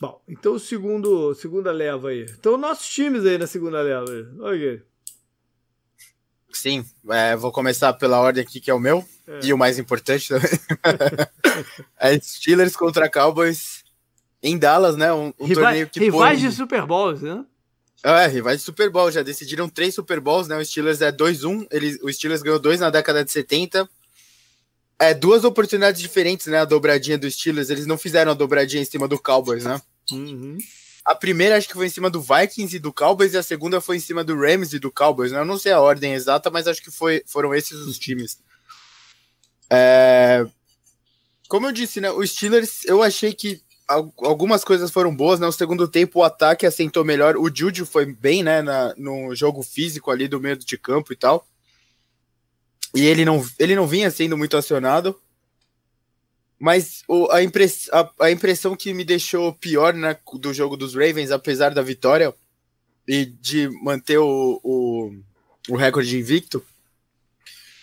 Bom, 0.00 0.22
então 0.28 0.54
o 0.54 0.58
segundo, 0.60 1.34
segunda 1.34 1.72
leva 1.72 2.10
aí. 2.10 2.26
Então 2.38 2.56
nossos 2.56 2.88
times 2.88 3.26
aí 3.26 3.36
na 3.36 3.46
segunda 3.46 3.82
leva. 3.82 4.06
Ok. 4.40 4.82
Sim, 6.52 6.84
é, 7.10 7.36
vou 7.36 7.52
começar 7.52 7.92
pela 7.92 8.20
ordem 8.20 8.42
aqui 8.42 8.60
que 8.60 8.70
é 8.70 8.74
o 8.74 8.80
meu 8.80 9.04
é. 9.26 9.40
e 9.44 9.52
o 9.52 9.58
mais 9.58 9.78
importante 9.78 10.28
também. 10.28 10.50
é 11.98 12.18
Steelers 12.20 12.76
contra 12.76 13.10
Cowboys 13.10 13.84
em 14.42 14.58
Dallas, 14.58 14.96
né? 14.96 15.12
Um, 15.12 15.32
um 15.38 15.48
torneio 15.52 15.88
que 15.88 16.00
Rivais 16.00 16.40
põe... 16.40 16.48
de 16.48 16.54
Super 16.54 16.86
Bowls, 16.86 17.22
né? 17.22 17.44
É, 18.02 18.26
rivais 18.28 18.60
de 18.60 18.64
Super 18.64 18.90
Bowl, 18.90 19.10
já 19.10 19.22
decidiram 19.22 19.68
três 19.68 19.94
Super 19.94 20.20
Bowls, 20.20 20.46
né? 20.46 20.56
O 20.56 20.64
Steelers 20.64 21.00
é 21.00 21.10
2-1, 21.10 21.66
ele, 21.70 21.98
o 22.02 22.12
Steelers 22.12 22.42
ganhou 22.42 22.58
dois 22.58 22.78
na 22.78 22.90
década 22.90 23.24
de 23.24 23.32
70. 23.32 23.88
É 25.00 25.14
duas 25.14 25.44
oportunidades 25.44 26.00
diferentes, 26.00 26.46
né? 26.46 26.58
A 26.58 26.64
dobradinha 26.64 27.18
do 27.18 27.30
Steelers, 27.30 27.70
eles 27.70 27.86
não 27.86 27.98
fizeram 27.98 28.32
a 28.32 28.34
dobradinha 28.34 28.82
em 28.82 28.86
cima 28.86 29.08
do 29.08 29.18
Cowboys, 29.18 29.64
né? 29.64 29.80
Uhum. 30.12 30.58
A 31.04 31.14
primeira 31.14 31.56
acho 31.56 31.68
que 31.68 31.74
foi 31.74 31.86
em 31.86 31.90
cima 31.90 32.10
do 32.10 32.20
Vikings 32.20 32.76
e 32.76 32.78
do 32.78 32.92
Cowboys, 32.92 33.32
e 33.32 33.38
a 33.38 33.42
segunda 33.42 33.80
foi 33.80 33.96
em 33.96 34.00
cima 34.00 34.22
do 34.22 34.38
Rams 34.38 34.72
e 34.72 34.78
do 34.78 34.92
Cowboys, 34.92 35.32
né? 35.32 35.40
Eu 35.40 35.44
não 35.44 35.58
sei 35.58 35.72
a 35.72 35.80
ordem 35.80 36.14
exata, 36.14 36.50
mas 36.50 36.68
acho 36.68 36.82
que 36.82 36.90
foi, 36.90 37.22
foram 37.26 37.54
esses 37.54 37.78
os 37.78 37.98
times. 37.98 38.38
É... 39.70 40.46
Como 41.48 41.66
eu 41.66 41.72
disse, 41.72 42.00
né? 42.00 42.10
O 42.10 42.24
Steelers, 42.26 42.84
eu 42.84 43.02
achei 43.02 43.32
que 43.32 43.60
algumas 43.88 44.62
coisas 44.62 44.90
foram 44.90 45.14
boas, 45.14 45.40
né? 45.40 45.46
No 45.46 45.52
segundo 45.52 45.88
tempo 45.88 46.20
o 46.20 46.22
ataque 46.22 46.66
assentou 46.66 47.04
melhor. 47.04 47.36
O 47.36 47.50
Juju 47.52 47.86
foi 47.86 48.04
bem, 48.04 48.42
né, 48.42 48.60
na, 48.60 48.94
no 48.96 49.34
jogo 49.34 49.62
físico 49.62 50.10
ali 50.10 50.28
do 50.28 50.40
meio 50.40 50.56
de 50.56 50.76
campo 50.76 51.12
e 51.12 51.16
tal. 51.16 51.46
E 52.94 53.06
ele 53.06 53.24
não, 53.24 53.44
ele 53.58 53.74
não 53.74 53.86
vinha 53.86 54.10
sendo 54.10 54.36
muito 54.36 54.56
acionado. 54.56 55.18
Mas 56.58 57.02
o, 57.06 57.30
a, 57.30 57.42
impress, 57.42 57.88
a, 57.92 58.10
a, 58.20 58.30
impressão 58.30 58.74
que 58.74 58.92
me 58.92 59.04
deixou 59.04 59.52
pior 59.54 59.94
né, 59.94 60.18
do 60.34 60.52
jogo 60.52 60.76
dos 60.76 60.94
Ravens, 60.94 61.30
apesar 61.30 61.70
da 61.70 61.82
vitória 61.82 62.34
e 63.06 63.24
de 63.24 63.68
manter 63.82 64.18
o, 64.18 64.60
o, 64.62 65.12
o 65.68 65.76
recorde 65.76 66.18
invicto, 66.18 66.62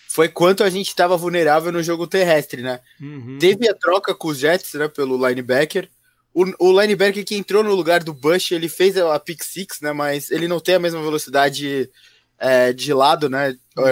foi 0.08 0.28
quanto 0.28 0.62
a 0.62 0.70
gente 0.70 0.88
estava 0.88 1.16
vulnerável 1.16 1.72
no 1.72 1.82
jogo 1.82 2.06
terrestre, 2.06 2.62
né? 2.62 2.80
Uhum. 3.00 3.38
Teve 3.38 3.68
a 3.68 3.74
troca 3.74 4.14
com 4.14 4.28
os 4.28 4.38
Jets, 4.38 4.74
né, 4.74 4.88
pelo 4.88 5.26
linebacker. 5.26 5.90
O, 6.36 6.68
o, 6.68 6.80
linebacker 6.80 7.24
que 7.24 7.34
entrou 7.34 7.64
no 7.64 7.74
lugar 7.74 8.04
do 8.04 8.12
Bush, 8.12 8.52
ele 8.52 8.68
fez 8.68 8.94
a 8.98 9.18
pick 9.18 9.42
six, 9.42 9.80
né? 9.80 9.90
Mas 9.90 10.30
ele 10.30 10.46
não 10.46 10.60
tem 10.60 10.74
a 10.74 10.78
mesma 10.78 11.00
velocidade 11.00 11.90
é, 12.38 12.74
de 12.74 12.92
lado, 12.92 13.30
né? 13.30 13.56
Uhum. 13.74 13.84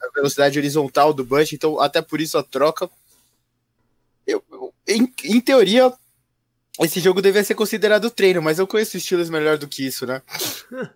A 0.00 0.14
velocidade 0.14 0.56
horizontal 0.56 1.12
do 1.12 1.24
Bush, 1.24 1.54
então 1.54 1.80
até 1.80 2.00
por 2.00 2.20
isso 2.20 2.38
a 2.38 2.42
troca. 2.44 2.88
Eu, 4.24 4.44
eu 4.48 4.72
em, 4.86 5.12
em, 5.24 5.40
teoria, 5.40 5.92
esse 6.80 7.00
jogo 7.00 7.20
devia 7.20 7.42
ser 7.42 7.56
considerado 7.56 8.12
treino, 8.12 8.40
mas 8.40 8.60
eu 8.60 8.66
conheço 8.68 8.96
estilos 8.96 9.28
melhor 9.28 9.58
do 9.58 9.66
que 9.66 9.84
isso, 9.84 10.06
né? 10.06 10.22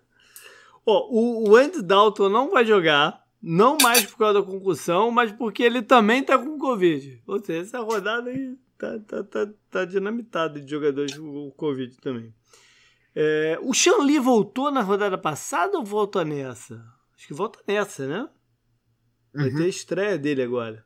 oh, 0.85 1.49
o, 1.49 1.55
Andy 1.57 1.81
Dalton 1.81 2.29
não 2.29 2.49
vai 2.49 2.63
jogar, 2.63 3.21
não 3.41 3.77
mais 3.81 4.05
por 4.05 4.19
causa 4.19 4.39
da 4.39 4.45
concussão, 4.45 5.11
mas 5.11 5.33
porque 5.33 5.63
ele 5.63 5.81
também 5.81 6.23
tá 6.23 6.37
com 6.37 6.57
Covid. 6.57 7.21
Ou 7.27 7.43
seja, 7.43 7.59
essa 7.59 7.81
rodada 7.81 8.29
aí 8.29 8.55
tá, 8.83 8.99
tá, 8.99 9.23
tá, 9.23 9.53
tá 9.69 9.85
dinamitada 9.85 10.59
de 10.59 10.69
jogadores 10.69 11.17
com 11.17 11.51
Covid 11.51 11.95
também. 11.97 12.33
É, 13.15 13.59
o 13.61 14.03
Li 14.03 14.19
voltou 14.19 14.71
na 14.71 14.81
rodada 14.81 15.17
passada 15.17 15.77
ou 15.77 15.85
volta 15.85 16.25
nessa? 16.25 16.83
Acho 17.15 17.27
que 17.27 17.33
volta 17.33 17.59
nessa, 17.67 18.07
né? 18.07 18.27
Vai 19.33 19.49
uhum. 19.49 19.57
ter 19.57 19.63
a 19.63 19.67
estreia 19.67 20.17
dele 20.17 20.41
agora. 20.41 20.85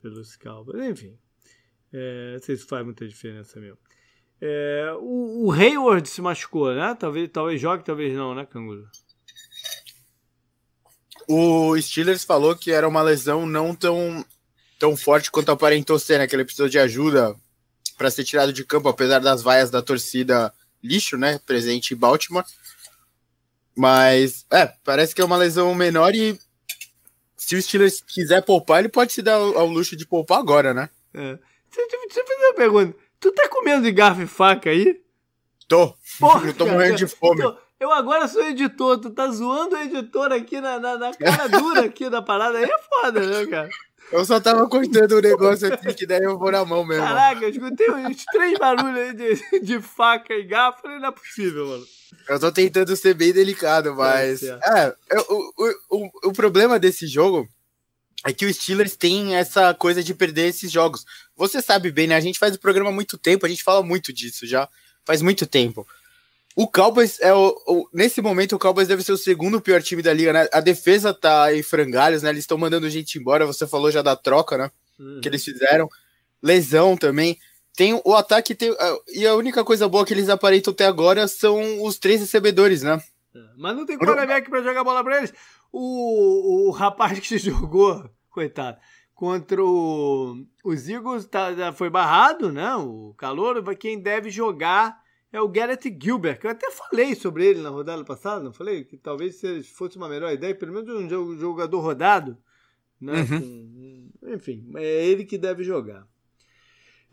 Pelos 0.00 0.36
Cowboys. 0.36 0.82
Enfim. 0.88 1.18
É, 1.92 2.32
não 2.34 2.42
sei 2.42 2.56
se 2.56 2.66
faz 2.66 2.84
muita 2.84 3.06
diferença 3.06 3.58
mesmo. 3.58 3.78
É, 4.40 4.92
o, 4.98 5.46
o 5.46 5.52
Hayward 5.52 6.08
se 6.08 6.22
machucou, 6.22 6.74
né? 6.74 6.94
Talvez, 6.98 7.28
talvez 7.30 7.60
jogue, 7.60 7.84
talvez 7.84 8.14
não, 8.14 8.34
né, 8.34 8.46
Canguru? 8.46 8.88
O 11.28 11.80
Steelers 11.80 12.24
falou 12.24 12.56
que 12.56 12.72
era 12.72 12.88
uma 12.88 13.02
lesão 13.02 13.46
não 13.46 13.74
tão, 13.74 14.24
tão 14.80 14.96
forte 14.96 15.30
quanto 15.30 15.52
aparentou 15.52 15.98
ser, 15.98 16.18
né? 16.18 16.26
Que 16.26 16.34
ele 16.34 16.44
precisou 16.44 16.68
de 16.68 16.78
ajuda 16.78 17.36
para 17.98 18.10
ser 18.10 18.24
tirado 18.24 18.50
de 18.50 18.64
campo, 18.64 18.88
apesar 18.88 19.18
das 19.18 19.42
vaias 19.42 19.70
da 19.70 19.82
torcida 19.82 20.52
lixo, 20.82 21.18
né? 21.18 21.38
Presente 21.44 21.92
em 21.92 21.96
Baltimore. 21.96 22.44
Mas, 23.76 24.46
é, 24.50 24.72
parece 24.82 25.14
que 25.14 25.20
é 25.20 25.24
uma 25.24 25.36
lesão 25.36 25.74
menor 25.74 26.14
e 26.14 26.36
se 27.36 27.54
o 27.54 27.62
Steelers 27.62 28.00
quiser 28.00 28.42
poupar, 28.42 28.78
ele 28.78 28.88
pode 28.88 29.12
se 29.12 29.20
dar 29.20 29.34
ao, 29.34 29.66
luxo 29.66 29.94
de 29.94 30.06
poupar 30.06 30.38
agora, 30.38 30.72
né? 30.72 30.88
É. 31.12 31.38
Deixa, 31.70 32.20
eu 32.20 32.26
fazer 32.26 32.46
uma 32.46 32.54
pergunta. 32.54 32.98
Tu 33.20 33.32
tá 33.32 33.48
comendo 33.48 33.82
de 33.82 33.92
garfo 33.92 34.22
e 34.22 34.26
faca 34.26 34.70
aí? 34.70 35.00
Tô. 35.68 35.94
Porra, 36.18 36.48
eu 36.48 36.54
tô 36.54 36.64
cara, 36.64 36.76
morrendo 36.76 36.96
de 36.96 37.06
fome. 37.06 37.42
Eu, 37.42 37.56
eu, 37.78 37.92
agora 37.92 38.26
sou 38.28 38.42
editor, 38.48 38.98
tu 38.98 39.10
tá 39.10 39.28
zoando 39.28 39.76
o 39.76 39.78
editor 39.78 40.32
aqui 40.32 40.60
na, 40.60 40.78
na, 40.80 40.96
na 40.96 41.14
cara 41.14 41.48
dura 41.48 41.84
aqui 41.84 42.08
da 42.08 42.22
parada 42.22 42.58
aí 42.58 42.64
é 42.64 42.78
foda, 42.78 43.20
né, 43.20 43.46
cara? 43.46 43.68
Eu 44.12 44.24
só 44.24 44.40
tava 44.40 44.68
cortando 44.68 45.18
um 45.18 45.20
negócio 45.20 45.72
aqui 45.72 45.94
que 45.94 46.06
daí 46.06 46.22
eu 46.22 46.38
vou 46.38 46.50
na 46.50 46.64
mão 46.64 46.84
mesmo. 46.84 47.04
Caraca, 47.04 47.44
eu 47.44 47.50
escutei 47.50 47.90
uns 47.90 48.24
três 48.24 48.58
barulhos 48.58 48.98
aí 48.98 49.14
de, 49.14 49.60
de 49.60 49.80
faca 49.80 50.34
e 50.34 50.44
garfo, 50.44 50.86
não 50.88 51.08
é 51.08 51.12
possível, 51.12 51.66
mano. 51.66 51.86
Eu 52.28 52.40
tô 52.40 52.50
tentando 52.50 52.94
ser 52.96 53.14
bem 53.14 53.32
delicado, 53.32 53.94
mas. 53.94 54.42
É, 54.42 54.58
é 54.64 54.96
eu, 55.10 55.26
o, 55.30 55.52
o, 55.90 56.10
o 56.28 56.32
problema 56.32 56.78
desse 56.78 57.06
jogo 57.06 57.48
é 58.24 58.32
que 58.32 58.44
o 58.44 58.52
Steelers 58.52 58.96
tem 58.96 59.36
essa 59.36 59.72
coisa 59.74 60.02
de 60.02 60.14
perder 60.14 60.48
esses 60.48 60.70
jogos. 60.70 61.04
Você 61.36 61.62
sabe 61.62 61.90
bem, 61.90 62.06
né? 62.06 62.16
A 62.16 62.20
gente 62.20 62.38
faz 62.38 62.54
o 62.54 62.60
programa 62.60 62.90
há 62.90 62.92
muito 62.92 63.16
tempo, 63.16 63.46
a 63.46 63.48
gente 63.48 63.62
fala 63.62 63.82
muito 63.82 64.12
disso 64.12 64.46
já. 64.46 64.68
Faz 65.04 65.22
muito 65.22 65.46
tempo. 65.46 65.86
O 66.60 66.68
Cowboys 66.68 67.18
é 67.22 67.32
o, 67.32 67.56
o, 67.66 67.88
nesse 67.90 68.20
momento 68.20 68.54
o 68.54 68.58
Cowboys 68.58 68.86
deve 68.86 69.02
ser 69.02 69.12
o 69.12 69.16
segundo 69.16 69.62
pior 69.62 69.80
time 69.80 70.02
da 70.02 70.12
liga, 70.12 70.30
né? 70.30 70.46
A 70.52 70.60
defesa 70.60 71.14
tá 71.14 71.54
em 71.54 71.62
frangalhos, 71.62 72.22
né? 72.22 72.28
Eles 72.28 72.42
estão 72.42 72.58
mandando 72.58 72.90
gente 72.90 73.18
embora. 73.18 73.46
Você 73.46 73.66
falou 73.66 73.90
já 73.90 74.02
da 74.02 74.14
troca, 74.14 74.58
né? 74.58 74.70
Uhum. 74.98 75.22
Que 75.22 75.28
eles 75.30 75.42
fizeram. 75.42 75.88
Lesão 76.42 76.98
também. 76.98 77.38
Tem 77.74 77.98
o 78.04 78.14
ataque 78.14 78.54
tem, 78.54 78.76
e 79.08 79.26
a 79.26 79.34
única 79.36 79.64
coisa 79.64 79.88
boa 79.88 80.04
que 80.04 80.12
eles 80.12 80.28
aparentam 80.28 80.70
até 80.70 80.84
agora 80.84 81.26
são 81.26 81.82
os 81.82 81.98
três 81.98 82.20
recebedores, 82.20 82.82
né? 82.82 83.02
É, 83.34 83.38
mas 83.56 83.74
não 83.74 83.86
tem 83.86 83.96
quarterback 83.96 84.50
para 84.50 84.62
jogar 84.62 84.84
bola 84.84 85.02
para 85.02 85.16
eles. 85.16 85.32
O, 85.72 86.68
o 86.68 86.70
rapaz 86.72 87.18
que 87.20 87.38
jogou, 87.40 88.04
coitado, 88.28 88.76
contra 89.14 89.64
o, 89.64 90.44
os 90.62 90.90
Eagles 90.90 91.24
tá, 91.24 91.72
foi 91.72 91.88
barrado, 91.88 92.52
né? 92.52 92.74
O 92.74 93.14
calor, 93.16 93.64
quem 93.76 93.98
deve 93.98 94.28
jogar 94.28 95.00
é 95.32 95.40
o 95.40 95.48
Garrett 95.48 95.96
Gilbert, 96.00 96.40
que 96.40 96.46
eu 96.46 96.50
até 96.50 96.70
falei 96.70 97.14
sobre 97.14 97.46
ele 97.46 97.60
na 97.60 97.68
rodada 97.68 98.04
passada, 98.04 98.42
não 98.42 98.52
falei? 98.52 98.84
Que 98.84 98.96
talvez 98.96 99.40
fosse 99.74 99.96
uma 99.96 100.08
melhor 100.08 100.32
ideia, 100.32 100.54
pelo 100.54 100.72
menos 100.72 101.12
um 101.12 101.38
jogador 101.38 101.80
rodado, 101.80 102.36
né? 103.00 103.20
Uhum. 103.20 104.10
Com, 104.20 104.34
enfim, 104.34 104.70
é 104.76 105.06
ele 105.06 105.24
que 105.24 105.38
deve 105.38 105.62
jogar. 105.62 106.04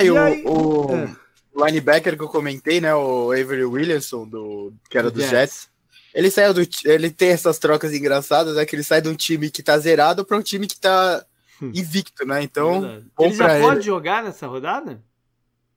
E, 0.02 0.06
e 0.06 0.12
o, 0.12 0.18
aí, 0.18 0.44
o 0.46 0.88
é. 0.96 1.68
linebacker 1.68 2.18
que 2.18 2.24
eu 2.24 2.30
comentei, 2.30 2.82
né? 2.82 2.94
O 2.96 3.32
Avery 3.32 3.66
Williamson, 3.66 4.28
do, 4.28 4.74
que 4.90 4.98
era 4.98 5.12
do 5.12 5.20
Jets. 5.22 5.32
Jets. 5.32 5.70
Ele 6.14 6.32
saiu 6.32 6.54
do. 6.54 6.62
Ele 6.86 7.12
tem 7.12 7.30
essas 7.30 7.60
trocas 7.60 7.94
engraçadas, 7.94 8.56
né? 8.56 8.66
Que 8.66 8.76
ele 8.76 8.84
sai 8.84 9.02
de 9.02 9.10
um 9.10 9.16
time 9.16 9.52
que 9.52 9.62
tá 9.62 9.78
zerado 9.78 10.26
para 10.26 10.38
um 10.38 10.42
time 10.42 10.66
que 10.66 10.80
tá 10.80 11.24
hum. 11.62 11.72
invicto, 11.74 12.26
né? 12.26 12.42
Então. 12.42 13.04
Ele 13.20 13.34
já 13.34 13.60
pode 13.60 13.86
jogar 13.86 14.24
nessa 14.24 14.48
rodada? 14.48 15.04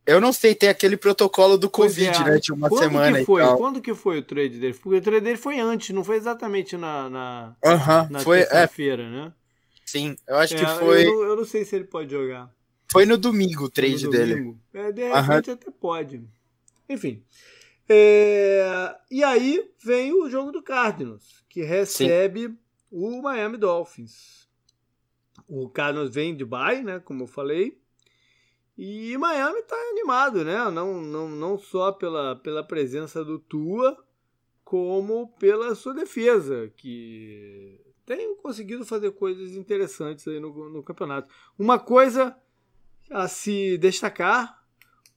Eu 0.07 0.21
não 0.21 0.33
sei, 0.33 0.55
tem 0.55 0.69
aquele 0.69 0.97
protocolo 0.97 1.59
do 1.59 1.69
Covid, 1.71 2.17
é. 2.23 2.25
né? 2.25 2.39
De 2.39 2.53
uma 2.53 2.69
Quando 2.69 2.83
semana 2.83 3.19
que 3.19 3.25
foi? 3.25 3.43
Quando 3.57 3.81
que 3.81 3.95
foi 3.95 4.19
o 4.19 4.23
trade 4.23 4.59
dele? 4.59 4.75
Porque 4.75 4.99
o 4.99 5.03
trade 5.03 5.25
dele 5.25 5.37
foi 5.37 5.61
antes, 5.61 5.91
não 5.91 6.03
foi 6.03 6.17
exatamente 6.17 6.77
na, 6.77 7.09
na, 7.11 7.57
uh 7.65 7.69
-huh. 7.69 8.11
na 8.11 8.21
é. 8.21 8.25
terça-feira, 8.25 9.03
é. 9.03 9.11
né? 9.11 9.33
Sim, 9.85 10.17
eu 10.27 10.37
acho 10.37 10.55
é, 10.55 10.59
que 10.59 10.67
foi. 10.79 11.07
Eu, 11.07 11.25
eu, 11.25 11.37
não 11.37 11.45
sei 11.45 11.65
se 11.65 11.77
ele 11.77 11.85
pode 11.85 12.11
jogar. 12.11 12.51
Foi 12.91 13.05
no 13.05 13.19
domingo 13.19 13.65
o 13.65 13.71
trade 13.71 14.05
no 14.05 14.11
dele. 14.11 14.57
É, 14.73 14.91
de 14.93 15.03
repente 15.03 15.51
uh 15.51 15.53
-huh. 15.53 15.53
até 15.53 15.71
pode. 15.71 16.23
Enfim. 16.89 17.23
É... 17.89 18.95
E 19.11 19.25
aí 19.25 19.69
vem 19.85 20.13
o 20.13 20.31
jogo 20.31 20.53
do 20.53 20.63
Cardinals, 20.63 21.45
que 21.49 21.63
recebe 21.63 22.49
Sim. 22.49 22.59
o 22.91 23.21
Miami 23.21 23.57
Dolphins. 23.57 24.49
O 25.49 25.69
Cardinals 25.69 26.15
vem 26.15 26.37
de 26.37 26.45
bye, 26.45 26.83
né? 26.83 27.01
Como 27.01 27.25
eu 27.25 27.27
falei. 27.27 27.80
E 28.83 29.15
Miami 29.19 29.59
está 29.59 29.77
animado, 29.91 30.43
né? 30.43 30.71
Não, 30.71 31.03
não, 31.03 31.29
não 31.29 31.59
só 31.59 31.93
pela, 31.93 32.35
pela 32.37 32.65
presença 32.65 33.23
do 33.23 33.39
Tua, 33.39 34.03
como 34.65 35.29
pela 35.39 35.75
sua 35.75 35.93
defesa, 35.93 36.73
que 36.79 37.79
tem 38.07 38.35
conseguido 38.37 38.87
fazer 38.87 39.11
coisas 39.11 39.55
interessantes 39.55 40.27
aí 40.27 40.41
no, 40.41 40.71
no 40.71 40.83
campeonato. 40.83 41.29
Uma 41.59 41.79
coisa 41.79 42.35
a 43.11 43.29
se 43.29 43.77
destacar: 43.77 44.65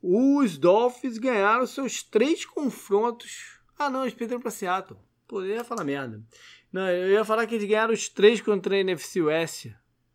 os 0.02 0.58
Dolphins 0.58 1.18
ganharam 1.18 1.66
seus 1.66 2.04
três 2.04 2.44
confrontos. 2.44 3.62
Ah, 3.80 3.90
não, 3.90 4.02
eles 4.02 4.14
perderam 4.14 4.42
para 4.42 4.52
Seattle. 4.52 5.00
Pô, 5.26 5.40
falar 5.64 5.86
merda. 5.86 6.22
Não, 6.70 6.90
eu 6.90 7.12
ia 7.12 7.24
falar 7.24 7.48
que 7.48 7.56
eles 7.56 7.70
ganharam 7.70 7.94
os 7.94 8.10
três 8.10 8.42
contra 8.42 8.76
a 8.76 8.80
NFC 8.80 9.22
West. 9.22 9.68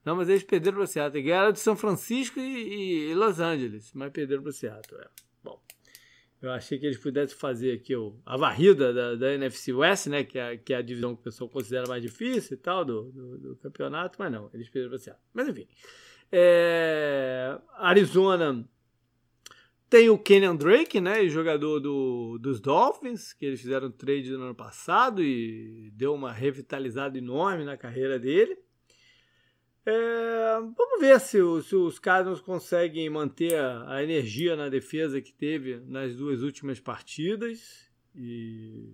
Não, 0.09 0.17
mas 0.17 0.31
eles 0.31 0.43
perderam 0.43 0.79
para 0.79 0.87
Seattle. 0.87 1.23
Ganharam 1.23 1.53
de 1.53 1.61
São 1.61 1.77
Francisco 1.77 2.41
e, 2.41 3.11
e, 3.11 3.15
Los 3.15 3.41
Angeles, 3.41 3.93
mas 3.93 4.11
perderam 4.11 4.43
para 4.43 4.53
Seattle. 4.53 4.99
É. 5.03 5.07
Bom, 5.45 5.63
eu 6.41 6.51
achei 6.51 6.79
que 6.79 6.87
eles 6.87 6.97
pudessem 6.97 7.37
fazer 7.37 7.75
aqui 7.75 7.95
o, 7.95 8.19
a 8.25 8.35
varrida 8.35 8.91
da, 8.91 9.17
da 9.17 9.35
NFC 9.35 9.71
West, 9.71 10.07
né, 10.07 10.25
que 10.25 10.39
é, 10.39 10.57
que 10.57 10.73
é 10.73 10.79
a 10.79 10.81
divisão 10.81 11.15
que 11.15 11.21
o 11.21 11.25
pessoal 11.25 11.51
considera 11.51 11.87
mais 11.87 12.01
difícil 12.01 12.55
e 12.55 12.57
tal 12.59 12.87
do, 12.87 13.13
do, 13.13 13.39
do 13.39 13.57
campeonato, 13.57 14.17
mas 14.19 14.33
não, 14.33 14.49
eles 14.55 14.71
perderam 14.71 14.89
para 14.93 14.99
Seattle. 14.99 15.27
Mas 15.35 15.47
enfim, 15.47 15.69
é, 16.33 17.59
Arizona 17.77 18.67
tem 19.91 20.09
o 20.09 20.17
Kenyan 20.17 20.57
Drake, 20.57 21.03
né, 21.03 21.29
jogador 21.29 21.81
do, 21.81 22.39
dos 22.39 22.63
Dolphins, 22.63 23.35
que 23.35 23.45
eles 23.45 23.61
fizeram 23.61 23.91
trade 23.91 24.31
no 24.31 24.45
ano 24.45 24.55
passado 24.55 25.23
e 25.23 25.93
deu 25.95 26.15
uma 26.15 26.33
revitalizada 26.33 27.19
enorme 27.19 27.63
na 27.63 27.77
carreira 27.77 28.19
dele. 28.19 28.57
É, 29.91 30.61
vamos 30.61 31.01
ver 31.01 31.19
se, 31.19 31.39
se 31.63 31.75
os 31.75 31.99
Cardinals 31.99 32.43
conseguem 32.43 33.09
manter 33.09 33.55
a, 33.55 33.95
a, 33.95 34.03
energia 34.03 34.55
na 34.55 34.69
defesa 34.69 35.19
que 35.19 35.33
teve 35.33 35.81
nas 35.87 36.15
duas 36.15 36.43
últimas 36.43 36.79
partidas 36.79 37.91
e, 38.15 38.93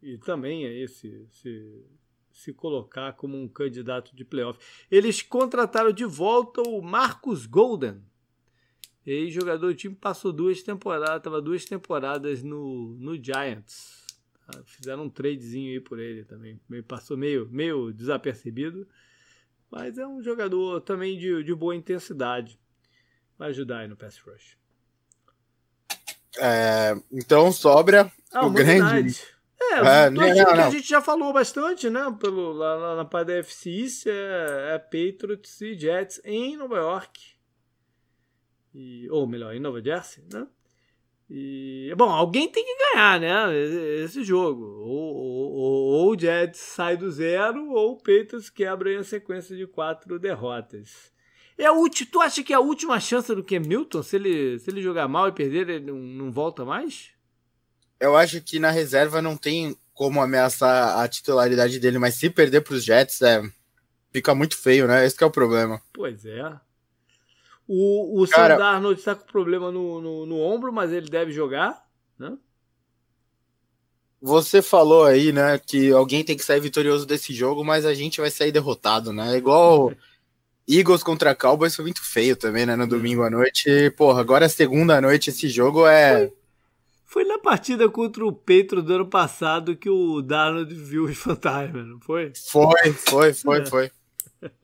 e 0.00 0.16
também 0.16 0.64
aí 0.64 0.88
se, 0.88 1.26
se, 1.28 1.84
se 2.30 2.52
colocar 2.54 3.12
como 3.12 3.36
um 3.36 3.46
candidato 3.46 4.16
de 4.16 4.24
playoff. 4.24 4.58
Eles 4.90 5.20
contrataram 5.20 5.92
de 5.92 6.06
volta 6.06 6.62
o 6.62 6.80
Marcus 6.80 7.44
Golden, 7.44 8.00
Ex-jogador 9.04 9.66
do 9.66 9.74
time 9.74 9.96
passou 9.96 10.32
duas 10.32 10.62
temporadas, 10.62 11.22
tava 11.22 11.42
duas 11.42 11.64
temporadas 11.64 12.42
no, 12.42 12.96
no 13.00 13.22
Giants. 13.22 14.06
Ah, 14.46 14.62
fizeram 14.64 15.04
um 15.04 15.10
tradezinho 15.10 15.72
aí 15.72 15.80
por 15.80 15.98
ele 15.98 16.24
também. 16.24 16.58
Passou 16.86 17.16
meio, 17.16 17.48
meio 17.50 17.92
desapercebido. 17.92 18.86
Mas 19.72 19.96
é 19.96 20.06
um 20.06 20.22
jogador 20.22 20.82
também 20.82 21.18
de, 21.18 21.42
de 21.42 21.54
boa 21.54 21.74
intensidade. 21.74 22.60
Vai 23.38 23.48
ajudar 23.48 23.78
aí 23.78 23.88
no 23.88 23.96
pass 23.96 24.18
rush. 24.18 24.58
É, 26.38 26.94
então 27.10 27.50
sobra 27.50 28.12
ah, 28.30 28.44
o 28.44 28.50
grande. 28.50 29.18
É, 29.58 29.78
é 29.78 30.10
não, 30.10 30.22
não, 30.22 30.34
que 30.34 30.40
a 30.40 30.70
gente 30.70 30.88
já 30.88 31.00
falou 31.00 31.32
bastante, 31.32 31.88
né? 31.88 32.14
Pelo, 32.20 32.52
lá, 32.52 32.74
lá 32.74 32.96
na 32.96 33.04
parte 33.06 33.28
da 33.28 33.34
FC 33.34 33.70
East 33.70 34.06
é, 34.06 34.74
é 34.74 34.78
Patriots 34.78 35.58
e 35.62 35.74
Jets 35.78 36.20
em 36.22 36.54
Nova 36.58 36.76
York. 36.76 37.32
E, 38.74 39.08
ou 39.10 39.26
melhor, 39.26 39.54
em 39.54 39.60
Nova 39.60 39.82
Jersey, 39.82 40.22
né? 40.30 40.46
E, 41.34 41.94
bom, 41.96 42.10
alguém 42.10 42.46
tem 42.46 42.62
que 42.62 42.76
ganhar, 42.76 43.18
né? 43.18 43.58
Esse 44.04 44.22
jogo. 44.22 44.62
Ou, 44.62 45.16
ou, 45.16 45.52
ou 45.54 46.14
o 46.14 46.18
Jets 46.18 46.60
sai 46.60 46.94
do 46.94 47.10
zero, 47.10 47.70
ou 47.70 47.92
o 47.92 47.96
Patriots 47.96 48.50
quebra 48.50 49.00
a 49.00 49.02
sequência 49.02 49.56
de 49.56 49.66
quatro 49.66 50.18
derrotas. 50.18 51.10
É 51.56 51.64
a 51.64 51.72
ulti, 51.72 52.04
tu 52.04 52.20
acha 52.20 52.42
que 52.42 52.52
é 52.52 52.56
a 52.56 52.60
última 52.60 53.00
chance 53.00 53.34
do 53.34 53.42
Cam 53.42 53.60
Milton? 53.60 54.02
Se 54.02 54.16
ele, 54.16 54.58
se 54.58 54.68
ele 54.68 54.82
jogar 54.82 55.08
mal 55.08 55.26
e 55.26 55.32
perder, 55.32 55.70
ele 55.70 55.90
não, 55.90 55.96
não 55.96 56.30
volta 56.30 56.66
mais? 56.66 57.12
Eu 57.98 58.14
acho 58.14 58.42
que 58.42 58.58
na 58.58 58.70
reserva 58.70 59.22
não 59.22 59.34
tem 59.34 59.74
como 59.94 60.20
ameaçar 60.20 60.98
a 60.98 61.08
titularidade 61.08 61.80
dele, 61.80 61.98
mas 61.98 62.14
se 62.14 62.28
perder 62.28 62.60
para 62.60 62.74
os 62.74 62.84
Jets, 62.84 63.22
é, 63.22 63.42
fica 64.12 64.34
muito 64.34 64.54
feio, 64.54 64.86
né? 64.86 65.06
Esse 65.06 65.22
é 65.22 65.26
o 65.26 65.30
problema. 65.30 65.80
Pois 65.94 66.26
é. 66.26 66.60
O, 67.74 68.22
o 68.22 68.28
Cara, 68.28 68.54
Sam 68.54 68.58
Darnold 68.58 68.98
está 68.98 69.14
com 69.14 69.24
problema 69.24 69.72
no, 69.72 69.98
no, 69.98 70.26
no, 70.26 70.38
ombro, 70.38 70.70
mas 70.70 70.92
ele 70.92 71.08
deve 71.08 71.32
jogar, 71.32 71.82
né? 72.18 72.36
Você 74.20 74.60
falou 74.60 75.06
aí, 75.06 75.32
né, 75.32 75.58
que 75.58 75.90
alguém 75.90 76.22
tem 76.22 76.36
que 76.36 76.44
sair 76.44 76.60
vitorioso 76.60 77.06
desse 77.06 77.32
jogo, 77.32 77.64
mas 77.64 77.86
a 77.86 77.94
gente 77.94 78.20
vai 78.20 78.30
sair 78.30 78.52
derrotado, 78.52 79.10
né? 79.10 79.38
Igual 79.38 79.90
Eagles 80.68 81.02
contra 81.02 81.34
Cowboys 81.34 81.74
foi 81.74 81.86
muito 81.86 82.04
feio 82.04 82.36
também, 82.36 82.66
né, 82.66 82.76
no 82.76 82.86
domingo 82.86 83.22
à 83.22 83.30
noite. 83.30 83.70
E, 83.70 83.90
porra, 83.90 84.20
agora 84.20 84.44
é 84.44 84.50
segunda 84.50 85.00
noite 85.00 85.30
esse 85.30 85.48
jogo 85.48 85.86
é... 85.86 86.26
Foi, 86.26 86.32
foi 87.06 87.24
na 87.24 87.38
partida 87.38 87.88
contra 87.88 88.22
o 88.22 88.34
Petro 88.34 88.82
do 88.82 88.92
ano 88.92 89.06
passado 89.06 89.74
que 89.74 89.88
o 89.88 90.20
Darnold 90.20 90.74
viu 90.74 91.04
os 91.04 91.16
fantasmas, 91.16 91.86
não 91.86 91.98
foi? 92.00 92.32
Foi, 92.36 92.92
foi, 92.92 93.32
foi, 93.32 93.60
é. 93.64 93.64
foi. 93.66 93.90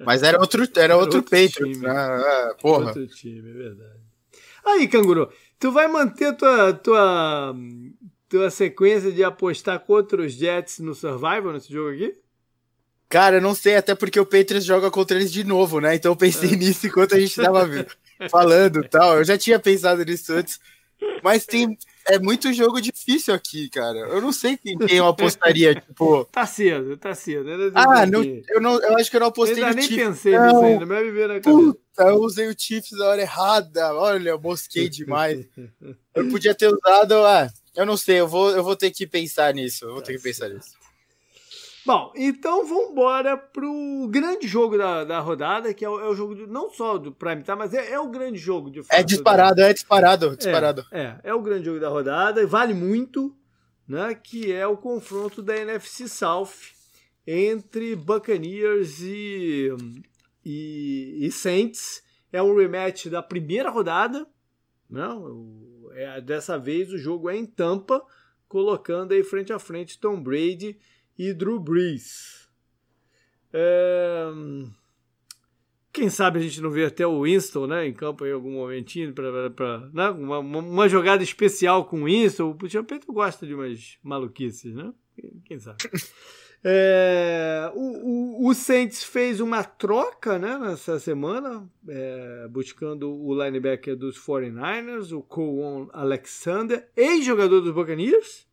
Mas 0.04 0.22
era 0.22 0.38
outro, 0.38 0.62
era, 0.62 0.84
era 0.84 0.96
outro, 0.96 1.18
outro 1.18 1.30
Patriots, 1.30 1.80
né? 1.80 1.90
É, 1.90 2.54
porra. 2.54 2.86
Outro 2.86 3.06
time, 3.06 3.50
é 3.50 3.52
verdade. 3.52 4.00
Aí, 4.64 4.88
Canguru, 4.88 5.30
tu 5.58 5.72
vai 5.72 5.88
manter 5.88 6.36
tua, 6.36 6.72
tua, 6.74 7.54
tua 8.28 8.50
sequência 8.50 9.12
de 9.12 9.24
apostar 9.24 9.80
contra 9.80 10.20
os 10.20 10.32
Jets 10.32 10.80
no 10.80 10.94
Survival 10.94 11.52
nesse 11.52 11.72
jogo 11.72 11.94
aqui? 11.94 12.14
Cara, 13.08 13.36
eu 13.36 13.40
não 13.40 13.54
sei, 13.54 13.76
até 13.76 13.94
porque 13.94 14.20
o 14.20 14.26
Patriots 14.26 14.64
joga 14.64 14.90
contra 14.90 15.16
eles 15.16 15.32
de 15.32 15.42
novo, 15.42 15.80
né? 15.80 15.94
Então 15.94 16.12
eu 16.12 16.16
pensei 16.16 16.52
é. 16.52 16.56
nisso 16.56 16.86
enquanto 16.86 17.14
a 17.14 17.20
gente 17.20 17.34
tava 17.34 17.66
falando 18.30 18.86
tal. 18.88 19.18
Eu 19.18 19.24
já 19.24 19.38
tinha 19.38 19.58
pensado 19.58 20.04
nisso 20.04 20.32
antes. 20.32 20.60
Mas 21.22 21.46
tem, 21.46 21.78
é 22.08 22.18
muito 22.18 22.52
jogo 22.52 22.80
difícil 22.80 23.34
aqui, 23.34 23.68
cara. 23.68 23.98
Eu 23.98 24.20
não 24.20 24.32
sei 24.32 24.56
quem, 24.56 24.76
quem 24.78 24.96
eu 24.96 25.06
apostaria, 25.06 25.74
tipo. 25.80 26.24
Tá 26.26 26.46
cedo, 26.46 26.96
tá 26.96 27.14
cedo. 27.14 27.48
Ah, 27.74 28.06
não, 28.06 28.22
eu, 28.24 28.60
não, 28.60 28.80
eu 28.80 28.96
acho 28.96 29.10
que 29.10 29.16
eu 29.16 29.20
não 29.20 29.28
apostei 29.28 29.62
eu 29.62 29.68
no 29.68 29.74
nem 29.74 29.86
Chiefs. 29.86 30.06
pensei 30.06 30.32
não. 30.32 30.46
nisso 30.46 30.64
ainda, 30.64 30.86
mas 30.86 31.04
me 31.04 31.10
veio 31.12 31.28
na 31.28 31.40
cabeça. 31.40 31.50
Puta, 31.50 32.02
eu 32.02 32.16
usei 32.16 32.48
o 32.48 32.54
Chiefs 32.58 32.92
na 32.92 33.06
hora 33.06 33.20
errada. 33.20 33.94
Olha, 33.94 34.30
eu 34.30 34.40
mosquei 34.40 34.88
demais. 34.88 35.46
eu 36.14 36.28
podia 36.30 36.54
ter 36.54 36.68
usado. 36.68 37.14
Ah, 37.24 37.48
eu 37.76 37.84
não 37.84 37.96
sei, 37.96 38.20
eu 38.20 38.28
vou, 38.28 38.50
eu 38.50 38.64
vou 38.64 38.74
ter 38.74 38.90
que 38.90 39.06
pensar 39.06 39.52
nisso. 39.54 39.84
Eu 39.84 39.92
vou 39.92 40.00
tá 40.00 40.06
ter 40.06 40.16
que 40.16 40.22
pensar 40.22 40.48
nisso. 40.48 40.77
Bom, 41.88 42.12
então 42.14 42.66
vamos 42.66 42.90
embora 42.90 43.34
pro 43.34 44.06
grande 44.10 44.46
jogo 44.46 44.76
da, 44.76 45.04
da 45.04 45.20
rodada, 45.20 45.72
que 45.72 45.82
é 45.82 45.88
o, 45.88 45.98
é 45.98 46.06
o 46.06 46.14
jogo 46.14 46.34
de, 46.34 46.46
não 46.46 46.68
só 46.68 46.98
do 46.98 47.10
Prime 47.10 47.42
Time, 47.42 47.56
mas 47.56 47.72
é, 47.72 47.92
é 47.92 47.98
o 47.98 48.10
grande 48.10 48.36
jogo 48.36 48.70
de 48.70 48.82
É 48.90 49.02
disparado, 49.02 49.62
é 49.62 49.72
disparado, 49.72 50.36
disparado. 50.36 50.84
É, 50.92 51.00
é, 51.00 51.20
é, 51.24 51.34
o 51.34 51.40
grande 51.40 51.64
jogo 51.64 51.80
da 51.80 51.88
rodada, 51.88 52.42
e 52.42 52.46
vale 52.46 52.74
muito, 52.74 53.34
né? 53.88 54.14
Que 54.14 54.52
é 54.52 54.66
o 54.66 54.76
confronto 54.76 55.40
da 55.40 55.56
NFC 55.56 56.06
South 56.08 56.50
entre 57.26 57.96
Buccaneers 57.96 59.00
e, 59.00 59.70
e, 60.44 61.26
e 61.26 61.32
Saints. 61.32 62.02
É 62.30 62.42
um 62.42 62.54
rematch 62.54 63.06
da 63.06 63.22
primeira 63.22 63.70
rodada, 63.70 64.26
né? 64.90 65.08
É, 65.94 66.20
dessa 66.20 66.58
vez 66.58 66.92
o 66.92 66.98
jogo 66.98 67.30
é 67.30 67.36
em 67.38 67.46
Tampa, 67.46 68.04
colocando 68.46 69.12
aí 69.12 69.24
frente 69.24 69.54
a 69.54 69.58
frente 69.58 69.98
Tom 69.98 70.20
Brady 70.22 70.78
e 71.18 71.34
Drew 71.34 71.58
Brees. 71.58 72.48
É... 73.52 74.28
Quem 75.92 76.08
sabe 76.08 76.38
a 76.38 76.42
gente 76.42 76.60
não 76.60 76.70
vê 76.70 76.84
até 76.84 77.06
o 77.06 77.22
Winston 77.22 77.66
né, 77.66 77.86
em 77.86 77.92
campo 77.92 78.24
em 78.24 78.32
algum 78.32 78.52
momentinho, 78.52 79.12
para 79.12 79.90
né, 79.92 80.10
uma, 80.10 80.38
uma 80.38 80.88
jogada 80.88 81.22
especial 81.22 81.86
com 81.86 82.02
o 82.02 82.04
Winston. 82.04 82.56
O 82.62 82.68
Champeito 82.68 83.12
gosta 83.12 83.44
de 83.44 83.54
umas 83.54 83.98
maluquices, 84.02 84.74
né? 84.74 84.92
Quem 85.44 85.58
sabe? 85.58 85.78
É, 86.64 87.70
o, 87.72 88.44
o, 88.44 88.48
o, 88.48 88.54
Saints 88.54 89.04
fez 89.04 89.38
uma 89.38 89.62
troca 89.62 90.40
né, 90.40 90.58
nessa 90.58 90.98
semana, 90.98 91.70
é, 91.88 92.48
buscando 92.48 93.08
o 93.08 93.32
linebacker 93.32 93.96
dos 93.96 94.18
49ers, 94.18 95.16
o 95.16 95.22
Coon 95.22 95.88
Alexander, 95.92 96.90
ex-jogador 96.96 97.60
dos 97.60 97.72
Buccaneers, 97.72 98.44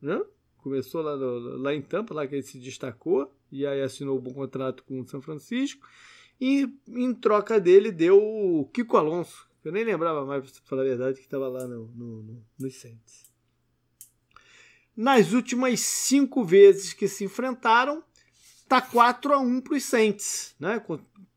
né? 0.00 0.20
Começou 0.68 1.00
lá, 1.00 1.16
no, 1.16 1.56
lá 1.56 1.74
em 1.74 1.80
Tampa, 1.80 2.12
lá 2.12 2.26
que 2.26 2.34
ele 2.34 2.42
se 2.42 2.58
destacou, 2.58 3.34
e 3.50 3.66
aí 3.66 3.80
assinou 3.80 4.18
um 4.18 4.20
bom 4.20 4.34
contrato 4.34 4.84
com 4.84 5.00
o 5.00 5.08
São 5.08 5.22
Francisco. 5.22 5.80
E 6.38 6.68
em 6.86 7.14
troca 7.14 7.58
dele 7.58 7.90
deu 7.90 8.22
o 8.22 8.66
Kiko 8.66 8.98
Alonso, 8.98 9.48
eu 9.64 9.72
nem 9.72 9.82
lembrava 9.82 10.26
mais, 10.26 10.50
para 10.50 10.62
falar 10.66 10.82
a 10.82 10.84
verdade, 10.84 11.16
que 11.16 11.24
estava 11.24 11.48
lá 11.48 11.66
no, 11.66 11.88
no, 11.88 12.22
no, 12.22 12.46
nos 12.58 12.76
Saints. 12.76 13.24
Nas 14.94 15.32
últimas 15.32 15.80
cinco 15.80 16.44
vezes 16.44 16.92
que 16.92 17.08
se 17.08 17.24
enfrentaram, 17.24 18.04
tá 18.68 18.82
4 18.82 19.32
a 19.32 19.38
1 19.38 19.62
para 19.62 19.74
os 19.74 19.84
Saints, 19.84 20.54
né? 20.60 20.84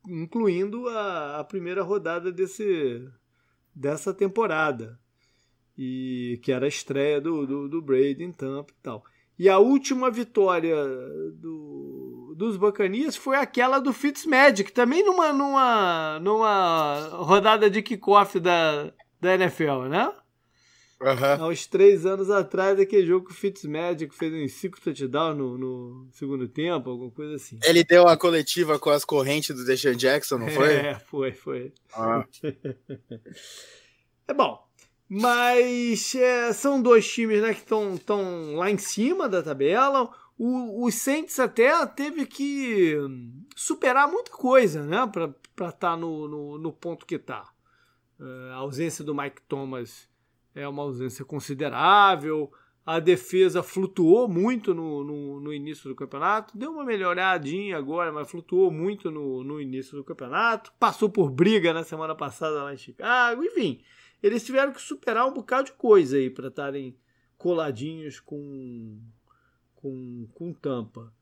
incluindo 0.05 0.89
a, 0.89 1.39
a 1.39 1.43
primeira 1.45 1.83
rodada 1.83 2.33
desse, 2.33 3.07
dessa 3.73 4.13
temporada 4.13 4.99
e 5.77 6.39
que 6.43 6.51
era 6.51 6.65
a 6.65 6.69
estreia 6.69 7.21
do, 7.21 7.45
do, 7.47 7.69
do 7.69 7.81
Brady 7.81 8.23
em 8.23 8.31
Tampa 8.31 8.71
e 8.71 8.83
tal. 8.83 9.03
E 9.41 9.49
a 9.49 9.57
última 9.57 10.11
vitória 10.11 10.75
do, 11.33 12.35
dos 12.37 12.57
Bacanias 12.57 13.15
foi 13.15 13.35
aquela 13.35 13.79
do 13.79 13.91
Fitzmagic, 13.91 14.71
também 14.71 15.03
numa, 15.03 15.33
numa, 15.33 16.19
numa 16.19 17.09
rodada 17.13 17.67
de 17.67 17.81
kickoff 17.81 18.39
da, 18.39 18.93
da 19.19 19.33
NFL, 19.33 19.87
né? 19.89 20.13
Uhum. 21.01 21.43
Há 21.43 21.47
uns 21.47 21.65
três 21.65 22.05
anos 22.05 22.29
atrás, 22.29 22.79
aquele 22.79 23.07
jogo 23.07 23.25
que 23.25 23.31
o 23.31 23.35
Fitzmagic 23.35 24.13
fez 24.13 24.31
uns 24.31 24.53
cinco 24.59 24.79
touchdowns 24.79 25.35
no, 25.35 25.57
no 25.57 26.07
segundo 26.11 26.47
tempo, 26.47 26.91
alguma 26.91 27.09
coisa 27.09 27.33
assim. 27.33 27.57
Ele 27.63 27.83
deu 27.83 28.07
a 28.07 28.15
coletiva 28.15 28.77
com 28.77 28.91
as 28.91 29.03
correntes 29.03 29.55
do 29.55 29.65
Deshaun 29.65 29.95
Jackson, 29.95 30.37
não 30.37 30.49
foi? 30.49 30.69
É, 30.85 30.99
foi, 30.99 31.31
foi. 31.31 31.73
Ah. 31.95 32.23
é 34.27 34.33
bom. 34.35 34.70
Mas 35.13 36.15
é, 36.15 36.53
são 36.53 36.81
dois 36.81 37.05
times 37.05 37.41
né, 37.41 37.53
que 37.53 37.59
estão 37.59 38.55
lá 38.55 38.71
em 38.71 38.77
cima 38.77 39.27
da 39.27 39.43
tabela. 39.43 40.09
O, 40.39 40.85
o 40.85 40.89
Saints 40.89 41.37
até 41.37 41.85
teve 41.85 42.25
que 42.25 42.95
superar 43.53 44.09
muita 44.09 44.31
coisa 44.31 44.81
né, 44.83 45.05
para 45.11 45.25
estar 45.25 45.71
tá 45.73 45.97
no, 45.97 46.29
no, 46.29 46.57
no, 46.57 46.71
ponto 46.71 47.05
que 47.05 47.15
está. 47.15 47.49
É, 48.21 48.51
a 48.53 48.55
ausência 48.55 49.03
do 49.03 49.13
Mike 49.13 49.41
Thomas 49.49 50.07
é 50.55 50.65
uma 50.65 50.83
ausência 50.83 51.25
considerável. 51.25 52.49
A 52.85 52.97
defesa 52.97 53.61
flutuou 53.61 54.29
muito 54.29 54.73
no, 54.73 55.03
no, 55.03 55.41
no, 55.41 55.53
início 55.53 55.89
do 55.89 55.95
campeonato. 55.95 56.57
Deu 56.57 56.71
uma 56.71 56.85
melhoradinha 56.85 57.77
agora, 57.77 58.13
mas 58.13 58.31
flutuou 58.31 58.71
muito 58.71 59.11
no, 59.11 59.43
no 59.43 59.59
início 59.59 59.97
do 59.97 60.05
campeonato. 60.05 60.71
Passou 60.79 61.09
por 61.09 61.29
briga 61.29 61.73
na 61.73 61.83
semana 61.83 62.15
passada 62.15 62.63
lá 62.63 62.73
em 62.73 62.77
Chicago. 62.77 63.43
Enfim, 63.43 63.81
eles 64.21 64.45
tiveram 64.45 64.71
que 64.71 64.81
superar 64.81 65.27
um 65.27 65.33
bocado 65.33 65.65
de 65.65 65.73
coisa 65.73 66.17
aí 66.17 66.29
para 66.29 66.47
estarem 66.47 66.97
coladinhos 67.37 68.19
com, 68.19 68.99
com, 69.75 70.27
com 70.33 70.53
tampa. 70.53 71.13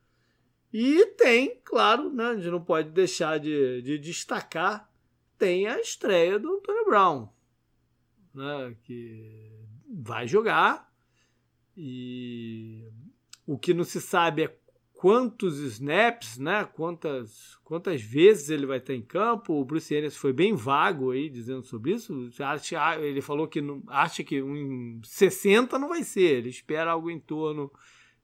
E 0.72 1.06
tem, 1.18 1.60
claro, 1.64 2.14
né, 2.14 2.26
a 2.26 2.36
gente 2.36 2.50
não 2.50 2.64
pode 2.64 2.90
deixar 2.92 3.40
de, 3.40 3.82
de 3.82 3.98
destacar, 3.98 4.92
tem 5.38 5.68
a 5.68 5.80
estreia 5.80 6.38
do 6.38 6.58
Antônio 6.58 6.86
Brown, 6.86 7.30
né, 8.34 8.76
que 8.84 9.66
vai 9.92 10.28
jogar 10.28 10.94
e 11.76 12.88
o 13.48 13.58
que 13.58 13.74
não 13.74 13.84
se 13.84 14.00
sabe 14.00 14.44
é 14.44 14.59
quantos 15.00 15.60
snaps, 15.60 16.38
né? 16.38 16.66
Quantas, 16.66 17.58
quantas 17.64 18.02
vezes 18.02 18.50
ele 18.50 18.66
vai 18.66 18.80
estar 18.80 18.94
em 18.94 19.02
campo. 19.02 19.54
O 19.54 19.64
Bruce 19.64 19.96
Arians 19.96 20.18
foi 20.18 20.34
bem 20.34 20.54
vago 20.54 21.12
aí 21.12 21.30
dizendo 21.30 21.64
sobre 21.64 21.94
isso. 21.94 22.30
Acha, 22.38 23.00
ele 23.00 23.22
falou 23.22 23.48
que 23.48 23.62
não, 23.62 23.82
acha 23.88 24.26
que 24.26 24.42
um 24.42 25.00
60 25.02 25.80
não 25.80 25.88
vai 25.88 26.04
ser. 26.04 26.40
Ele 26.40 26.50
espera 26.50 26.92
algo 26.92 27.10
em 27.10 27.18
torno 27.18 27.72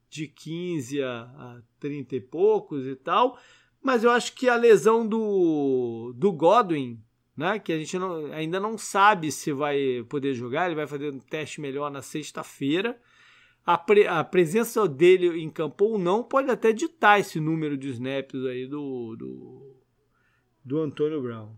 de 0.09 0.27
15 0.27 1.01
a, 1.01 1.21
a 1.21 1.61
30 1.79 2.17
e 2.17 2.19
poucos 2.19 2.85
e 2.85 2.95
tal. 2.97 3.39
Mas 3.81 4.03
eu 4.03 4.11
acho 4.11 4.33
que 4.33 4.49
a 4.49 4.57
lesão 4.57 5.07
do, 5.07 6.11
do 6.13 6.29
Godwin, 6.33 7.01
né, 7.37 7.57
que 7.57 7.71
a 7.71 7.77
gente 7.77 7.97
não, 7.97 8.33
ainda 8.33 8.59
não 8.59 8.77
sabe 8.77 9.31
se 9.31 9.53
vai 9.53 10.03
poder 10.09 10.33
jogar, 10.33 10.65
ele 10.65 10.75
vai 10.75 10.87
fazer 10.87 11.09
um 11.09 11.19
teste 11.19 11.61
melhor 11.61 11.89
na 11.89 12.01
sexta-feira 12.01 12.99
a, 13.65 13.77
pre, 13.77 14.05
a 14.05 14.23
presença 14.23 14.87
dele 14.87 15.41
em 15.41 15.49
campo 15.49 15.85
ou 15.85 15.97
não 15.97 16.23
pode 16.23 16.51
até 16.51 16.71
ditar 16.71 17.19
esse 17.19 17.39
número 17.39 17.77
de 17.77 17.89
snaps 17.89 18.45
aí 18.45 18.67
do, 18.67 19.15
do, 19.15 19.75
do 20.63 20.79
Antônio 20.79 21.21
Brown. 21.21 21.55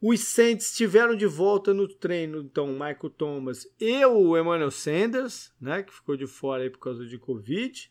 Os 0.00 0.18
Saints 0.18 0.72
estiveram 0.72 1.16
de 1.16 1.26
volta 1.26 1.72
no 1.72 1.86
treino, 1.86 2.40
então, 2.40 2.66
Michael 2.72 3.10
Thomas 3.16 3.72
e 3.78 4.04
o 4.04 4.36
Emmanuel 4.36 4.72
Sanders, 4.72 5.54
né, 5.60 5.84
que 5.84 5.94
ficou 5.94 6.16
de 6.16 6.26
fora 6.26 6.64
aí 6.64 6.70
por 6.70 6.80
causa 6.80 7.06
de 7.06 7.16
Covid. 7.16 7.88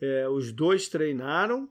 É, 0.00 0.28
os 0.28 0.50
dois 0.50 0.88
treinaram. 0.88 1.70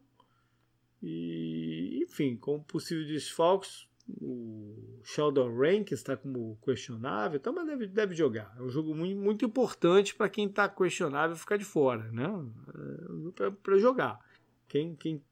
E, 1.04 2.00
enfim, 2.02 2.38
com 2.38 2.64
possível 2.64 3.06
desfalques, 3.06 3.86
o 4.10 4.95
Sheldon 5.06 5.56
Rankins 5.56 6.00
está 6.00 6.18
como 6.18 6.58
questionável, 6.66 7.38
então, 7.38 7.54
mas 7.54 7.68
deve, 7.68 7.86
deve 7.86 8.16
jogar. 8.16 8.52
É 8.58 8.62
um 8.64 8.70
jogo 8.70 8.96
muito, 8.96 9.16
muito 9.16 9.46
importante 9.46 10.16
para 10.16 10.28
quem 10.28 10.48
está 10.48 10.68
questionável 10.68 11.36
ficar 11.36 11.58
de 11.58 11.64
fora, 11.64 12.12
né? 12.12 12.26
É 13.40 13.52
para 13.52 13.78
jogar. 13.78 14.20
Quem, 14.68 14.96
quem, 14.96 15.24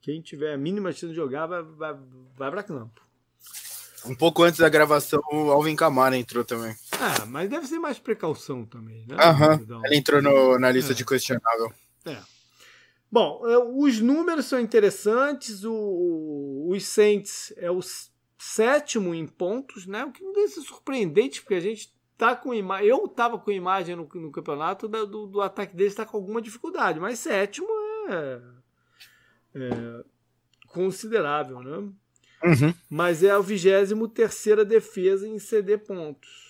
quem 0.00 0.22
tiver 0.22 0.54
a 0.54 0.56
mínima 0.56 0.92
chance 0.92 1.08
de 1.08 1.14
jogar 1.14 1.44
vai, 1.46 1.62
vai, 1.62 1.94
vai 2.38 2.50
para 2.50 2.62
campo. 2.62 3.02
Um 4.06 4.14
pouco 4.14 4.44
antes 4.44 4.60
da 4.60 4.68
gravação, 4.70 5.20
o 5.30 5.50
Alvin 5.50 5.76
Kamara 5.76 6.16
entrou 6.16 6.42
também. 6.42 6.74
Ah, 6.92 7.26
mas 7.26 7.50
deve 7.50 7.66
ser 7.66 7.78
mais 7.78 7.98
precaução 7.98 8.64
também, 8.64 9.04
né? 9.06 9.14
Aham, 9.18 9.60
ele 9.84 9.96
entrou 9.96 10.22
no, 10.22 10.58
na 10.58 10.70
lista 10.70 10.92
é. 10.92 10.94
de 10.94 11.04
questionável. 11.04 11.70
É. 12.06 12.16
Bom, 13.12 13.46
é, 13.46 13.58
os 13.58 14.00
números 14.00 14.46
são 14.46 14.58
interessantes. 14.58 15.64
O, 15.64 16.68
os 16.70 16.86
Saints 16.86 17.52
é 17.58 17.70
o 17.70 17.80
sétimo 18.38 19.14
em 19.14 19.26
pontos, 19.26 19.86
né? 19.86 20.04
O 20.04 20.12
que 20.12 20.22
não 20.22 20.32
deve 20.32 20.48
ser 20.48 20.60
surpreendente, 20.60 21.42
porque 21.42 21.54
a 21.54 21.60
gente 21.60 21.92
tá 22.16 22.36
com 22.36 22.54
imagem. 22.54 22.88
Eu 22.88 23.08
tava 23.08 23.38
com 23.38 23.50
imagem 23.50 23.96
no, 23.96 24.08
no 24.14 24.30
campeonato 24.30 24.86
da, 24.86 25.04
do, 25.04 25.26
do, 25.26 25.40
ataque 25.40 25.74
deles 25.74 25.92
está 25.92 26.06
com 26.06 26.16
alguma 26.16 26.40
dificuldade, 26.40 27.00
mas 27.00 27.18
sétimo 27.18 27.68
é, 28.08 28.40
é 29.56 30.04
considerável, 30.68 31.60
né? 31.60 31.76
Uhum. 32.44 32.72
Mas 32.88 33.24
é 33.24 33.30
a 33.30 33.40
23 33.40 33.92
terceira 34.14 34.64
defesa 34.64 35.26
em 35.26 35.40
ceder 35.40 35.84
pontos. 35.84 36.47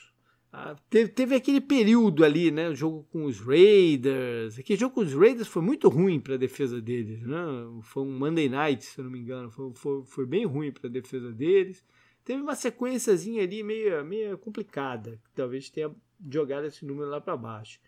Ah, 0.50 0.74
teve, 0.88 1.10
teve, 1.10 1.34
aquele 1.34 1.60
período 1.60 2.24
ali, 2.24 2.50
né? 2.50 2.70
O 2.70 2.74
jogo 2.74 3.06
com 3.12 3.24
os 3.24 3.38
Raiders. 3.38 4.58
Aquele 4.58 4.78
jogo 4.78 4.94
com 4.94 5.00
os 5.02 5.12
Raiders 5.12 5.46
foi 5.46 5.60
muito 5.60 5.88
ruim 5.88 6.18
para 6.18 6.34
a 6.34 6.38
defesa 6.38 6.80
deles, 6.80 7.22
né? 7.22 7.36
Foi 7.82 8.02
um 8.02 8.18
Monday 8.18 8.48
Night, 8.48 8.84
se 8.84 8.98
eu 8.98 9.04
não 9.04 9.10
me 9.10 9.18
engano. 9.18 9.50
Foi, 9.50 9.72
foi, 9.74 10.02
foi 10.04 10.26
bem 10.26 10.46
ruim 10.46 10.72
para 10.72 10.88
a 10.88 10.90
defesa 10.90 11.30
deles. 11.30 11.84
Teve 12.24 12.40
uma 12.40 12.54
sequenciazinha 12.54 13.42
ali 13.42 13.62
meio, 13.62 14.04
meio 14.04 14.38
complicada, 14.38 15.20
que 15.24 15.32
talvez 15.34 15.68
tenha 15.68 15.90
jogado 16.30 16.66
esse 16.66 16.84
número 16.84 17.10
lá 17.10 17.20
para 17.20 17.36
baixo. 17.36 17.78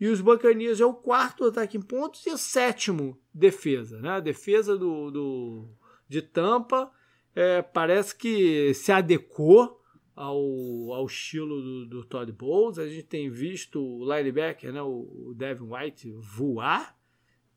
E 0.00 0.08
os 0.08 0.20
Buccaneers 0.20 0.80
é 0.80 0.84
o 0.84 0.94
quarto 0.94 1.44
ataque 1.44 1.76
em 1.76 1.82
pontos 1.82 2.24
e 2.26 2.30
o 2.30 2.38
sétimo 2.38 3.18
defesa, 3.32 4.00
né? 4.00 4.10
A 4.10 4.20
defesa 4.20 4.76
do, 4.76 5.10
do 5.10 5.68
de 6.08 6.22
Tampa 6.22 6.90
é, 7.34 7.62
parece 7.62 8.16
que 8.16 8.72
se 8.74 8.90
adequou 8.90 9.81
ao, 10.14 10.92
ao 10.92 11.06
estilo 11.06 11.60
do, 11.60 11.86
do, 11.86 12.04
Todd 12.04 12.30
Bowles. 12.32 12.78
A 12.78 12.86
gente 12.86 13.04
tem 13.04 13.30
visto 13.30 13.80
o 13.80 14.04
linebacker, 14.04 14.72
né, 14.72 14.82
o, 14.82 15.34
Devin 15.36 15.64
White, 15.64 16.12
voar 16.12 16.96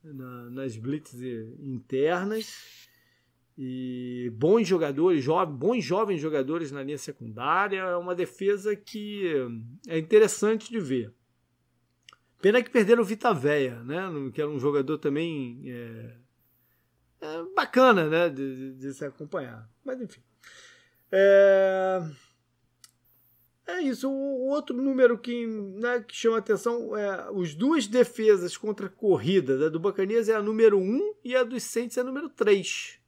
na, 0.04 0.50
nas 0.50 0.78
blitz 0.78 1.14
internas. 1.60 2.88
E 3.58 4.30
bons 4.36 4.68
jogadores, 4.68 5.24
jovens, 5.24 5.56
bons 5.56 5.84
jovens 5.84 6.20
jogadores 6.20 6.72
na 6.72 6.84
linha 6.84 6.98
secundária. 6.98 7.80
É 7.80 7.96
uma 7.96 8.14
defesa 8.14 8.76
que 8.76 9.34
é 9.88 9.98
interessante 9.98 10.70
de 10.70 10.80
ver. 10.80 11.14
Pena 12.42 12.62
que 12.62 12.70
perderam 12.70 13.02
o 13.02 13.06
Vita 13.06 13.34
Veia, 13.34 13.82
né? 13.84 14.10
que 14.34 14.42
era 14.42 14.50
um 14.50 14.60
jogador 14.60 14.98
também 14.98 15.64
é, 15.66 16.18
é 17.22 17.44
bacana 17.56 18.10
né? 18.10 18.30
De, 18.30 18.56
de, 18.56 18.74
de, 18.74 18.94
se 18.94 19.06
acompanhar. 19.06 19.70
Mas 19.84 20.02
enfim. 20.02 20.22
É... 21.12 22.02
É 23.68 23.82
isso. 23.82 24.10
O 24.10 24.48
outro 24.48 24.76
número 24.76 25.18
que, 25.18 25.46
né, 25.48 26.00
que 26.02 26.16
chama 26.16 26.38
atenção 26.38 26.96
é 26.96 27.32
os 27.32 27.56
duas 27.56 27.88
defesas 27.88 28.56
contra 28.56 28.86
a 28.86 28.90
corrida 28.90 29.58
da 29.58 29.70
do 29.70 29.80
Bacanias 29.80 30.30
é 30.30 30.36
a 30.36 30.42
número 30.42 30.78
1 30.78 31.16
e 31.24 31.36
a 31.36 31.44
dos 31.44 31.64
Saints 31.64 31.98
é 31.98 32.02
a 32.02 32.04
número 32.04 32.30
3. 32.30 33.00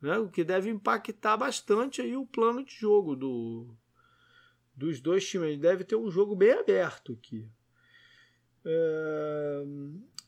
Né, 0.00 0.16
o 0.18 0.30
que 0.30 0.42
deve 0.42 0.70
impactar 0.70 1.36
bastante 1.36 2.00
aí 2.00 2.16
o 2.16 2.24
plano 2.24 2.64
de 2.64 2.74
jogo 2.74 3.14
do, 3.14 3.76
dos 4.74 4.98
dois 4.98 5.28
times. 5.28 5.58
Deve 5.58 5.84
ter 5.84 5.96
um 5.96 6.10
jogo 6.10 6.34
bem 6.34 6.52
aberto 6.52 7.12
aqui. 7.12 7.46
É, 8.64 9.62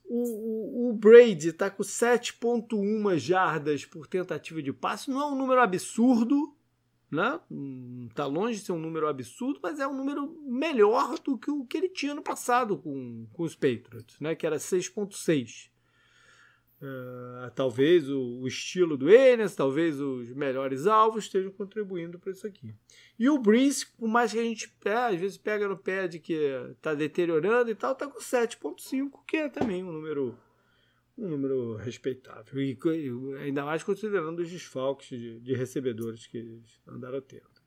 o, 0.04 0.88
o, 0.88 0.90
o, 0.90 0.92
Brady 0.92 1.48
está 1.48 1.70
com 1.70 1.82
7,1 1.82 3.18
jardas 3.18 3.86
por 3.86 4.06
tentativa 4.06 4.62
de 4.62 4.72
passe. 4.72 5.10
Não 5.10 5.20
é 5.20 5.26
um 5.26 5.36
número 5.36 5.60
absurdo, 5.60 6.54
né? 7.12 7.38
Tá 8.14 8.24
longe 8.24 8.58
de 8.58 8.64
ser 8.64 8.72
um 8.72 8.78
número 8.78 9.06
absurdo, 9.06 9.60
mas 9.62 9.78
é 9.78 9.86
um 9.86 9.94
número 9.94 10.34
melhor 10.46 11.18
do 11.18 11.36
que 11.36 11.50
o 11.50 11.66
que 11.66 11.76
ele 11.76 11.90
tinha 11.90 12.14
no 12.14 12.22
passado 12.22 12.78
com, 12.78 13.26
com 13.34 13.42
os 13.42 13.54
Patriots, 13.54 14.18
né? 14.18 14.34
Que 14.34 14.46
era 14.46 14.56
6.6. 14.56 15.70
Uh, 16.80 17.48
talvez 17.54 18.08
o, 18.10 18.40
o, 18.40 18.48
estilo 18.48 18.96
do 18.96 19.08
Enes, 19.08 19.54
talvez 19.54 20.00
os 20.00 20.32
melhores 20.32 20.86
alvos 20.86 21.24
estejam 21.24 21.52
contribuindo 21.52 22.18
para 22.18 22.32
isso 22.32 22.44
aqui. 22.44 22.74
E 23.16 23.28
o 23.28 23.38
Breeze, 23.38 23.86
por 23.86 24.08
mais 24.08 24.32
que 24.32 24.38
a 24.40 24.42
gente 24.42 24.74
é, 24.84 24.94
às 24.94 25.20
vezes 25.20 25.36
pega 25.36 25.68
no 25.68 25.76
pé 25.76 26.08
de 26.08 26.18
que 26.18 26.32
está 26.72 26.92
deteriorando 26.92 27.70
e 27.70 27.74
tal, 27.74 27.92
está 27.92 28.08
com 28.08 28.18
7.5, 28.18 29.10
que 29.28 29.36
é 29.36 29.48
também 29.48 29.84
um 29.84 29.92
número 29.92 30.36
um 31.22 31.28
número 31.28 31.76
respeitável. 31.76 32.60
E 32.60 32.76
ainda 33.40 33.64
mais 33.64 33.82
considerando 33.82 34.40
os 34.40 34.50
desfalques 34.50 35.08
de, 35.08 35.40
de 35.40 35.54
recebedores 35.54 36.26
que 36.26 36.38
eles 36.38 36.80
andaram 36.86 37.20
tendo. 37.20 37.62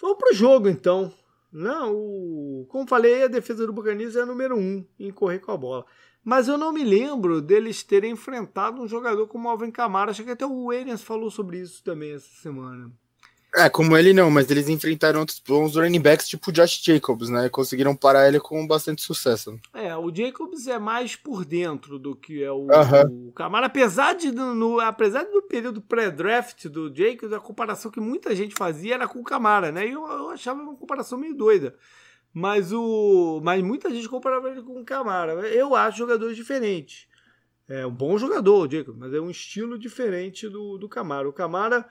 Vamos 0.00 0.16
para 0.16 0.32
o 0.32 0.34
jogo, 0.34 0.68
então. 0.68 1.12
Não, 1.52 1.94
o, 1.94 2.66
como 2.68 2.88
falei, 2.88 3.24
a 3.24 3.28
defesa 3.28 3.66
do 3.66 3.72
Buccaneers 3.72 4.16
é 4.16 4.22
a 4.22 4.26
número 4.26 4.56
um 4.56 4.86
em 4.98 5.10
correr 5.10 5.40
com 5.40 5.52
a 5.52 5.56
bola. 5.56 5.84
Mas 6.24 6.48
eu 6.48 6.56
não 6.56 6.72
me 6.72 6.84
lembro 6.84 7.40
deles 7.42 7.82
terem 7.82 8.12
enfrentado 8.12 8.80
um 8.80 8.88
jogador 8.88 9.26
como 9.26 9.48
Alvin 9.48 9.70
Kamara. 9.70 10.10
Acho 10.10 10.24
que 10.24 10.30
até 10.30 10.46
o 10.46 10.66
Williams 10.66 11.02
falou 11.02 11.30
sobre 11.30 11.58
isso 11.60 11.82
também 11.82 12.12
essa 12.12 12.30
semana. 12.40 12.90
É, 13.54 13.68
como 13.68 13.96
ele 13.96 14.12
não, 14.12 14.30
mas 14.30 14.48
eles 14.50 14.68
enfrentaram 14.68 15.20
outros 15.20 15.42
bons 15.44 15.74
running 15.74 16.00
backs, 16.00 16.28
tipo 16.28 16.50
o 16.50 16.52
Josh 16.52 16.80
Jacobs, 16.82 17.28
né? 17.28 17.46
E 17.46 17.50
conseguiram 17.50 17.96
parar 17.96 18.28
ele 18.28 18.38
com 18.38 18.64
bastante 18.66 19.02
sucesso. 19.02 19.58
É, 19.74 19.96
o 19.96 20.14
Jacobs 20.14 20.68
é 20.68 20.78
mais 20.78 21.16
por 21.16 21.44
dentro 21.44 21.98
do 21.98 22.14
que 22.14 22.42
é 22.42 22.52
o, 22.52 22.68
o 23.28 23.32
Camara. 23.32 23.66
Apesar 23.66 24.14
de 24.14 24.30
no, 24.30 24.78
apesar 24.78 25.24
do 25.24 25.42
período 25.42 25.80
pré-draft 25.80 26.66
do 26.66 26.94
Jacobs, 26.94 27.32
a 27.32 27.40
comparação 27.40 27.90
que 27.90 28.00
muita 28.00 28.34
gente 28.36 28.54
fazia 28.54 28.94
era 28.94 29.08
com 29.08 29.18
o 29.18 29.24
Camara, 29.24 29.72
né? 29.72 29.86
E 29.86 29.92
eu, 29.92 30.06
eu 30.06 30.30
achava 30.30 30.62
uma 30.62 30.76
comparação 30.76 31.18
meio 31.18 31.34
doida. 31.34 31.74
Mas, 32.32 32.72
o, 32.72 33.40
mas 33.42 33.60
muita 33.62 33.90
gente 33.90 34.08
comparava 34.08 34.48
ele 34.48 34.62
com 34.62 34.80
o 34.80 34.84
Camara. 34.84 35.32
Eu 35.48 35.74
acho 35.74 35.98
jogadores 35.98 36.36
diferentes. 36.36 37.08
É 37.68 37.84
um 37.84 37.92
bom 37.92 38.16
jogador, 38.16 38.66
o 38.66 38.70
Jacobs, 38.70 38.98
mas 38.98 39.12
é 39.12 39.20
um 39.20 39.30
estilo 39.30 39.76
diferente 39.78 40.48
do, 40.48 40.78
do 40.78 40.88
Camara. 40.88 41.28
O 41.28 41.32
Camara 41.32 41.88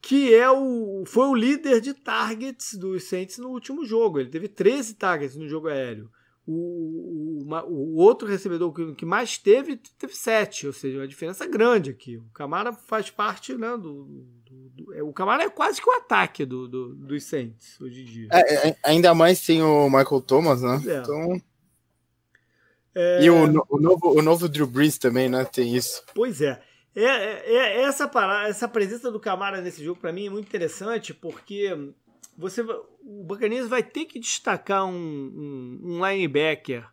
que 0.00 0.34
é 0.34 0.50
o, 0.50 1.04
foi 1.06 1.26
o 1.26 1.34
líder 1.34 1.80
de 1.80 1.94
targets 1.94 2.74
dos 2.74 3.04
Saints 3.04 3.38
no 3.38 3.48
último 3.48 3.84
jogo. 3.84 4.20
Ele 4.20 4.30
teve 4.30 4.48
13 4.48 4.94
targets 4.94 5.36
no 5.36 5.48
jogo 5.48 5.68
aéreo. 5.68 6.10
O, 6.46 7.42
o, 7.42 7.44
o 7.68 7.96
outro 7.96 8.28
recebedor 8.28 8.72
que, 8.94 9.04
mais 9.04 9.36
teve, 9.36 9.80
teve 9.98 10.14
7, 10.14 10.68
ou 10.68 10.72
seja, 10.72 10.98
uma 10.98 11.08
diferença 11.08 11.44
grande 11.44 11.90
aqui. 11.90 12.18
O 12.18 12.28
Camara 12.32 12.72
faz 12.72 13.10
parte, 13.10 13.56
né, 13.56 13.76
do, 13.76 14.04
do, 14.44 14.84
do 14.84 14.94
é, 14.94 15.02
o 15.02 15.12
Camara 15.12 15.42
é 15.42 15.50
quase 15.50 15.82
que 15.82 15.90
o 15.90 15.92
ataque 15.92 16.44
do, 16.44 16.68
do, 16.68 16.94
dos 16.94 17.24
Saints 17.24 17.80
hoje 17.80 18.02
em 18.02 18.04
dia. 18.04 18.28
É, 18.30 18.68
é, 18.68 18.76
ainda 18.84 19.12
mais 19.12 19.40
sem 19.40 19.60
o 19.60 19.90
Michael 19.90 20.20
Thomas, 20.20 20.62
né? 20.62 20.80
É. 20.86 20.98
Então... 20.98 21.42
É... 22.94 23.24
E 23.24 23.28
o, 23.28 23.42
o, 23.68 23.78
novo, 23.78 24.18
o 24.18 24.22
novo 24.22 24.48
Drew 24.48 24.66
Brees 24.66 24.96
também, 24.96 25.28
né? 25.28 25.44
Tem 25.44 25.74
isso. 25.74 26.02
Pois 26.14 26.40
é. 26.40 26.62
É, 26.96 27.02
é, 27.02 27.54
é, 27.54 27.82
essa, 27.82 28.08
parada, 28.08 28.48
essa 28.48 28.66
presença 28.66 29.12
do 29.12 29.20
Camara 29.20 29.60
nesse 29.60 29.84
jogo, 29.84 30.00
para 30.00 30.14
mim, 30.14 30.28
é 30.28 30.30
muito 30.30 30.46
interessante, 30.46 31.12
porque 31.12 31.92
você, 32.38 32.62
o 32.62 33.22
Buccaneers 33.22 33.68
vai 33.68 33.82
ter 33.82 34.06
que 34.06 34.18
destacar 34.18 34.86
um, 34.86 34.94
um, 34.94 35.80
um 35.82 36.06
linebacker 36.06 36.88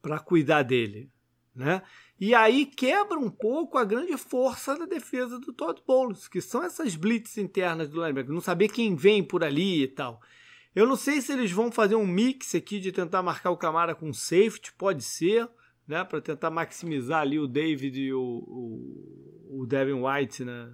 para 0.00 0.20
cuidar 0.20 0.62
dele. 0.62 1.10
né? 1.52 1.82
E 2.20 2.36
aí 2.36 2.64
quebra 2.64 3.18
um 3.18 3.28
pouco 3.28 3.78
a 3.78 3.84
grande 3.84 4.16
força 4.16 4.78
da 4.78 4.86
defesa 4.86 5.40
do 5.40 5.52
Todd 5.52 5.82
Bowles, 5.84 6.28
que 6.28 6.40
são 6.40 6.62
essas 6.62 6.94
blitz 6.94 7.36
internas 7.36 7.88
do 7.88 8.00
linebacker, 8.00 8.32
não 8.32 8.40
saber 8.40 8.68
quem 8.68 8.94
vem 8.94 9.24
por 9.24 9.42
ali 9.42 9.82
e 9.82 9.88
tal. 9.88 10.20
Eu 10.72 10.86
não 10.86 10.94
sei 10.94 11.20
se 11.20 11.32
eles 11.32 11.50
vão 11.50 11.70
fazer 11.72 11.96
um 11.96 12.06
mix 12.06 12.54
aqui 12.54 12.78
de 12.78 12.92
tentar 12.92 13.22
marcar 13.22 13.50
o 13.50 13.56
Camara 13.56 13.92
com 13.92 14.12
safety, 14.12 14.72
pode 14.74 15.02
ser, 15.02 15.48
né, 15.86 16.04
para 16.04 16.20
tentar 16.20 16.50
maximizar 16.50 17.20
ali 17.20 17.38
o 17.38 17.46
David 17.46 18.00
e 18.00 18.12
o, 18.12 18.20
o, 18.20 19.60
o 19.60 19.66
Devin 19.66 20.02
White 20.02 20.44
né, 20.44 20.72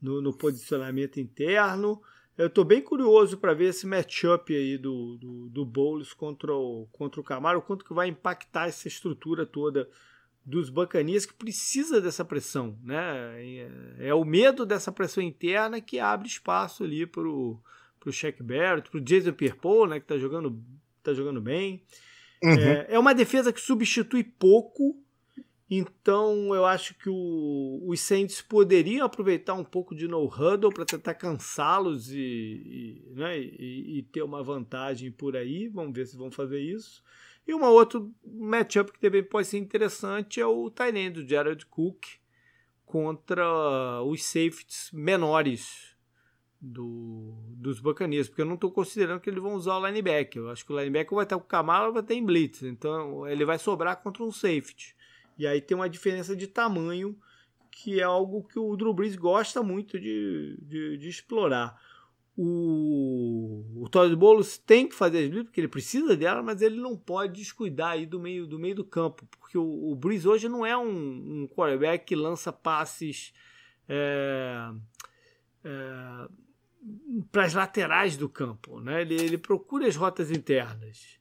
no, 0.00 0.20
no 0.20 0.36
posicionamento 0.36 1.18
interno. 1.18 2.00
Eu 2.36 2.48
estou 2.48 2.64
bem 2.64 2.82
curioso 2.82 3.38
para 3.38 3.54
ver 3.54 3.66
esse 3.66 3.86
matchup 3.86 4.54
aí 4.54 4.76
do, 4.76 5.16
do, 5.16 5.48
do 5.48 5.64
Bowles 5.64 6.12
contra 6.12 6.52
o, 6.52 6.88
contra 6.90 7.20
o 7.20 7.24
Camaro, 7.24 7.62
quanto 7.62 7.84
que 7.84 7.94
vai 7.94 8.08
impactar 8.08 8.66
essa 8.66 8.88
estrutura 8.88 9.46
toda 9.46 9.88
dos 10.44 10.68
Bacanias 10.68 11.24
que 11.24 11.32
precisa 11.32 12.00
dessa 12.00 12.24
pressão, 12.24 12.78
né? 12.82 13.42
É, 13.42 14.08
é 14.08 14.14
o 14.14 14.24
medo 14.24 14.66
dessa 14.66 14.92
pressão 14.92 15.22
interna 15.22 15.80
que 15.80 15.98
abre 15.98 16.28
espaço 16.28 16.84
ali 16.84 17.06
para 17.06 17.26
o 17.26 17.62
Shaq 18.10 18.42
Barrett, 18.42 18.90
para 18.90 18.98
o 18.98 19.00
Jason 19.00 19.32
Pierre-Paul, 19.32 19.86
né? 19.86 20.00
Que 20.00 20.04
está 20.04 20.18
jogando, 20.18 20.62
tá 21.02 21.14
jogando 21.14 21.40
bem. 21.40 21.82
Uhum. 22.42 22.52
É, 22.52 22.86
é 22.90 22.98
uma 22.98 23.14
defesa 23.14 23.52
que 23.52 23.60
substitui 23.60 24.22
pouco 24.22 25.04
então 25.70 26.54
eu 26.54 26.64
acho 26.64 26.94
que 26.94 27.08
o, 27.08 27.82
os 27.86 28.00
Saints 28.00 28.42
poderiam 28.42 29.06
aproveitar 29.06 29.54
um 29.54 29.64
pouco 29.64 29.94
de 29.94 30.06
no-huddle 30.06 30.72
para 30.72 30.84
tentar 30.84 31.14
cansá-los 31.14 32.10
e, 32.10 32.18
e, 32.18 33.12
né, 33.14 33.38
e, 33.38 33.98
e, 33.98 34.02
ter 34.02 34.22
uma 34.22 34.42
vantagem 34.42 35.10
por 35.10 35.36
aí. 35.36 35.68
Vamos 35.68 35.94
ver 35.94 36.06
se 36.06 36.16
vão 36.16 36.30
fazer 36.30 36.60
isso. 36.60 37.02
E 37.46 37.54
uma 37.54 37.70
outra 37.70 38.00
matchup 38.24 38.92
que 38.92 39.00
também 39.00 39.22
pode 39.22 39.48
ser 39.48 39.58
interessante 39.58 40.40
é 40.40 40.46
o 40.46 40.70
Tyrande 40.70 41.22
do 41.22 41.28
Jared 41.28 41.64
Cook 41.66 42.04
contra 42.84 44.02
os 44.02 44.22
safeties 44.22 44.90
menores 44.92 45.93
do, 46.64 47.34
dos 47.56 47.78
Buccaneers, 47.78 48.28
porque 48.28 48.40
eu 48.40 48.46
não 48.46 48.54
estou 48.54 48.70
considerando 48.70 49.20
que 49.20 49.28
eles 49.28 49.42
vão 49.42 49.54
usar 49.54 49.76
o 49.76 49.86
linebacker. 49.86 50.42
Eu 50.42 50.50
acho 50.50 50.64
que 50.64 50.72
o 50.72 50.78
linebacker 50.78 51.14
vai 51.14 51.24
estar 51.24 51.36
com 51.36 51.44
o 51.44 51.46
Camaro 51.48 51.92
vai 51.92 52.02
estar 52.02 52.14
em 52.14 52.24
blitz, 52.24 52.62
então 52.62 53.26
ele 53.28 53.44
vai 53.44 53.58
sobrar 53.58 54.02
contra 54.02 54.22
um 54.22 54.32
safety. 54.32 54.96
E 55.38 55.46
aí 55.46 55.60
tem 55.60 55.76
uma 55.76 55.88
diferença 55.88 56.34
de 56.34 56.46
tamanho 56.46 57.16
que 57.70 58.00
é 58.00 58.04
algo 58.04 58.44
que 58.44 58.58
o 58.58 58.76
Drew 58.76 58.94
Brees 58.94 59.16
gosta 59.16 59.62
muito 59.62 59.98
de, 59.98 60.56
de, 60.62 60.96
de 60.96 61.08
explorar. 61.08 61.78
O, 62.36 63.64
o 63.76 63.88
Todd 63.88 64.14
Bowles 64.16 64.58
tem 64.58 64.88
que 64.88 64.94
fazer 64.94 65.24
as 65.24 65.28
blitz 65.28 65.44
porque 65.44 65.60
ele 65.60 65.68
precisa 65.68 66.16
dela, 66.16 66.42
mas 66.42 66.62
ele 66.62 66.80
não 66.80 66.96
pode 66.96 67.40
descuidar 67.40 67.92
aí 67.92 68.06
do 68.06 68.18
meio 68.18 68.46
do, 68.46 68.58
meio 68.58 68.74
do 68.74 68.84
campo, 68.84 69.26
porque 69.38 69.58
o, 69.58 69.92
o 69.92 69.94
Brees 69.94 70.24
hoje 70.24 70.48
não 70.48 70.64
é 70.64 70.76
um, 70.76 71.42
um 71.42 71.48
quarterback 71.48 72.04
que 72.04 72.16
lança 72.16 72.52
passes 72.52 73.32
é, 73.88 74.70
é, 75.64 76.28
para 77.30 77.44
as 77.44 77.54
laterais 77.54 78.16
do 78.16 78.28
campo, 78.28 78.80
né? 78.80 79.02
ele, 79.02 79.14
ele 79.14 79.38
procura 79.38 79.86
as 79.86 79.96
rotas 79.96 80.30
internas. 80.30 81.18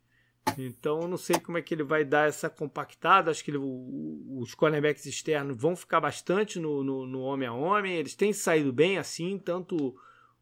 Então 0.57 1.01
eu 1.01 1.07
não 1.07 1.17
sei 1.17 1.39
como 1.39 1.57
é 1.57 1.61
que 1.61 1.73
ele 1.73 1.83
vai 1.83 2.03
dar 2.03 2.27
essa 2.27 2.49
compactada. 2.49 3.31
Acho 3.31 3.43
que 3.43 3.51
ele, 3.51 3.59
os 3.59 4.53
cornerbacks 4.53 5.05
externos 5.05 5.57
vão 5.57 5.75
ficar 5.75 6.01
bastante 6.01 6.59
no, 6.59 6.83
no, 6.83 7.05
no, 7.07 7.21
homem 7.21 7.47
a 7.47 7.53
homem. 7.53 7.95
Eles 7.95 8.13
têm 8.13 8.33
saído 8.33 8.71
bem 8.73 8.97
assim, 8.97 9.39
tanto 9.39 9.95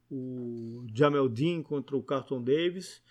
o 0.10 0.86
Jamel 0.94 1.30
Dean 1.30 1.62
contra 1.62 1.96
o 1.96 2.04
Carlton 2.04 2.42
Davis. 2.42 3.02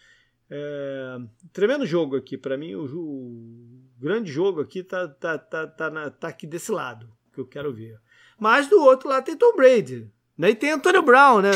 É, 0.51 1.19
tremendo 1.53 1.87
jogo 1.87 2.17
aqui. 2.17 2.37
Para 2.37 2.59
mim, 2.59 2.75
o, 2.75 2.85
o, 2.85 3.81
grande 3.99 4.31
jogo 4.31 4.61
aqui 4.61 4.83
tá, 4.83 5.07
tá, 5.09 5.39
tá, 5.39 5.67
tá, 5.67 5.91
na, 5.91 6.11
tá 6.11 6.29
aqui 6.29 6.47
desse 6.47 6.73
lado, 6.73 7.09
que 7.33 7.41
eu 7.41 7.47
quero 7.47 7.73
ver. 7.73 8.01
Mas 8.39 8.69
do 8.69 8.81
outro 8.81 9.09
lado 9.09 9.25
tem 9.25 9.37
Tom 9.37 9.55
Brady. 9.55 10.11
E 10.49 10.55
tem 10.55 10.71
Antônio 10.71 11.03
Brown, 11.03 11.41
né? 11.41 11.51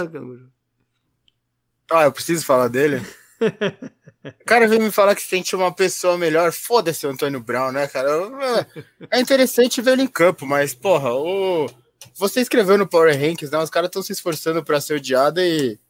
Ah, 1.91 2.05
eu 2.05 2.13
preciso 2.13 2.45
falar 2.45 2.69
dele. 2.69 3.01
O 4.25 4.45
cara 4.47 4.67
veio 4.67 4.81
me 4.81 4.91
falar 4.91 5.15
que 5.15 5.21
sente 5.21 5.55
uma 5.55 5.71
pessoa 5.71 6.17
melhor. 6.17 6.51
Foda-se 6.51 7.07
o 7.07 7.11
Antônio 7.11 7.41
Brown, 7.41 7.73
né, 7.73 7.87
cara? 7.87 8.09
É 9.11 9.21
interessante 9.21 9.83
ver 9.83 9.93
ele 9.93 10.03
em 10.03 10.07
campo, 10.07 10.47
mas, 10.47 10.73
porra, 10.73 11.13
o... 11.13 11.69
você 12.15 12.41
escreveu 12.41 12.79
no 12.79 12.89
Power 12.89 13.15
Rankings, 13.15 13.53
né? 13.53 13.59
Os 13.59 13.69
caras 13.69 13.89
estão 13.89 14.03
se 14.03 14.13
esforçando 14.13 14.65
para 14.65 14.81
ser 14.81 14.95
odiado 14.95 15.41
e. 15.41 15.79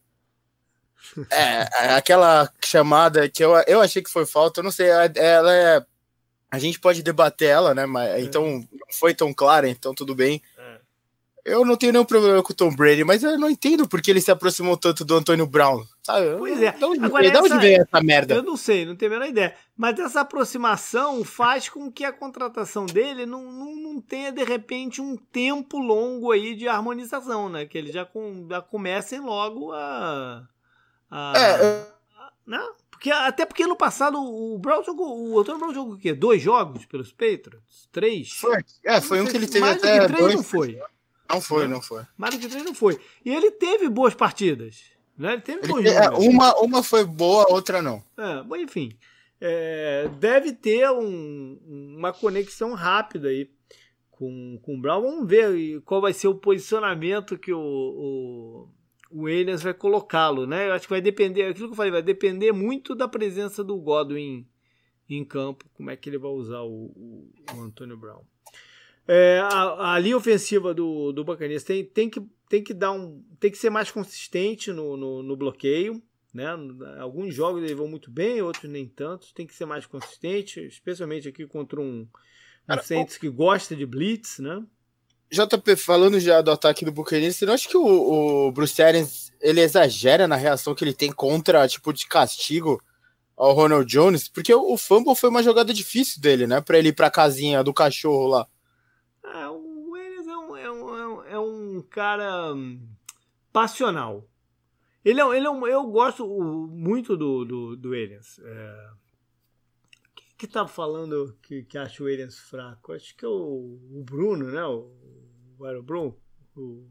É, 1.30 1.68
é, 1.84 1.94
aquela 1.94 2.50
chamada 2.64 3.28
que 3.28 3.44
eu, 3.44 3.52
eu 3.68 3.80
achei 3.80 4.02
que 4.02 4.10
foi 4.10 4.26
falta, 4.26 4.58
eu 4.58 4.64
não 4.64 4.72
sei, 4.72 4.88
ela 4.88 5.54
é. 5.54 5.84
A 6.50 6.58
gente 6.58 6.80
pode 6.80 7.04
debater 7.04 7.50
ela, 7.50 7.72
né? 7.72 7.86
Mas, 7.86 8.24
então, 8.24 8.66
não 8.72 8.86
foi 8.90 9.14
tão 9.14 9.32
clara, 9.32 9.68
então 9.68 9.94
tudo 9.94 10.12
bem. 10.12 10.42
Eu 11.44 11.62
não 11.62 11.76
tenho 11.76 11.92
nenhum 11.92 12.06
problema 12.06 12.42
com 12.42 12.52
o 12.54 12.56
Tom 12.56 12.74
Brady, 12.74 13.04
mas 13.04 13.22
eu 13.22 13.38
não 13.38 13.50
entendo 13.50 13.86
porque 13.86 14.10
ele 14.10 14.20
se 14.20 14.30
aproximou 14.30 14.78
tanto 14.78 15.04
do 15.04 15.14
Antônio 15.14 15.46
Brown. 15.46 15.84
Sabe? 16.02 16.38
Pois 16.38 16.62
é. 16.62 16.72
De 16.72 16.84
onde, 16.84 17.04
Agora, 17.04 17.26
essa, 17.26 17.42
onde 17.42 17.74
essa 17.74 18.02
merda? 18.02 18.34
Eu 18.34 18.42
não 18.42 18.56
sei, 18.56 18.86
não 18.86 18.96
tenho 18.96 19.12
a 19.12 19.14
menor 19.16 19.28
ideia. 19.28 19.54
Mas 19.76 19.98
essa 19.98 20.22
aproximação 20.22 21.22
faz 21.22 21.68
com 21.68 21.92
que 21.92 22.02
a 22.02 22.12
contratação 22.12 22.86
dele 22.86 23.26
não, 23.26 23.52
não, 23.52 23.76
não 23.76 24.00
tenha, 24.00 24.32
de 24.32 24.42
repente, 24.42 25.02
um 25.02 25.18
tempo 25.18 25.78
longo 25.78 26.32
aí 26.32 26.54
de 26.54 26.66
harmonização, 26.66 27.50
né? 27.50 27.66
Que 27.66 27.76
eles 27.76 27.92
já, 27.92 28.06
com, 28.06 28.46
já 28.48 28.62
comecem 28.62 29.20
logo 29.20 29.70
a. 29.72 30.48
a 31.10 31.32
é, 31.36 31.66
a, 32.16 32.32
né? 32.46 32.66
Porque, 32.90 33.10
até 33.10 33.44
porque 33.44 33.66
no 33.66 33.76
passado 33.76 34.18
o 34.18 34.58
Brown 34.58 34.82
jogou. 34.82 35.30
O 35.30 35.38
Antônio 35.38 35.60
Brown 35.60 35.74
jogou 35.74 35.94
o 35.94 35.98
quê? 35.98 36.14
Dois 36.14 36.40
jogos 36.40 36.86
pelos 36.86 37.12
Patriots? 37.12 37.86
Três? 37.92 38.32
Foi. 38.32 38.64
É, 38.82 38.98
foi 38.98 39.20
um 39.20 39.26
que 39.26 39.36
ele 39.36 39.46
teve 39.46 39.60
mais 39.60 39.76
até. 39.76 40.00
Do 40.00 40.06
que 40.06 40.06
três 40.06 40.20
dois, 40.22 40.34
não 40.36 40.42
foi. 40.42 40.80
Não 41.28 41.40
foi, 41.40 41.66
não 41.66 41.80
foi. 41.80 42.02
Do 42.02 42.38
que 42.38 42.48
três 42.48 42.64
não 42.64 42.74
foi. 42.74 43.00
E 43.24 43.34
ele 43.34 43.50
teve 43.50 43.88
boas 43.88 44.14
partidas. 44.14 44.84
Né? 45.16 45.34
Ele 45.34 45.42
teve 45.42 45.72
ele, 45.72 45.88
é, 45.88 46.10
uma, 46.10 46.54
uma 46.60 46.82
foi 46.82 47.04
boa, 47.04 47.46
outra 47.50 47.80
não. 47.80 48.02
É, 48.16 48.42
bom, 48.42 48.56
enfim. 48.56 48.96
É, 49.40 50.08
deve 50.18 50.52
ter 50.52 50.88
um, 50.90 51.58
uma 51.96 52.12
conexão 52.12 52.74
rápida 52.74 53.28
aí 53.28 53.50
com, 54.10 54.58
com 54.62 54.76
o 54.76 54.80
Brown. 54.80 55.02
Vamos 55.02 55.28
ver 55.28 55.80
qual 55.82 56.00
vai 56.00 56.12
ser 56.12 56.28
o 56.28 56.34
posicionamento 56.34 57.38
que 57.38 57.52
o, 57.52 57.58
o, 57.58 58.68
o 59.10 59.22
Williams 59.22 59.62
vai 59.62 59.74
colocá-lo. 59.74 60.46
Né? 60.46 60.68
Eu 60.68 60.72
acho 60.72 60.86
que 60.86 60.92
vai 60.92 61.00
depender, 61.00 61.44
aquilo 61.44 61.68
que 61.68 61.72
eu 61.72 61.76
falei, 61.76 61.92
vai 61.92 62.02
depender 62.02 62.52
muito 62.52 62.94
da 62.94 63.08
presença 63.08 63.62
do 63.62 63.76
Godwin 63.76 64.46
em 65.08 65.24
campo, 65.24 65.66
como 65.74 65.90
é 65.90 65.96
que 65.96 66.08
ele 66.08 66.18
vai 66.18 66.30
usar 66.30 66.62
o, 66.62 66.86
o, 66.96 67.32
o 67.54 67.60
Antônio 67.60 67.96
Brown. 67.96 68.22
É, 69.06 69.40
a, 69.42 69.94
a, 69.94 69.98
linha 69.98 70.16
ofensiva 70.16 70.72
do, 70.72 71.12
do 71.12 71.24
Buccaneers 71.24 71.62
tem, 71.62 71.84
tem, 71.84 72.08
que, 72.08 72.22
tem 72.48 72.62
que 72.62 72.72
dar 72.72 72.92
um. 72.92 73.22
tem 73.38 73.50
que 73.50 73.58
ser 73.58 73.70
mais 73.70 73.90
consistente 73.90 74.72
no, 74.72 74.96
no, 74.96 75.22
no 75.22 75.36
bloqueio. 75.36 76.02
Né? 76.32 76.46
Alguns 76.98 77.32
jogos 77.32 77.62
eles 77.62 77.76
vão 77.76 77.86
muito 77.86 78.10
bem, 78.10 78.42
outros 78.42 78.70
nem 78.70 78.88
tanto. 78.88 79.32
Tem 79.34 79.46
que 79.46 79.54
ser 79.54 79.66
mais 79.66 79.86
consistente, 79.86 80.60
especialmente 80.60 81.28
aqui 81.28 81.46
contra 81.46 81.80
um, 81.80 82.08
um 82.68 82.82
Saints 82.82 83.16
que 83.16 83.28
gosta 83.28 83.76
de 83.76 83.86
blitz, 83.86 84.40
né? 84.40 84.64
JP, 85.30 85.76
falando 85.76 86.18
já 86.20 86.40
do 86.40 86.50
ataque 86.50 86.84
do 86.84 86.92
Buccaneers, 86.92 87.36
você 87.36 87.46
não 87.46 87.54
acha 87.54 87.68
que 87.68 87.76
o, 87.76 88.46
o 88.46 88.52
Bruce 88.52 88.80
Arians 88.82 89.32
ele 89.40 89.60
exagera 89.60 90.28
na 90.28 90.36
reação 90.36 90.74
que 90.74 90.84
ele 90.84 90.92
tem 90.92 91.12
contra 91.12 91.66
tipo 91.68 91.92
de 91.92 92.06
castigo 92.06 92.82
ao 93.36 93.52
Ronald 93.52 93.86
Jones? 93.86 94.28
Porque 94.28 94.54
o, 94.54 94.72
o 94.72 94.76
fumble 94.76 95.14
foi 95.14 95.30
uma 95.30 95.42
jogada 95.42 95.72
difícil 95.72 96.20
dele, 96.20 96.46
né? 96.46 96.60
Para 96.60 96.78
ele 96.78 96.88
ir 96.88 96.94
para 96.94 97.10
casinha 97.10 97.62
do 97.62 97.72
cachorro 97.72 98.26
lá. 98.26 98.46
Ah, 99.24 99.50
o 99.50 99.96
Enes 99.96 100.26
é 100.26 100.36
um, 100.36 100.56
é 100.56 100.70
um, 100.70 101.24
é 101.24 101.38
um 101.38 101.82
cara 101.82 102.52
hum, 102.52 102.86
passional. 103.52 104.28
Ele 105.04 105.20
é, 105.20 105.36
ele 105.36 105.46
é 105.46 105.50
um, 105.50 105.66
eu 105.66 105.86
gosto 105.86 106.26
muito 106.26 107.16
do, 107.16 107.44
do, 107.44 107.76
do. 107.76 107.94
É, 107.94 108.90
quem 110.14 110.26
que 110.36 110.46
tá 110.46 110.66
falando 110.66 111.36
que, 111.42 111.62
que 111.64 111.78
acha 111.78 112.02
o 112.02 112.08
Elias 112.08 112.38
fraco? 112.38 112.92
Acho 112.92 113.16
que 113.16 113.24
é 113.24 113.28
o, 113.28 113.78
o 113.92 114.02
Bruno, 114.04 114.50
né? 114.50 114.64
O, 114.64 114.90
o 115.58 115.82
Bruno. 115.82 116.16
O... 116.56 116.86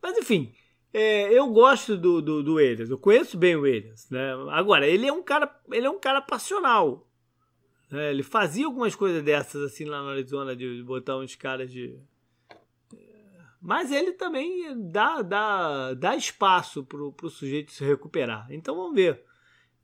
Mas 0.00 0.16
enfim, 0.18 0.54
é, 0.92 1.32
eu 1.32 1.48
gosto 1.48 1.96
do, 1.96 2.22
do, 2.22 2.42
do. 2.42 2.60
Eu 2.60 2.98
conheço 2.98 3.36
bem 3.36 3.56
o 3.56 3.66
Elias. 3.66 4.08
Né? 4.10 4.32
Agora, 4.50 4.86
ele 4.86 5.06
é 5.06 5.12
um 5.12 5.22
cara, 5.22 5.52
ele 5.72 5.86
é 5.86 5.90
um 5.90 5.98
cara 5.98 6.20
passional. 6.20 7.08
É, 7.92 8.10
ele 8.10 8.22
fazia 8.22 8.66
algumas 8.66 8.94
coisas 8.94 9.22
dessas 9.22 9.62
assim 9.62 9.84
lá 9.84 10.02
no 10.02 10.08
Arizona, 10.08 10.56
de 10.56 10.82
botar 10.82 11.16
uns 11.18 11.34
caras 11.34 11.70
de. 11.70 11.98
Mas 13.60 13.90
ele 13.90 14.12
também 14.12 14.90
dá, 14.90 15.22
dá, 15.22 15.94
dá 15.94 16.14
espaço 16.14 16.84
pro, 16.84 17.12
pro 17.12 17.30
sujeito 17.30 17.72
se 17.72 17.82
recuperar. 17.82 18.46
Então 18.50 18.76
vamos 18.76 18.94
ver 18.94 19.24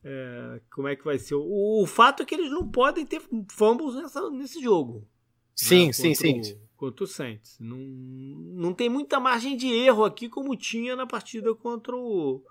é, 0.05 0.61
como 0.70 0.88
é 0.88 0.96
que 0.96 1.05
vai 1.05 1.18
ser. 1.18 1.34
O, 1.34 1.82
o, 1.82 1.86
fato 1.86 2.22
é 2.22 2.26
que 2.26 2.34
eles 2.34 2.51
não 2.51 2.68
podem 2.68 3.07
ter 3.07 3.22
fumbles 3.51 3.94
nessa, 3.94 4.30
nesse 4.30 4.62
jogo. 4.62 5.07
Sim, 5.55 5.86
né? 5.86 5.92
sim, 5.92 6.14
sim. 6.14 6.40
O, 6.40 6.70
contra 6.76 7.05
o 7.05 7.07
Saints. 7.07 7.59
Não, 7.61 7.76
não 7.76 8.72
tem 8.72 8.88
muita 8.88 9.20
margem 9.20 9.57
de 9.57 9.66
erro 9.66 10.05
aqui 10.05 10.28
como 10.28 10.57
tinha 10.57 10.96
na 10.96 11.07
partida 11.07 11.55
contra 11.55 11.94
o, 11.94 12.42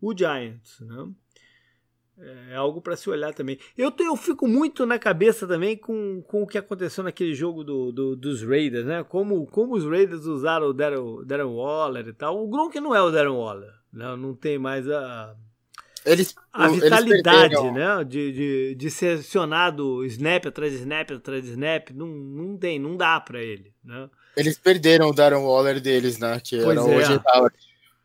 o 0.00 0.16
Giants. 0.16 0.80
Né? 0.80 1.12
É 2.50 2.56
algo 2.56 2.80
para 2.80 2.96
se 2.96 3.10
olhar 3.10 3.34
também. 3.34 3.58
Eu, 3.76 3.92
eu 3.98 4.16
fico 4.16 4.48
muito 4.48 4.86
na 4.86 4.98
cabeça 4.98 5.46
também 5.46 5.76
com, 5.76 6.22
com 6.22 6.42
o 6.42 6.46
que 6.46 6.56
aconteceu 6.56 7.04
naquele 7.04 7.34
jogo 7.34 7.62
do, 7.62 7.92
do 7.92 8.16
dos 8.16 8.42
Raiders, 8.42 8.86
né? 8.86 9.04
Como, 9.04 9.46
como 9.46 9.74
os 9.74 9.84
Raiders 9.84 10.24
usaram 10.24 10.68
o 10.68 10.72
Darren, 10.72 11.24
Darren 11.26 11.54
Waller 11.54 12.08
e 12.08 12.12
tal. 12.14 12.42
O 12.42 12.48
Gronk 12.48 12.80
não 12.80 12.94
é 12.94 13.02
o 13.02 13.10
Darren 13.10 13.36
Waller, 13.36 13.72
né? 13.92 14.16
não 14.16 14.34
tem 14.34 14.58
mais 14.58 14.88
a, 14.88 15.36
eles, 16.06 16.34
a 16.52 16.68
vitalidade, 16.68 17.70
né? 17.72 18.04
De, 18.04 18.32
de, 18.32 18.74
de 18.76 18.90
ser 18.90 19.18
acionado 19.18 20.04
snap 20.04 20.46
atrás 20.46 20.72
de 20.72 20.78
snap 20.78 21.10
atrás 21.10 21.42
de 21.42 21.50
snap. 21.50 21.90
Não, 21.90 22.06
não 22.06 22.56
tem, 22.56 22.78
não 22.78 22.96
dá 22.96 23.20
para 23.20 23.42
ele, 23.42 23.74
né? 23.84 24.08
Eles 24.36 24.56
perderam 24.56 25.08
o 25.08 25.12
Darren 25.12 25.42
Waller 25.42 25.80
deles, 25.80 26.18
né? 26.18 26.40
Que 26.42 26.62
pois 26.62 26.78
era 26.78 27.12
é. 27.12 27.16
o 27.16 27.22
Howard. 27.34 27.56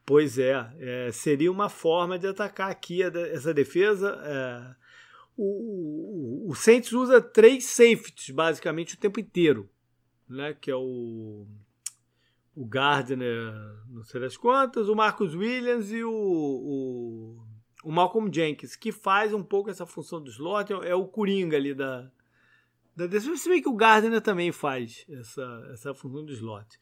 Pois 0.06 0.38
é, 0.38 0.70
é, 0.80 1.12
seria 1.12 1.52
uma 1.52 1.70
forma 1.70 2.18
de 2.18 2.28
atacar 2.28 2.70
aqui 2.70 3.02
essa 3.04 3.54
defesa. 3.54 4.20
É, 4.24 4.76
o, 5.38 6.48
o, 6.48 6.50
o 6.50 6.56
Saints 6.56 6.92
usa 6.92 7.22
três 7.22 7.66
safeties 7.66 8.30
basicamente 8.32 8.96
o 8.96 8.98
tempo 8.98 9.20
inteiro, 9.20 9.70
né? 10.28 10.56
Que 10.60 10.72
é 10.72 10.76
o 10.76 11.46
o 12.56 12.66
Gardner, 12.66 13.54
não 13.90 14.04
sei 14.04 14.20
das 14.20 14.36
quantas, 14.36 14.90
o 14.90 14.96
Marcus 14.96 15.34
Williams 15.34 15.92
e 15.92 16.04
o, 16.04 16.12
o, 16.12 17.44
o, 17.84 17.92
Malcolm 17.92 18.30
Jenkins, 18.32 18.76
que 18.76 18.92
faz 18.92 19.34
um 19.34 19.42
pouco 19.42 19.70
essa 19.70 19.86
função 19.86 20.22
do 20.22 20.30
slot, 20.30 20.72
é, 20.74 20.90
é 20.90 20.96
o 20.96 21.08
Coringa 21.08 21.56
ali 21.56 21.74
da, 21.74 22.12
da 22.96 23.08
defesa. 23.08 23.38
Se 23.38 23.50
bem 23.50 23.62
que 23.62 23.70
o 23.70 23.76
Gardner 23.76 24.22
também 24.22 24.52
faz 24.52 25.06
essa, 25.10 25.70
essa 25.72 25.94
função 25.94 26.26
do 26.26 26.34
slot. 26.34 26.78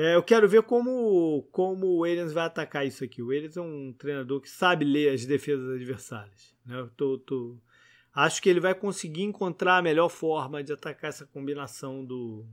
É, 0.00 0.14
eu 0.14 0.22
quero 0.22 0.48
ver 0.48 0.62
como, 0.62 1.42
como 1.50 1.84
o 1.86 1.98
Williams 2.02 2.32
vai 2.32 2.44
atacar 2.44 2.86
isso 2.86 3.02
aqui. 3.02 3.20
O 3.20 3.26
Williams 3.26 3.56
é 3.56 3.60
um 3.60 3.92
treinador 3.98 4.40
que 4.40 4.48
sabe 4.48 4.84
ler 4.84 5.12
as 5.12 5.26
defesas 5.26 5.68
adversárias. 5.74 6.54
Né? 6.64 6.78
Eu 6.78 6.88
tô, 6.90 7.18
tô... 7.18 7.58
Acho 8.14 8.40
que 8.40 8.48
ele 8.48 8.60
vai 8.60 8.76
conseguir 8.76 9.24
encontrar 9.24 9.78
a 9.78 9.82
melhor 9.82 10.08
forma 10.08 10.62
de 10.62 10.72
atacar 10.72 11.08
essa 11.08 11.26
combinação 11.26 12.04
do, 12.04 12.46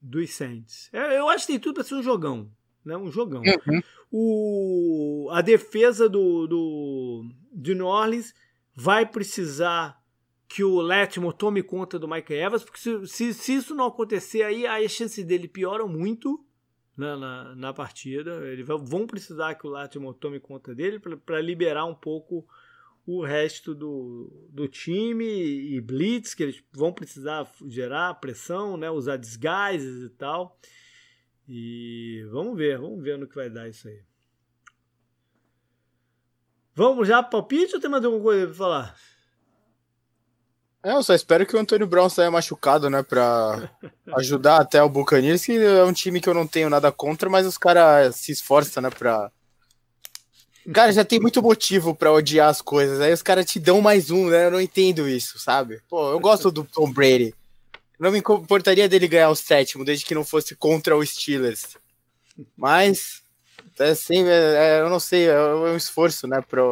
dos 0.00 0.30
Saints. 0.30 0.88
É, 0.92 1.18
eu 1.18 1.28
acho 1.28 1.44
que 1.44 1.54
tem 1.54 1.58
tudo 1.58 1.74
para 1.74 1.82
ser 1.82 1.96
um 1.96 2.04
jogão. 2.04 2.48
Né? 2.84 2.96
Um 2.96 3.10
jogão. 3.10 3.42
Uhum. 3.42 3.82
O, 4.12 5.28
a 5.32 5.42
defesa 5.42 6.08
do, 6.08 6.46
do, 6.46 7.24
de 7.52 7.74
New 7.74 7.86
Orleans 7.86 8.32
vai 8.76 9.04
precisar 9.04 10.00
que 10.46 10.62
o 10.62 10.80
Letmore 10.80 11.36
tome 11.36 11.64
conta 11.64 11.98
do 11.98 12.06
Michael 12.06 12.46
Evans, 12.46 12.62
porque 12.62 12.78
se, 12.78 13.08
se, 13.08 13.34
se 13.34 13.54
isso 13.54 13.74
não 13.74 13.86
acontecer, 13.86 14.44
aí 14.44 14.68
as 14.68 14.92
chances 14.92 15.24
dele 15.24 15.48
pioram 15.48 15.88
muito 15.88 16.46
na, 17.00 17.16
na, 17.16 17.54
na 17.56 17.72
partida. 17.72 18.46
Eles 18.46 18.66
vão 18.66 19.06
precisar 19.06 19.54
que 19.54 19.66
o 19.66 19.70
Latimer 19.70 20.12
tome 20.14 20.38
conta 20.38 20.74
dele 20.74 21.00
para 21.00 21.40
liberar 21.40 21.86
um 21.86 21.94
pouco 21.94 22.46
o 23.06 23.24
resto 23.24 23.74
do, 23.74 24.46
do 24.50 24.68
time 24.68 25.24
e 25.24 25.80
blitz, 25.80 26.34
que 26.34 26.42
eles 26.42 26.62
vão 26.70 26.92
precisar 26.92 27.50
gerar 27.66 28.14
pressão, 28.14 28.76
né, 28.76 28.90
usar 28.90 29.16
desguises 29.16 30.04
e 30.04 30.10
tal. 30.10 30.58
E 31.48 32.24
vamos 32.30 32.56
ver, 32.56 32.78
vamos 32.78 33.02
ver 33.02 33.18
no 33.18 33.26
que 33.26 33.34
vai 33.34 33.48
dar 33.48 33.68
isso 33.68 33.88
aí. 33.88 34.02
Vamos 36.74 37.08
já 37.08 37.22
palpite 37.22 37.74
ou 37.74 37.80
tem 37.80 37.90
mais 37.90 38.04
alguma 38.04 38.22
coisa 38.22 38.46
para 38.46 38.54
falar? 38.54 38.96
É, 40.82 40.92
eu 40.92 41.02
só 41.02 41.14
espero 41.14 41.44
que 41.44 41.54
o 41.54 41.58
Antônio 41.58 41.86
Brown 41.86 42.08
saia 42.08 42.30
machucado, 42.30 42.88
né? 42.88 43.02
Pra 43.02 43.70
ajudar 44.16 44.60
até 44.60 44.82
o 44.82 44.88
Buccaneers, 44.88 45.44
que 45.44 45.52
é 45.52 45.84
um 45.84 45.92
time 45.92 46.20
que 46.20 46.28
eu 46.28 46.34
não 46.34 46.46
tenho 46.46 46.70
nada 46.70 46.90
contra, 46.90 47.28
mas 47.28 47.46
os 47.46 47.58
caras 47.58 48.16
se 48.16 48.32
esforçam, 48.32 48.82
né? 48.82 48.90
Pra. 48.90 49.30
Cara, 50.72 50.92
já 50.92 51.04
tem 51.04 51.20
muito 51.20 51.42
motivo 51.42 51.94
para 51.94 52.12
odiar 52.12 52.48
as 52.48 52.62
coisas. 52.62 53.00
Aí 53.00 53.12
os 53.12 53.22
caras 53.22 53.44
te 53.44 53.58
dão 53.58 53.80
mais 53.80 54.10
um, 54.10 54.28
né? 54.28 54.46
Eu 54.46 54.52
não 54.52 54.60
entendo 54.60 55.08
isso, 55.08 55.38
sabe? 55.38 55.80
Pô, 55.88 56.12
eu 56.12 56.20
gosto 56.20 56.50
do 56.50 56.64
Tom 56.64 56.90
Brady. 56.90 57.34
Não 57.98 58.10
me 58.10 58.18
importaria 58.18 58.88
dele 58.88 59.08
ganhar 59.08 59.28
o 59.28 59.36
sétimo, 59.36 59.84
desde 59.84 60.06
que 60.06 60.14
não 60.14 60.24
fosse 60.24 60.56
contra 60.56 60.96
o 60.96 61.04
Steelers. 61.04 61.76
Mas, 62.56 63.22
é 63.78 63.90
assim, 63.90 64.24
é, 64.24 64.78
é, 64.78 64.80
eu 64.80 64.88
não 64.88 65.00
sei, 65.00 65.26
é 65.26 65.38
um 65.38 65.76
esforço, 65.76 66.26
né? 66.26 66.40
Pra, 66.40 66.62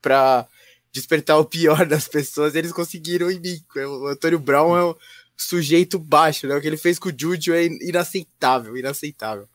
pra 0.00 0.46
despertar 0.94 1.38
o 1.38 1.44
pior 1.44 1.84
das 1.84 2.06
pessoas, 2.06 2.54
eles 2.54 2.72
conseguiram 2.72 3.30
em 3.30 3.40
mim. 3.40 3.60
O 3.76 4.06
Antônio 4.06 4.38
Brown 4.38 4.76
é 4.76 4.84
um 4.84 4.94
sujeito 5.36 5.98
baixo, 5.98 6.46
né? 6.46 6.54
O 6.54 6.60
que 6.60 6.68
ele 6.68 6.76
fez 6.76 6.98
com 6.98 7.08
o 7.08 7.14
Júlio 7.16 7.52
é 7.52 7.66
inaceitável, 7.66 8.76
inaceitável. 8.76 9.48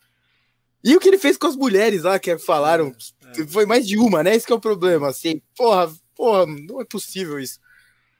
E 0.84 0.96
o 0.96 1.00
que 1.00 1.08
ele 1.08 1.18
fez 1.18 1.38
com 1.38 1.48
as 1.48 1.56
mulheres 1.56 2.04
lá, 2.04 2.20
que 2.20 2.38
falaram, 2.38 2.94
é, 3.36 3.42
é. 3.42 3.48
foi 3.48 3.66
mais 3.66 3.88
de 3.88 3.98
uma, 3.98 4.22
né? 4.22 4.36
Esse 4.36 4.46
que 4.46 4.52
é 4.52 4.56
o 4.56 4.60
problema, 4.60 5.10
assim, 5.10 5.42
porra, 5.56 5.92
porra, 6.16 6.46
não 6.46 6.82
é 6.82 6.86
possível 6.86 7.40
isso. 7.40 7.60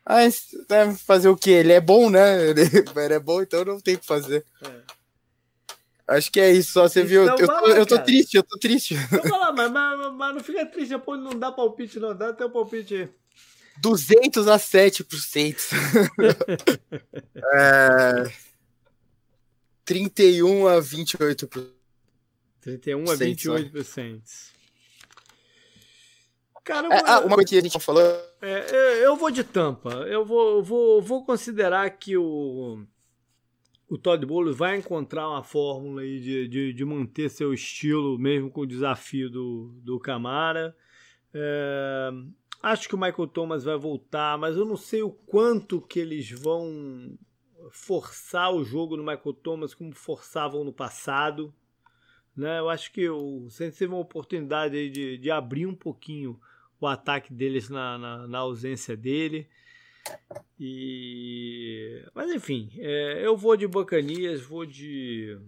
Mas, 0.08 0.48
né, 0.70 0.96
fazer 1.06 1.30
o 1.30 1.38
que? 1.38 1.52
Ele 1.52 1.74
é 1.74 1.82
bom, 1.82 2.10
né? 2.10 2.50
Ele, 2.50 2.62
ele, 2.96 3.14
é 3.14 3.20
bom, 3.20 3.42
então 3.42 3.64
não 3.66 3.80
tem 3.80 3.96
o 3.96 4.00
que 4.00 4.06
fazer. 4.06 4.46
É. 4.64 4.99
Acho 6.10 6.32
que 6.32 6.40
é 6.40 6.52
isso, 6.52 6.72
só 6.72 6.88
você 6.88 7.02
então, 7.02 7.10
viu. 7.10 7.24
Eu, 7.26 7.36
tô, 7.36 7.68
eu 7.68 7.86
tô 7.86 8.00
triste, 8.00 8.36
eu 8.36 8.44
tô 8.44 8.58
triste. 8.58 8.96
Então 9.14 9.40
lá, 9.40 9.52
mas, 9.52 9.72
mas, 9.72 10.14
mas, 10.14 10.34
não 10.34 10.44
fica 10.44 10.66
triste 10.66 10.90
depois, 10.90 11.22
não 11.22 11.38
dá 11.38 11.52
palpite, 11.52 12.00
não. 12.00 12.16
Dá 12.16 12.34
teu 12.34 12.50
palpite 12.50 12.96
aí. 12.96 13.10
200 13.80 14.48
a 14.48 14.58
7%. 14.58 15.56
é... 17.54 18.32
31 19.86 20.68
a 20.68 20.82
28%. 20.82 21.68
31 22.62 23.04
a 23.04 23.16
28%. 23.16 24.22
Cara, 26.64 26.88
eu 26.88 26.92
é, 26.92 26.98
vou, 26.98 27.08
ah, 27.08 27.20
uma 27.22 27.36
coisa 27.36 27.50
que 27.50 27.58
a 27.58 27.62
gente 27.62 27.80
falou. 27.80 28.04
É, 28.42 29.06
eu 29.06 29.16
vou 29.16 29.30
de 29.30 29.44
tampa. 29.44 29.92
Eu 30.08 30.26
vou, 30.26 30.64
vou, 30.64 31.02
vou 31.02 31.24
considerar 31.24 31.88
que 31.92 32.18
o 32.18 32.84
o 33.90 33.98
Todd 33.98 34.24
Bowles 34.24 34.56
vai 34.56 34.78
encontrar 34.78 35.28
uma 35.28 35.44
fórmula 35.44 36.02
aí 36.02 36.20
de, 36.20 36.48
de, 36.48 36.74
de, 36.74 36.86
manter 36.86 37.28
seu 37.30 37.52
estilo, 37.52 38.20
mesmo 38.20 38.52
com 38.52 38.62
o 38.62 38.68
desafio 38.68 39.30
do, 39.30 39.74
do 39.84 40.00
Camara. 40.00 40.76
É, 41.34 42.12
acho 42.62 42.88
que 42.88 42.94
o 42.94 43.00
Michael 43.00 43.28
Thomas 43.28 43.64
vai 43.64 43.76
voltar, 43.78 44.38
mas 44.38 44.56
eu 44.56 44.64
não 44.64 44.78
sei 44.78 45.02
o 45.02 45.10
quanto 45.10 45.82
que 45.82 46.00
eles 46.00 46.30
vão 46.30 47.18
forçar 47.72 48.54
o 48.54 48.64
jogo 48.64 48.96
no 48.96 49.04
Michael 49.04 49.34
Thomas 49.34 49.74
como 49.74 49.92
forçavam 49.94 50.64
no 50.64 50.72
passado. 50.72 51.52
Né? 52.38 52.60
Eu 52.60 52.70
acho 52.70 52.92
que 52.92 53.10
o 53.10 53.50
Saints 53.50 53.78
teve 53.78 53.92
uma 53.92 54.02
oportunidade 54.02 54.90
de, 54.92 55.18
de 55.18 55.32
abrir 55.32 55.66
um 55.66 55.76
pouquinho 55.76 56.40
o 56.80 56.86
ataque 56.86 57.34
deles 57.34 57.70
na, 57.70 57.98
na, 57.98 58.28
na 58.28 58.38
ausência 58.38 58.96
dele. 58.96 59.50
E... 60.60 62.04
Mas 62.14 62.32
enfim, 62.32 62.70
é, 62.78 63.26
eu 63.26 63.38
vou 63.38 63.56
de 63.56 63.68
Bacanias, 63.68 64.42
vou 64.42 64.66
de. 64.66 65.40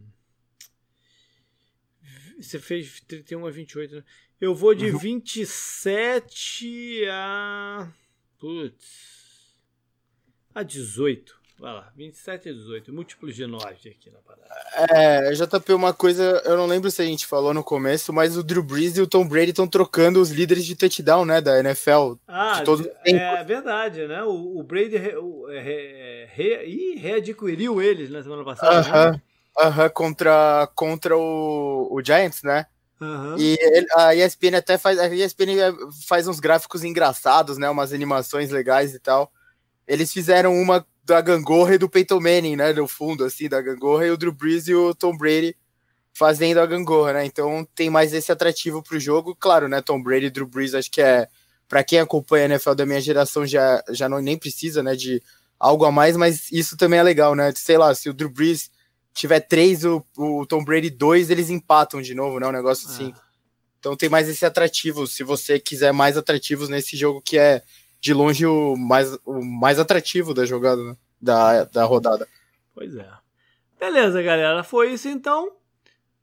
Você 2.40 2.60
fez 2.60 3.02
31 3.02 3.46
a 3.46 3.52
28, 3.52 3.96
né? 3.96 4.04
Eu 4.40 4.56
vou 4.56 4.74
de 4.74 4.90
27 4.90 7.02
uhum. 7.04 7.10
a. 7.12 7.94
Putz. 8.40 9.58
A 10.54 10.64
18. 10.64 11.41
Vai 11.62 11.74
lá, 11.74 11.92
27 11.96 12.50
a 12.50 12.54
18, 12.54 12.92
múltiplos 12.92 13.36
de 13.36 13.46
9 13.46 13.66
aqui 13.68 14.10
na 14.10 14.18
parada. 14.18 14.48
É, 14.90 15.32
JP, 15.32 15.74
uma 15.74 15.94
coisa, 15.94 16.42
eu 16.44 16.58
não 16.58 16.66
lembro 16.66 16.90
se 16.90 17.04
a 17.04 17.06
gente 17.06 17.28
falou 17.28 17.54
no 17.54 17.64
começo, 17.64 18.12
mas 18.12 18.36
o 18.36 18.42
Drew 18.42 18.64
Brees 18.64 18.98
e 18.98 19.02
o 19.02 19.06
Tom 19.06 19.28
Brady 19.28 19.52
estão 19.52 19.68
trocando 19.68 20.20
os 20.20 20.32
líderes 20.32 20.66
de 20.66 20.76
touchdown, 20.76 21.24
né, 21.24 21.40
da 21.40 21.60
NFL. 21.60 22.14
Ah, 22.28 22.54
de 22.58 22.64
todo 22.64 22.92
é 23.06 23.44
verdade, 23.44 24.08
né? 24.08 24.24
O, 24.24 24.58
o 24.58 24.64
Brady 24.64 24.98
re, 24.98 25.14
re, 25.60 26.26
re, 26.34 26.96
readquiriu 26.96 27.80
eles 27.80 28.10
na 28.10 28.24
semana 28.24 28.44
passada. 28.44 28.80
Aham, 28.80 29.12
-huh, 29.12 29.68
uh 29.68 29.78
-huh, 29.78 29.90
contra, 29.92 30.68
contra 30.74 31.16
o, 31.16 31.90
o 31.92 32.04
Giants, 32.04 32.42
né? 32.42 32.66
Uhum. 33.00 33.36
E 33.38 33.56
a 33.96 34.16
ESPN 34.16 34.58
até 34.58 34.80
faz, 34.80 34.98
a 34.98 35.08
ESPN 35.08 35.76
faz 36.08 36.28
uns 36.28 36.40
gráficos 36.40 36.84
engraçados, 36.84 37.60
né? 37.60 37.70
Umas 37.70 37.94
animações 37.94 38.50
legais 38.50 38.96
e 38.96 39.00
tal. 39.00 39.32
Eles 39.88 40.12
fizeram 40.12 40.60
uma 40.60 40.84
da 41.12 41.20
gangorra 41.20 41.76
e 41.76 41.78
do 41.78 41.90
Peyton 41.90 42.22
Manning, 42.22 42.56
né? 42.56 42.72
No 42.72 42.88
fundo, 42.88 43.26
assim, 43.26 43.50
da 43.50 43.62
gangorra, 43.62 44.08
e 44.08 44.12
o 44.12 44.18
Drew 44.18 44.32
Brees 44.32 44.70
e 44.70 44.74
o 44.74 44.96
Tom 44.96 45.18
Brady 45.18 45.56
fazendo 46.14 46.60
a 46.60 46.66
gangorra, 46.66 47.14
né? 47.14 47.26
Então 47.26 47.68
tem 47.76 47.90
mais 47.90 48.14
esse 48.14 48.32
atrativo 48.32 48.82
pro 48.82 48.98
jogo. 48.98 49.36
Claro, 49.36 49.68
né? 49.68 49.82
Tom 49.82 50.02
Brady 50.02 50.28
e 50.28 50.30
Drew 50.30 50.48
Brees, 50.48 50.74
acho 50.74 50.90
que 50.90 51.02
é. 51.02 51.28
para 51.68 51.84
quem 51.84 52.00
acompanha 52.00 52.46
a 52.46 52.50
NFL 52.50 52.74
da 52.76 52.86
minha 52.86 53.02
geração, 53.02 53.46
já, 53.46 53.84
já 53.90 54.08
não 54.08 54.22
nem 54.22 54.38
precisa, 54.38 54.82
né? 54.82 54.96
De 54.96 55.22
algo 55.60 55.84
a 55.84 55.92
mais, 55.92 56.16
mas 56.16 56.50
isso 56.50 56.78
também 56.78 57.00
é 57.00 57.04
legal, 57.04 57.36
né? 57.36 57.52
Sei 57.56 57.78
lá, 57.78 57.94
se 57.94 58.10
o 58.10 58.14
Drew 58.14 58.30
Brees 58.30 58.72
tiver 59.14 59.42
três, 59.42 59.84
o, 59.84 60.02
o 60.18 60.46
Tom 60.46 60.64
Brady 60.64 60.90
dois, 60.90 61.30
eles 61.30 61.50
empatam 61.50 62.02
de 62.02 62.16
novo, 62.16 62.40
né? 62.40 62.48
Um 62.48 62.54
negócio 62.54 62.90
assim. 62.90 63.14
Ah. 63.14 63.22
Então 63.80 63.98
tem 63.98 64.08
mais 64.08 64.30
esse 64.30 64.46
atrativo, 64.46 65.06
se 65.08 65.24
você 65.24 65.60
quiser 65.60 65.92
mais 65.92 66.16
atrativos 66.16 66.70
nesse 66.70 66.96
jogo 66.96 67.22
que 67.22 67.38
é 67.38 67.62
de 68.02 68.14
longe 68.14 68.46
o 68.46 68.76
mais, 68.76 69.18
o 69.26 69.46
mais 69.46 69.80
atrativo 69.80 70.34
da 70.34 70.44
jogada, 70.44 70.84
né? 70.84 70.98
da, 71.22 71.64
da 71.66 71.86
rodada. 71.86 72.28
Pois 72.74 72.96
é. 72.96 73.08
Beleza, 73.80 74.22
galera. 74.22 74.64
Foi 74.64 74.92
isso 74.92 75.08
então. 75.08 75.56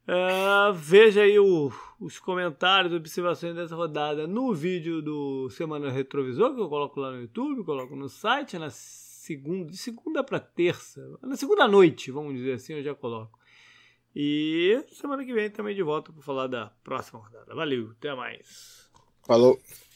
Uh, 0.09 0.73
veja 0.75 1.23
aí 1.23 1.39
o, 1.39 1.71
os 2.01 2.19
comentários, 2.19 2.95
observações 2.95 3.55
dessa 3.55 3.77
rodada 3.77 4.27
no 4.27 4.55
vídeo 4.55 5.03
do 5.03 5.49
Semana 5.51 5.91
Retrovisor, 5.91 6.55
que 6.55 6.61
eu 6.61 6.69
coloco 6.69 6.99
lá 6.99 7.13
no 7.13 7.21
YouTube, 7.21 7.65
coloco 7.65 7.95
no 7.95 8.09
site, 8.09 8.59
na 8.59 8.71
segunda, 8.71 9.71
de 9.71 9.77
segunda 9.77 10.25
para 10.25 10.41
terça, 10.41 11.07
na 11.23 11.37
segunda 11.37 11.69
noite, 11.69 12.11
vamos 12.11 12.35
dizer 12.35 12.55
assim, 12.55 12.73
eu 12.73 12.83
já 12.83 12.95
coloco. 12.95 13.39
E 14.17 14.83
semana 14.93 15.25
que 15.25 15.35
vem 15.35 15.51
também 15.51 15.75
de 15.77 15.83
volta 15.83 16.11
para 16.11 16.23
falar 16.23 16.47
da 16.47 16.73
próxima 16.83 17.21
rodada. 17.21 17.55
Valeu, 17.55 17.91
até 17.91 18.15
mais. 18.15 18.91
Falou. 19.27 19.61